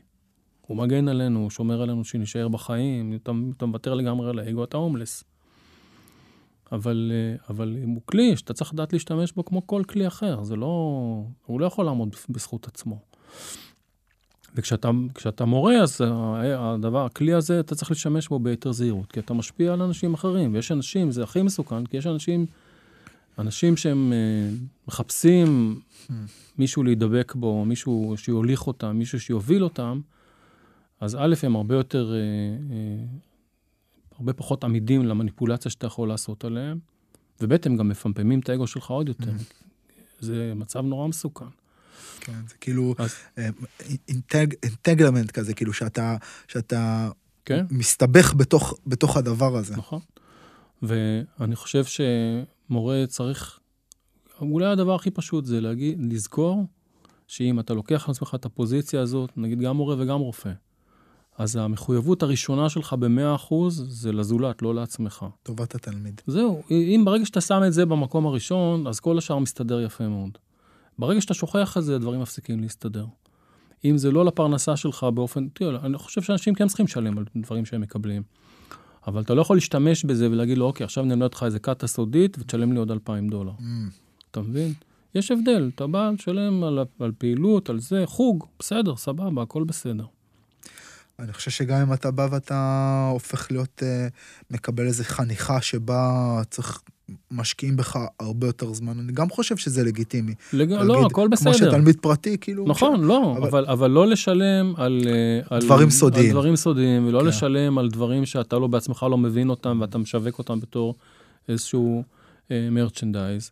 הוא 0.66 0.76
מגן 0.76 1.08
עלינו, 1.08 1.40
הוא 1.40 1.50
שומר 1.50 1.82
עלינו 1.82 2.04
שנישאר 2.04 2.48
בחיים, 2.48 3.18
אתה, 3.22 3.32
אתה 3.56 3.66
מוותר 3.66 3.94
לגמרי 3.94 4.30
על 4.30 4.38
האגו, 4.38 4.64
אתה 4.64 4.76
הומלס. 4.76 5.24
אבל, 6.72 7.12
אה, 7.14 7.36
אבל 7.50 7.76
אם 7.84 7.88
הוא 7.88 8.02
כלי 8.04 8.36
שאתה 8.36 8.54
צריך 8.54 8.74
לדעת 8.74 8.92
להשתמש 8.92 9.32
בו 9.32 9.44
כמו 9.44 9.66
כל 9.66 9.82
כלי 9.88 10.06
אחר, 10.06 10.44
זה 10.44 10.56
לא, 10.56 10.66
הוא 11.46 11.60
לא 11.60 11.66
יכול 11.66 11.84
לעמוד 11.84 12.16
בזכות 12.28 12.66
עצמו. 12.66 12.98
וכשאתה 14.54 14.90
כשאתה 15.14 15.44
מורה, 15.44 15.74
אז 15.82 16.00
ה- 16.00 16.74
הדבר, 16.74 17.04
הכלי 17.04 17.32
הזה, 17.32 17.60
אתה 17.60 17.74
צריך 17.74 17.90
להשתמש 17.90 18.28
בו 18.28 18.38
ביתר 18.38 18.72
זהירות, 18.72 19.12
כי 19.12 19.20
אתה 19.20 19.34
משפיע 19.34 19.72
על 19.72 19.82
אנשים 19.82 20.14
אחרים, 20.14 20.54
ויש 20.54 20.72
אנשים, 20.72 21.10
זה 21.10 21.22
הכי 21.22 21.42
מסוכן, 21.42 21.86
כי 21.86 21.96
יש 21.96 22.06
אנשים, 22.06 22.46
אנשים 23.39 23.76
שהם 23.76 24.12
אה, 24.12 24.57
מחפשים 24.89 25.80
מישהו 26.59 26.82
להידבק 26.82 27.34
בו, 27.34 27.64
מישהו 27.64 28.14
שיוליך 28.16 28.66
אותם, 28.66 28.97
מישהו 28.97 29.20
שיוביל 29.20 29.64
אותם, 29.64 30.01
אז 31.01 31.16
א', 31.20 31.34
הם 31.43 31.57
הרבה 31.57 31.74
יותר, 31.74 32.12
אה, 32.14 32.18
אה, 32.76 33.05
הרבה 34.18 34.32
פחות 34.32 34.64
עמידים 34.64 35.05
למניפולציה 35.05 35.70
שאתה 35.70 35.87
יכול 35.87 36.09
לעשות 36.09 36.45
עליהם, 36.45 36.78
וב', 37.41 37.53
הם 37.64 37.76
גם 37.76 37.89
מפמפמים 37.89 38.41
את 38.41 38.49
האגו 38.49 38.66
שלך 38.66 38.91
עוד 38.91 39.09
יותר. 39.09 39.32
זה 40.20 40.53
מצב 40.57 40.80
נורא 40.84 41.09
מסוכן. 41.09 41.45
כן, 42.20 42.32
זה 42.49 42.55
כאילו 42.61 42.95
אז- 42.99 43.14
אינטג, 44.09 44.47
אינטגלמנט 44.62 45.30
כזה, 45.30 45.55
כאילו 45.55 45.72
שאתה, 45.72 46.16
שאתה 46.49 47.11
כן? 47.45 47.66
מסתבך 47.70 48.34
בתוך, 48.34 48.74
בתוך 48.87 49.16
הדבר 49.16 49.57
הזה. 49.57 49.76
נכון. 49.76 50.01
ואני 50.82 51.57
חושב 51.57 51.84
שמורה 52.68 53.04
צריך, 53.08 53.60
אולי 54.40 54.66
הדבר 54.66 54.94
הכי 54.94 55.10
פשוט 55.10 55.44
זה 55.44 55.60
להגיד, 55.60 56.12
לזכור 56.12 56.64
שאם 57.26 57.60
אתה 57.60 57.74
לוקח 57.74 58.08
על 58.08 58.10
עצמך 58.10 58.34
את 58.34 58.44
הפוזיציה 58.44 59.00
הזאת, 59.00 59.30
נגיד 59.36 59.60
גם 59.60 59.76
מורה 59.76 59.96
וגם 59.98 60.20
רופא, 60.20 60.52
אז 61.38 61.56
המחויבות 61.56 62.22
הראשונה 62.22 62.68
שלך 62.68 62.92
ב-100% 62.92 63.54
זה 63.68 64.12
לזולת, 64.12 64.62
לא 64.62 64.74
לעצמך. 64.74 65.26
טובת 65.42 65.74
התלמיד. 65.74 66.20
זהו, 66.26 66.62
אם 66.70 67.02
ברגע 67.06 67.26
שאתה 67.26 67.40
שם 67.40 67.60
את 67.66 67.72
זה 67.72 67.86
במקום 67.86 68.26
הראשון, 68.26 68.86
אז 68.86 69.00
כל 69.00 69.18
השאר 69.18 69.38
מסתדר 69.38 69.80
יפה 69.80 70.08
מאוד. 70.08 70.38
ברגע 70.98 71.20
שאתה 71.20 71.34
שוכח 71.34 71.76
את 71.76 71.84
זה, 71.84 71.94
הדברים 71.94 72.20
מפסיקים 72.20 72.60
להסתדר. 72.60 73.06
אם 73.84 73.98
זה 73.98 74.10
לא 74.10 74.24
לפרנסה 74.24 74.76
שלך 74.76 75.06
באופן, 75.14 75.48
תראה, 75.48 75.86
אני 75.86 75.98
חושב 75.98 76.22
שאנשים 76.22 76.54
כן 76.54 76.68
צריכים 76.68 76.86
לשלם 76.86 77.18
על 77.18 77.24
דברים 77.36 77.64
שהם 77.64 77.80
מקבלים. 77.80 78.22
אבל 79.07 79.22
אתה 79.22 79.34
לא 79.34 79.40
יכול 79.40 79.57
להשתמש 79.57 80.04
בזה 80.04 80.30
ולהגיד 80.30 80.59
לו, 80.59 80.66
אוקיי, 80.66 80.84
עכשיו 80.84 81.04
אלמד 81.04 81.22
אותך 81.22 81.42
איזה 81.46 81.59
קאטה 81.59 81.86
סודית 81.86 82.36
ותשלם 82.40 82.72
לי 82.72 82.78
עוד 82.78 82.90
2,000 82.90 83.28
דולר. 83.28 83.52
Mm, 83.59 83.62
אתה 84.30 84.40
מבין? 84.40 84.72
יש 85.14 85.30
הבדל, 85.30 85.70
אתה 85.74 85.86
בא 85.86 86.11
לשלם 86.11 86.64
על, 86.64 86.78
על 87.00 87.12
פעילות, 87.18 87.70
על 87.70 87.80
זה, 87.80 88.02
חוג, 88.07 88.44
בסדר, 88.59 88.96
סבבה, 88.96 89.42
הכל 89.42 89.64
בסדר. 89.64 90.04
אני 91.18 91.32
חושב 91.32 91.50
שגם 91.50 91.80
אם 91.80 91.92
אתה 91.92 92.10
בא 92.10 92.28
ואתה 92.30 93.08
הופך 93.12 93.50
להיות, 93.50 93.82
אה, 93.82 94.06
מקבל 94.50 94.86
איזה 94.86 95.04
חניכה 95.04 95.60
שבה 95.60 96.10
צריך, 96.50 96.80
משקיעים 97.30 97.76
בך 97.76 97.98
הרבה 98.20 98.46
יותר 98.46 98.72
זמן, 98.72 98.98
אני 98.98 99.12
גם 99.12 99.30
חושב 99.30 99.56
שזה 99.56 99.84
לגיטימי. 99.84 100.34
לג... 100.52 100.70
להגיד, 100.72 100.86
לא, 100.86 101.06
הכל 101.06 101.28
בסדר. 101.28 101.50
כמו 101.50 101.58
שתלמיד 101.58 101.96
פרטי, 102.00 102.36
כאילו... 102.40 102.64
נכון, 102.68 103.04
לא, 103.04 103.34
אבל- 103.38 103.48
אבל, 103.48 103.64
אבל 103.66 103.90
לא 103.90 104.06
לשלם 104.06 104.72
על, 104.76 105.00
אה, 105.06 105.56
על 105.56 105.62
דברים 105.62 105.90
סודיים. 105.90 106.26
על 106.26 106.30
דברים 106.32 106.56
סודיים, 106.56 107.06
ולא 107.06 107.20
כן. 107.20 107.26
לשלם 107.26 107.78
על 107.78 107.88
דברים 107.88 108.26
שאתה 108.26 108.58
לא 108.58 108.66
בעצמך 108.66 109.06
לא 109.10 109.18
מבין 109.18 109.50
אותם, 109.50 109.78
ואתה 109.80 109.98
משווק 109.98 110.38
אותם 110.38 110.60
בתור 110.60 110.94
איזשהו 111.48 112.02
מרצ'נדייז. 112.50 113.50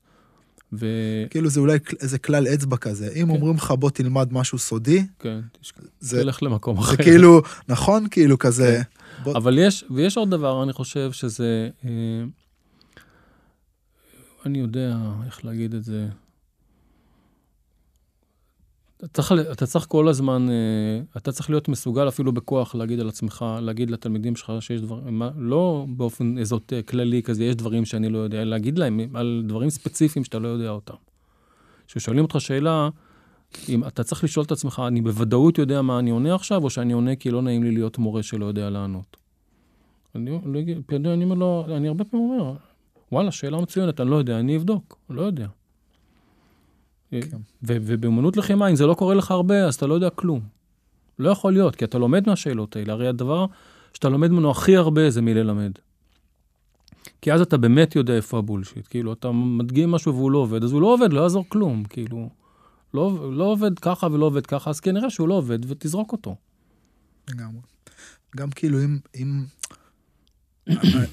וכן, 0.76 1.26
כאילו 1.30 1.50
זה 1.50 1.60
אולי 1.60 1.78
איזה 2.00 2.18
כלל 2.18 2.46
אצבע 2.46 2.76
כזה. 2.76 3.08
אם 3.16 3.30
אומרים 3.30 3.56
לך 3.56 3.70
בוא 3.70 3.90
תלמד 3.90 4.32
משהו 4.32 4.58
סודי, 4.58 5.06
זה 6.00 6.20
תלך 6.22 6.42
למקום 6.42 6.76
זה 6.76 6.82
אחר. 6.82 6.96
כאילו, 6.96 7.42
נכון? 7.68 8.06
כאילו 8.10 8.38
כזה... 8.38 8.82
בוא- 9.22 9.36
אבל 9.36 9.58
יש, 9.58 9.84
ויש 9.90 10.16
עוד 10.16 10.30
דבר, 10.30 10.62
אני 10.62 10.72
חושב 10.72 11.12
שזה, 11.12 11.68
אה, 11.84 11.90
אני 14.46 14.58
יודע 14.58 14.96
איך 15.26 15.44
להגיד 15.44 15.74
את 15.74 15.84
זה. 15.84 16.08
צריך, 19.12 19.32
אתה 19.52 19.66
צריך 19.66 19.86
כל 19.88 20.09
הזמן, 20.09 20.46
אה, 20.50 21.02
אתה 21.16 21.32
צריך 21.32 21.50
להיות 21.50 21.68
מסוגל 21.68 22.09
אפילו 22.09 22.32
בכוח 22.32 22.74
להגיד 22.74 23.00
על 23.00 23.09
עצמך, 23.09 23.44
להגיד 23.61 23.90
לתלמידים 23.90 24.36
שלך 24.36 24.52
שיש 24.61 24.80
דברים, 24.80 25.22
לא 25.36 25.86
באופן 25.88 26.38
איזוט 26.38 26.72
כללי 26.88 27.22
כזה, 27.22 27.44
יש 27.44 27.55
דברים 27.55 27.84
שאני 27.84 28.09
לא 28.09 28.18
יודע, 28.18 28.44
להגיד 28.44 28.78
להם 28.78 29.00
על 29.14 29.42
דברים 29.46 29.70
ספציפיים 29.70 30.24
שאתה 30.24 30.38
לא 30.38 30.48
יודע 30.48 30.70
אותם. 30.70 30.94
כששואלים 31.86 32.24
אותך 32.24 32.40
שאלה, 32.40 32.88
אם 33.68 33.84
אתה 33.84 34.02
צריך 34.02 34.24
לשאול 34.24 34.44
את 34.44 34.52
עצמך, 34.52 34.82
אני 34.86 35.00
בוודאות 35.00 35.59
יודע 35.59 35.82
מה 35.82 35.98
אני 35.98 36.11
עונה 36.11 36.34
עכשיו, 36.34 36.64
או 36.64 36.70
שאני 36.70 36.92
עונה 36.92 37.16
כי 37.16 37.30
לא 37.30 37.42
נעים 37.42 37.62
לי 37.62 37.70
להיות 37.70 37.98
מורה 37.98 38.22
שלא 38.22 38.46
יודע 38.46 38.70
לענות. 38.70 39.16
אני, 40.14 40.38
אני 41.07 41.24
אומר 41.24 41.34
לו, 41.34 41.64
אני 41.76 41.88
הרבה 41.88 42.05
פעמים 42.05 42.30
אומר, 42.30 42.55
וואלה, 43.12 43.30
שאלה 43.30 43.61
מצוינת, 43.61 44.00
אני 44.00 44.11
לא 44.11 44.16
יודע, 44.16 44.40
אני 44.40 44.57
אבדוק, 44.57 44.98
אני 45.11 45.16
לא 45.16 45.22
יודע. 45.22 45.46
ו- 47.62 47.76
ובאמנות 47.80 48.36
לחימה, 48.36 48.68
אם 48.68 48.76
זה 48.76 48.86
לא 48.86 48.94
קורה 48.94 49.14
לך 49.14 49.30
הרבה, 49.30 49.66
אז 49.66 49.74
אתה 49.74 49.86
לא 49.86 49.94
יודע 49.94 50.10
כלום. 50.10 50.40
לא 51.18 51.30
יכול 51.30 51.52
להיות, 51.52 51.76
כי 51.76 51.84
אתה 51.84 51.98
לומד 51.98 52.28
מהשאלות 52.28 52.76
האלה. 52.76 52.92
הרי 52.92 53.08
הדבר 53.08 53.46
שאתה 53.94 54.08
לומד 54.08 54.30
ממנו 54.30 54.50
הכי 54.50 54.76
הרבה 54.76 55.10
זה 55.10 55.22
מללמד. 55.22 55.72
כי 57.20 57.32
אז 57.32 57.40
אתה 57.40 57.56
באמת 57.56 57.96
יודע 57.96 58.16
איפה 58.16 58.38
הבולשיט. 58.38 58.86
כאילו, 58.90 59.12
אתה 59.12 59.30
מדגים 59.32 59.90
משהו 59.90 60.14
והוא 60.14 60.30
לא 60.30 60.38
עובד, 60.38 60.64
אז 60.64 60.72
הוא 60.72 60.80
לא 60.80 60.86
עובד, 60.86 61.12
לא 61.12 61.20
יעזור 61.20 61.44
כלום. 61.48 61.84
כאילו, 61.84 62.28
לא, 62.94 63.32
לא 63.32 63.44
עובד 63.44 63.78
ככה 63.78 64.06
ולא 64.12 64.26
עובד 64.26 64.46
ככה, 64.46 64.70
אז 64.70 64.80
כנראה 64.80 65.10
שהוא 65.10 65.28
לא 65.28 65.34
עובד, 65.34 65.58
ותזרוק 65.70 66.12
אותו. 66.12 66.36
לגמרי. 67.30 67.60
גם 68.36 68.50
כאילו, 68.50 68.84
אם... 68.84 68.98
אם... 69.14 69.44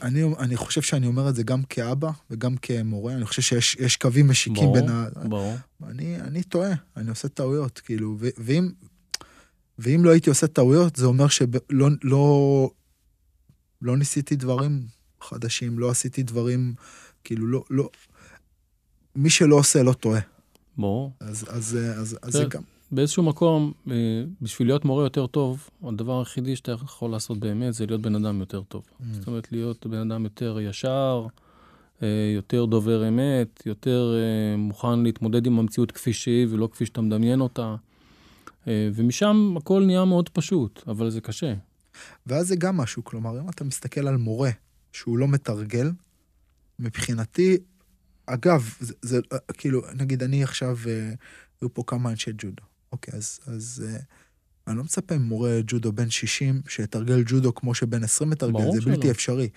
אני, 0.01 0.23
אני 0.39 0.55
חושב 0.55 0.81
שאני 0.81 1.07
אומר 1.07 1.29
את 1.29 1.35
זה 1.35 1.43
גם 1.43 1.63
כאבא 1.63 2.11
וגם 2.29 2.57
כמורה, 2.57 3.13
אני 3.13 3.25
חושב 3.25 3.41
שיש 3.41 3.97
קווים 3.97 4.29
משיקים 4.29 4.63
ברור, 4.63 4.73
בין 4.73 4.89
ה... 4.89 5.07
ברור. 5.29 5.55
אני, 5.87 6.21
אני 6.21 6.43
טועה, 6.43 6.71
אני 6.97 7.09
עושה 7.09 7.27
טעויות, 7.27 7.79
כאילו, 7.79 8.17
ו, 8.19 8.29
ואם, 8.37 8.69
ואם 9.79 10.05
לא 10.05 10.11
הייתי 10.11 10.29
עושה 10.29 10.47
טעויות, 10.47 10.95
זה 10.95 11.05
אומר 11.05 11.27
שלא 11.27 11.89
לא, 12.03 12.71
לא 13.81 13.97
ניסיתי 13.97 14.35
דברים 14.35 14.85
חדשים, 15.21 15.79
לא 15.79 15.89
עשיתי 15.89 16.23
דברים, 16.23 16.73
כאילו, 17.23 17.47
לא, 17.47 17.63
לא, 17.69 17.89
מי 19.15 19.29
שלא 19.29 19.55
עושה 19.55 19.83
לא 19.83 19.93
טועה. 19.93 20.21
ברור. 20.77 21.11
אז, 21.19 21.45
אז, 21.49 21.77
אז, 21.95 22.17
אז 22.21 22.33
זה 22.33 22.43
גם... 22.49 22.61
באיזשהו 22.91 23.23
מקום, 23.23 23.73
אה, 23.91 23.95
בשביל 24.41 24.67
להיות 24.67 24.85
מורה 24.85 25.03
יותר 25.03 25.27
טוב, 25.27 25.69
הדבר 25.83 26.19
היחידי 26.19 26.55
שאתה 26.55 26.71
יכול 26.71 27.11
לעשות 27.11 27.39
באמת 27.39 27.73
זה 27.73 27.85
להיות 27.85 28.01
בן 28.01 28.15
אדם 28.15 28.39
יותר 28.39 28.63
טוב. 28.63 28.83
Mm. 28.83 29.03
זאת 29.11 29.27
אומרת, 29.27 29.51
להיות 29.51 29.85
בן 29.85 30.11
אדם 30.11 30.23
יותר 30.23 30.59
ישר, 30.59 31.27
אה, 32.03 32.31
יותר 32.35 32.65
דובר 32.65 33.07
אמת, 33.07 33.63
יותר 33.65 34.13
אה, 34.15 34.57
מוכן 34.57 34.99
להתמודד 34.99 35.45
עם 35.45 35.59
המציאות 35.59 35.91
כפי 35.91 36.13
שהיא 36.13 36.47
ולא 36.49 36.69
כפי 36.71 36.85
שאתה 36.85 37.01
מדמיין 37.01 37.41
אותה. 37.41 37.75
ומשם 38.67 39.53
הכל 39.57 39.83
נהיה 39.85 40.05
מאוד 40.05 40.29
פשוט, 40.29 40.83
אבל 40.87 41.09
זה 41.09 41.21
קשה. 41.21 41.53
ואז 42.27 42.47
זה 42.47 42.55
גם 42.55 42.77
משהו, 42.77 43.03
כלומר, 43.03 43.39
אם 43.39 43.49
אתה 43.49 43.63
מסתכל 43.63 44.07
על 44.07 44.17
מורה 44.17 44.49
שהוא 44.91 45.17
לא 45.17 45.27
מתרגל, 45.27 45.91
מבחינתי, 46.79 47.57
אגב, 48.25 48.75
זה, 48.79 48.93
זה 49.01 49.19
כאילו, 49.53 49.81
נגיד 49.95 50.23
אני 50.23 50.43
עכשיו, 50.43 50.77
היו 51.61 51.73
פה 51.73 51.83
כמה 51.87 52.09
אנשי 52.09 52.31
ג'ודו. 52.37 52.70
אוקיי, 52.91 53.13
אז, 53.13 53.39
אז 53.47 53.83
uh, 53.87 54.01
אני 54.67 54.77
לא 54.77 54.83
מצפה 54.83 55.17
ממורה 55.17 55.59
ג'ודו 55.67 55.91
בן 55.91 56.09
60 56.09 56.61
שיתרגל 56.67 57.23
ג'ודו 57.25 57.55
כמו 57.55 57.75
שבן 57.75 58.03
20 58.03 58.29
מתרגל, 58.29 58.71
זה 58.73 58.81
בלתי 58.81 59.01
שלא. 59.01 59.11
אפשרי. 59.11 59.49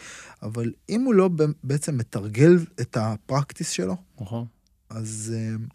אבל 0.43 0.73
אם 0.89 1.01
הוא 1.01 1.15
לא 1.15 1.31
בעצם 1.65 1.99
מתרגל 1.99 2.57
את 2.81 2.97
הפרקטיס 2.97 3.71
שלו, 3.71 3.97
נכון. 4.21 4.47
אז... 4.91 5.35
Uh, 5.37 5.75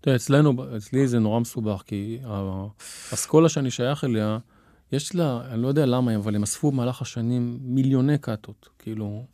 תראה, 0.00 0.16
אצלנו, 0.16 0.76
אצלי 0.76 1.08
זה 1.08 1.18
נורא 1.18 1.40
מסובך, 1.40 1.82
כי 1.86 2.18
האסכולה 3.10 3.48
שאני 3.48 3.70
שייך 3.70 4.04
אליה, 4.04 4.38
יש 4.92 5.14
לה, 5.14 5.40
אני 5.50 5.62
לא 5.62 5.68
יודע 5.68 5.86
למה, 5.86 6.16
אבל 6.16 6.34
הם 6.34 6.42
אספו 6.42 6.72
במהלך 6.72 7.02
השנים 7.02 7.58
מיליוני 7.62 8.18
קאטות. 8.18 8.68
כאילו, 8.78 9.24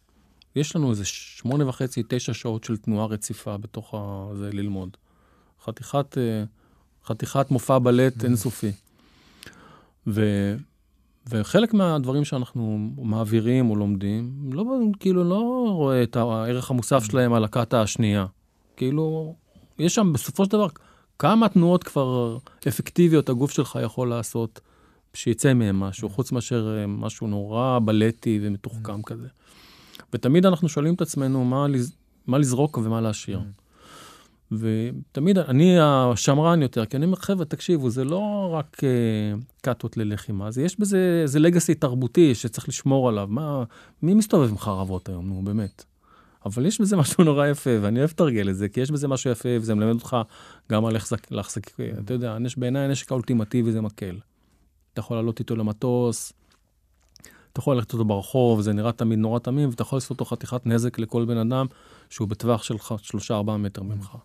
יש 0.57 0.76
לנו 0.76 0.91
איזה 0.91 1.05
שמונה 1.05 1.68
וחצי, 1.68 2.03
תשע 2.09 2.35
שעות 2.35 2.64
של 2.64 2.76
תנועה 2.76 3.07
רציפה 3.07 3.57
בתוך 3.57 3.95
זה 4.35 4.51
ללמוד. 4.53 4.97
חתיכת... 5.64 6.14
Uh, 6.14 6.47
חתיכת 7.07 7.46
מופע 7.50 7.78
בלט 7.78 8.20
mm. 8.20 8.24
אינסופי. 8.24 8.72
ו, 10.07 10.22
וחלק 11.28 11.74
מהדברים 11.74 12.24
שאנחנו 12.24 12.90
מעבירים 12.98 13.70
או 13.70 13.76
לומדים, 13.76 14.32
לא, 14.52 14.64
כאילו 15.00 15.24
לא 15.24 15.66
רואה 15.70 16.02
את 16.02 16.16
הערך 16.16 16.70
המוסף 16.70 17.02
mm. 17.02 17.11
שלהם 17.11 17.32
על 17.32 17.44
הקאטה 17.44 17.82
השנייה. 17.82 18.26
כאילו, 18.76 19.34
יש 19.78 19.94
שם 19.94 20.12
בסופו 20.12 20.44
של 20.44 20.50
דבר 20.50 20.66
כמה 21.18 21.48
תנועות 21.48 21.84
כבר 21.84 22.38
אפקטיביות 22.68 23.28
הגוף 23.28 23.50
שלך 23.50 23.78
יכול 23.82 24.09
לעשות, 24.09 24.61
שיצא 25.14 25.55
מהם 25.55 25.80
משהו, 25.80 26.09
mm. 26.09 26.12
חוץ 26.12 26.32
מאשר 26.32 26.76
אה, 26.78 26.86
משהו 26.86 27.26
נורא 27.26 27.78
בלטי 27.84 28.40
ומתוחכם 28.42 29.02
כזה. 29.02 29.28
ותמיד 30.12 30.46
אנחנו 30.46 30.68
שואלים 30.68 30.94
את 30.94 31.00
עצמנו 31.00 31.44
מה, 31.44 31.66
מה 32.26 32.38
לזרוק 32.38 32.78
ומה 32.78 33.00
להשאיר. 33.00 33.40
ותמיד 34.59 35.38
אני 35.38 35.76
השמרן 35.80 36.62
יותר, 36.62 36.86
כי 36.86 36.96
אני 36.96 37.07
אומר, 37.07 37.16
חבר'ה, 37.16 37.44
תקשיבו, 37.44 37.90
זה 37.90 38.05
לא 38.05 38.50
רק 38.52 38.76
uh, 38.76 39.44
קאטות 39.62 39.96
ללחימה, 39.96 40.50
זה 40.50 40.62
יש 40.62 40.80
בזה 40.80 41.20
איזה 41.22 41.38
לגאסי 41.38 41.74
תרבותי 41.74 42.34
שצריך 42.34 42.68
לשמור 42.68 43.09
עליו. 43.09 43.26
מה, 43.30 43.64
מי 44.02 44.14
מסתובב 44.14 44.48
עם 44.48 44.59
חרבות 44.59 45.09
היום, 45.09 45.28
נו, 45.28 45.42
באמת. 45.44 45.84
אבל 46.46 46.66
יש 46.66 46.80
בזה 46.80 46.96
משהו 47.02 47.24
נורא 47.24 47.46
יפה, 47.46 47.70
ואני 47.82 47.98
אוהב 47.98 48.11
לתרגל 48.11 48.50
את 48.50 48.57
זה, 48.57 48.68
כי 48.68 48.80
יש 48.80 48.90
בזה 48.90 49.09
משהו 49.09 49.30
יפה, 49.30 49.48
וזה 49.61 49.74
מלמד 49.74 49.94
אותך 49.94 50.16
גם 50.72 50.84
על 50.84 50.94
איך 50.94 51.12
להחזיק, 51.30 51.76
אתה 52.05 52.14
יודע, 52.14 52.36
בעיניי 52.57 52.84
הנשק 52.84 53.12
האולטימטיבי 53.12 53.72
זה 53.72 53.80
מקל. 53.80 54.18
אתה 54.92 55.00
יכול 55.00 55.16
לעלות 55.16 55.38
איתו 55.38 55.57
למטוס, 55.57 56.32
אתה 57.55 57.61
יכול 57.61 57.76
ללכת 57.76 57.92
איתו 57.92 58.05
ברחוב, 58.05 58.61
זה 58.61 58.72
נראה 58.72 58.92
תמיד 58.92 59.18
נורא 59.18 59.38
תמים, 59.38 59.68
ואתה 59.68 59.82
יכול 59.82 59.96
לעשות 59.96 60.11
אותו 60.11 60.24
חתיכת 60.24 60.66
נזק 60.66 60.98
לכל 60.98 61.24
בן 61.24 61.36
אדם 61.36 61.66
שהוא 62.11 62.28
בטווח 62.28 62.62
של 62.62 62.74
3-4 63.30 63.50
מטר 63.59 63.82
ממך. 63.82 64.16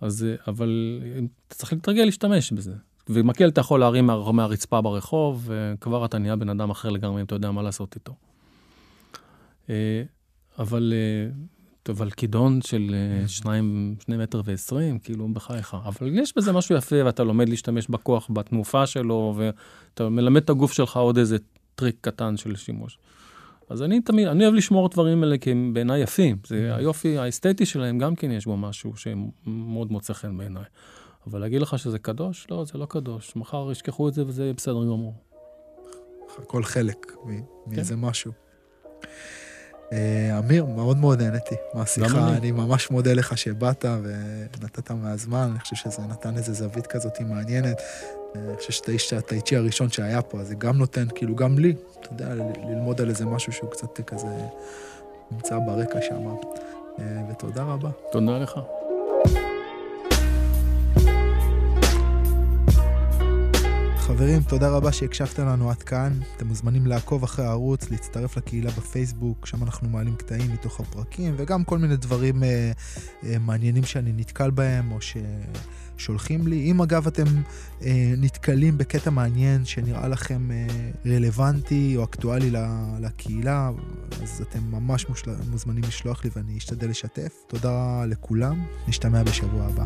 אז, 0.00 0.26
אבל 0.46 1.00
אתה 1.46 1.54
צריך 1.54 1.72
להתרגל 1.72 2.04
להשתמש 2.04 2.52
בזה. 2.52 2.74
ומקל 3.08 3.48
אתה 3.48 3.60
יכול 3.60 3.80
להרים 3.80 4.06
מה, 4.06 4.32
מהרצפה 4.32 4.80
ברחוב, 4.80 5.50
וכבר 5.50 6.04
אתה 6.04 6.18
נהיה 6.18 6.36
בן 6.36 6.48
אדם 6.48 6.70
אחר 6.70 6.88
לגמרי, 6.88 7.20
אם 7.20 7.26
אתה 7.26 7.34
יודע 7.34 7.50
מה 7.50 7.62
לעשות 7.62 7.94
איתו. 7.94 8.14
אה, 9.70 10.02
אבל, 10.58 10.92
אה, 10.96 11.30
אבל 11.92 12.10
כידון 12.10 12.62
של 12.62 12.94
אה, 12.94 13.28
שניים, 13.28 13.96
שני 14.04 14.16
מטר 14.16 14.40
ועשרים, 14.44 14.98
כאילו, 14.98 15.28
בחייך. 15.28 15.76
אבל 15.84 16.18
יש 16.18 16.32
בזה 16.36 16.52
משהו 16.52 16.76
יפה, 16.76 16.96
ואתה 17.04 17.24
לומד 17.24 17.48
להשתמש 17.48 17.88
בכוח, 17.88 18.30
בתנופה 18.32 18.86
שלו, 18.86 19.34
ואתה 19.36 20.08
מלמד 20.08 20.42
את 20.42 20.50
הגוף 20.50 20.72
שלך 20.72 20.96
עוד 20.96 21.18
איזה 21.18 21.36
טריק 21.74 21.96
קטן 22.00 22.36
של 22.36 22.56
שימוש. 22.56 22.98
אז 23.70 23.82
אני 23.82 24.00
תמיד, 24.00 24.28
אני 24.28 24.44
אוהב 24.44 24.54
לשמור 24.54 24.86
את 24.86 24.92
הדברים 24.92 25.22
האלה 25.22 25.38
כי 25.38 25.50
הם 25.50 25.74
בעיניי 25.74 26.02
יפים. 26.02 26.36
זה 26.46 26.70
mm. 26.72 26.78
היופי 26.78 27.18
האסתטי 27.18 27.66
שלהם, 27.66 27.98
גם 27.98 28.14
כן 28.14 28.30
יש 28.30 28.46
בו 28.46 28.56
משהו 28.56 28.92
שמאוד 28.96 29.92
מוצא 29.92 30.12
חן 30.12 30.38
בעיניי. 30.38 30.64
אבל 31.26 31.40
להגיד 31.40 31.62
לך 31.62 31.78
שזה 31.78 31.98
קדוש? 31.98 32.46
לא, 32.50 32.64
זה 32.64 32.78
לא 32.78 32.86
קדוש. 32.86 33.36
מחר 33.36 33.72
ישכחו 33.72 34.08
את 34.08 34.14
זה 34.14 34.26
וזה 34.26 34.52
בסדר 34.56 34.84
גמור. 34.84 35.14
הכל 36.38 36.64
חלק 36.64 37.12
מאיזה 37.66 37.94
כן. 37.94 38.00
משהו. 38.00 38.32
אה, 39.92 40.38
אמיר, 40.38 40.64
מאוד 40.64 40.96
מאוד 40.96 41.22
נהניתי 41.22 41.54
מהשיחה, 41.74 42.28
אני 42.36 42.52
ממש 42.52 42.90
מודה 42.90 43.12
לך 43.12 43.38
שבאת 43.38 43.84
ונתת 44.02 44.90
מהזמן, 44.90 45.48
אני 45.50 45.58
חושב 45.58 45.76
שזה 45.76 46.02
נתן 46.02 46.36
איזה 46.36 46.52
זווית 46.52 46.86
כזאת 46.86 47.20
מעניינת. 47.20 47.82
אני 48.34 48.56
חושב 48.56 48.98
שאתה 48.98 49.16
הטאיצ'י 49.18 49.56
הראשון 49.56 49.90
שהיה 49.90 50.22
פה, 50.22 50.40
אז 50.40 50.48
זה 50.48 50.54
גם 50.54 50.78
נותן, 50.78 51.06
כאילו, 51.14 51.36
גם 51.36 51.58
לי, 51.58 51.74
אתה 52.00 52.08
יודע, 52.12 52.34
ללמוד 52.68 53.00
על 53.00 53.08
איזה 53.08 53.24
משהו 53.24 53.52
שהוא 53.52 53.70
קצת 53.70 54.00
כזה 54.00 54.26
נמצא 55.30 55.58
ברקע 55.58 56.00
שם. 56.02 56.26
אה, 57.00 57.22
ותודה 57.30 57.62
רבה. 57.62 57.90
תודה 58.12 58.38
לך. 58.38 58.60
חברים, 64.20 64.42
תודה 64.42 64.70
רבה 64.70 64.92
שהקשבתם 64.92 65.46
לנו 65.46 65.70
עד 65.70 65.82
כאן. 65.82 66.12
אתם 66.36 66.46
מוזמנים 66.46 66.86
לעקוב 66.86 67.22
אחרי 67.22 67.44
הערוץ, 67.44 67.90
להצטרף 67.90 68.36
לקהילה 68.36 68.70
בפייסבוק, 68.70 69.46
שם 69.46 69.62
אנחנו 69.62 69.88
מעלים 69.88 70.16
קטעים 70.16 70.52
מתוך 70.52 70.80
הפרקים, 70.80 71.34
וגם 71.36 71.64
כל 71.64 71.78
מיני 71.78 71.96
דברים 71.96 72.42
אה, 72.44 72.72
אה, 73.24 73.38
מעניינים 73.38 73.84
שאני 73.84 74.12
נתקל 74.16 74.50
בהם, 74.50 74.92
או 74.92 74.98
ששולחים 75.00 76.46
לי. 76.46 76.70
אם 76.70 76.82
אגב 76.82 77.06
אתם 77.06 77.24
אה, 77.82 78.14
נתקלים 78.16 78.78
בקטע 78.78 79.10
מעניין 79.10 79.64
שנראה 79.64 80.08
לכם 80.08 80.50
אה, 80.50 80.66
רלוונטי 81.06 81.94
או 81.96 82.04
אקטואלי 82.04 82.50
לקהילה, 83.00 83.70
אז 84.22 84.42
אתם 84.48 84.60
ממש 84.70 85.08
מושל... 85.08 85.30
מוזמנים 85.50 85.82
לשלוח 85.84 86.24
לי 86.24 86.30
ואני 86.36 86.58
אשתדל 86.58 86.88
לשתף. 86.90 87.32
תודה 87.46 88.04
לכולם, 88.06 88.64
נשתמע 88.88 89.22
בשבוע 89.22 89.64
הבא. 89.64 89.84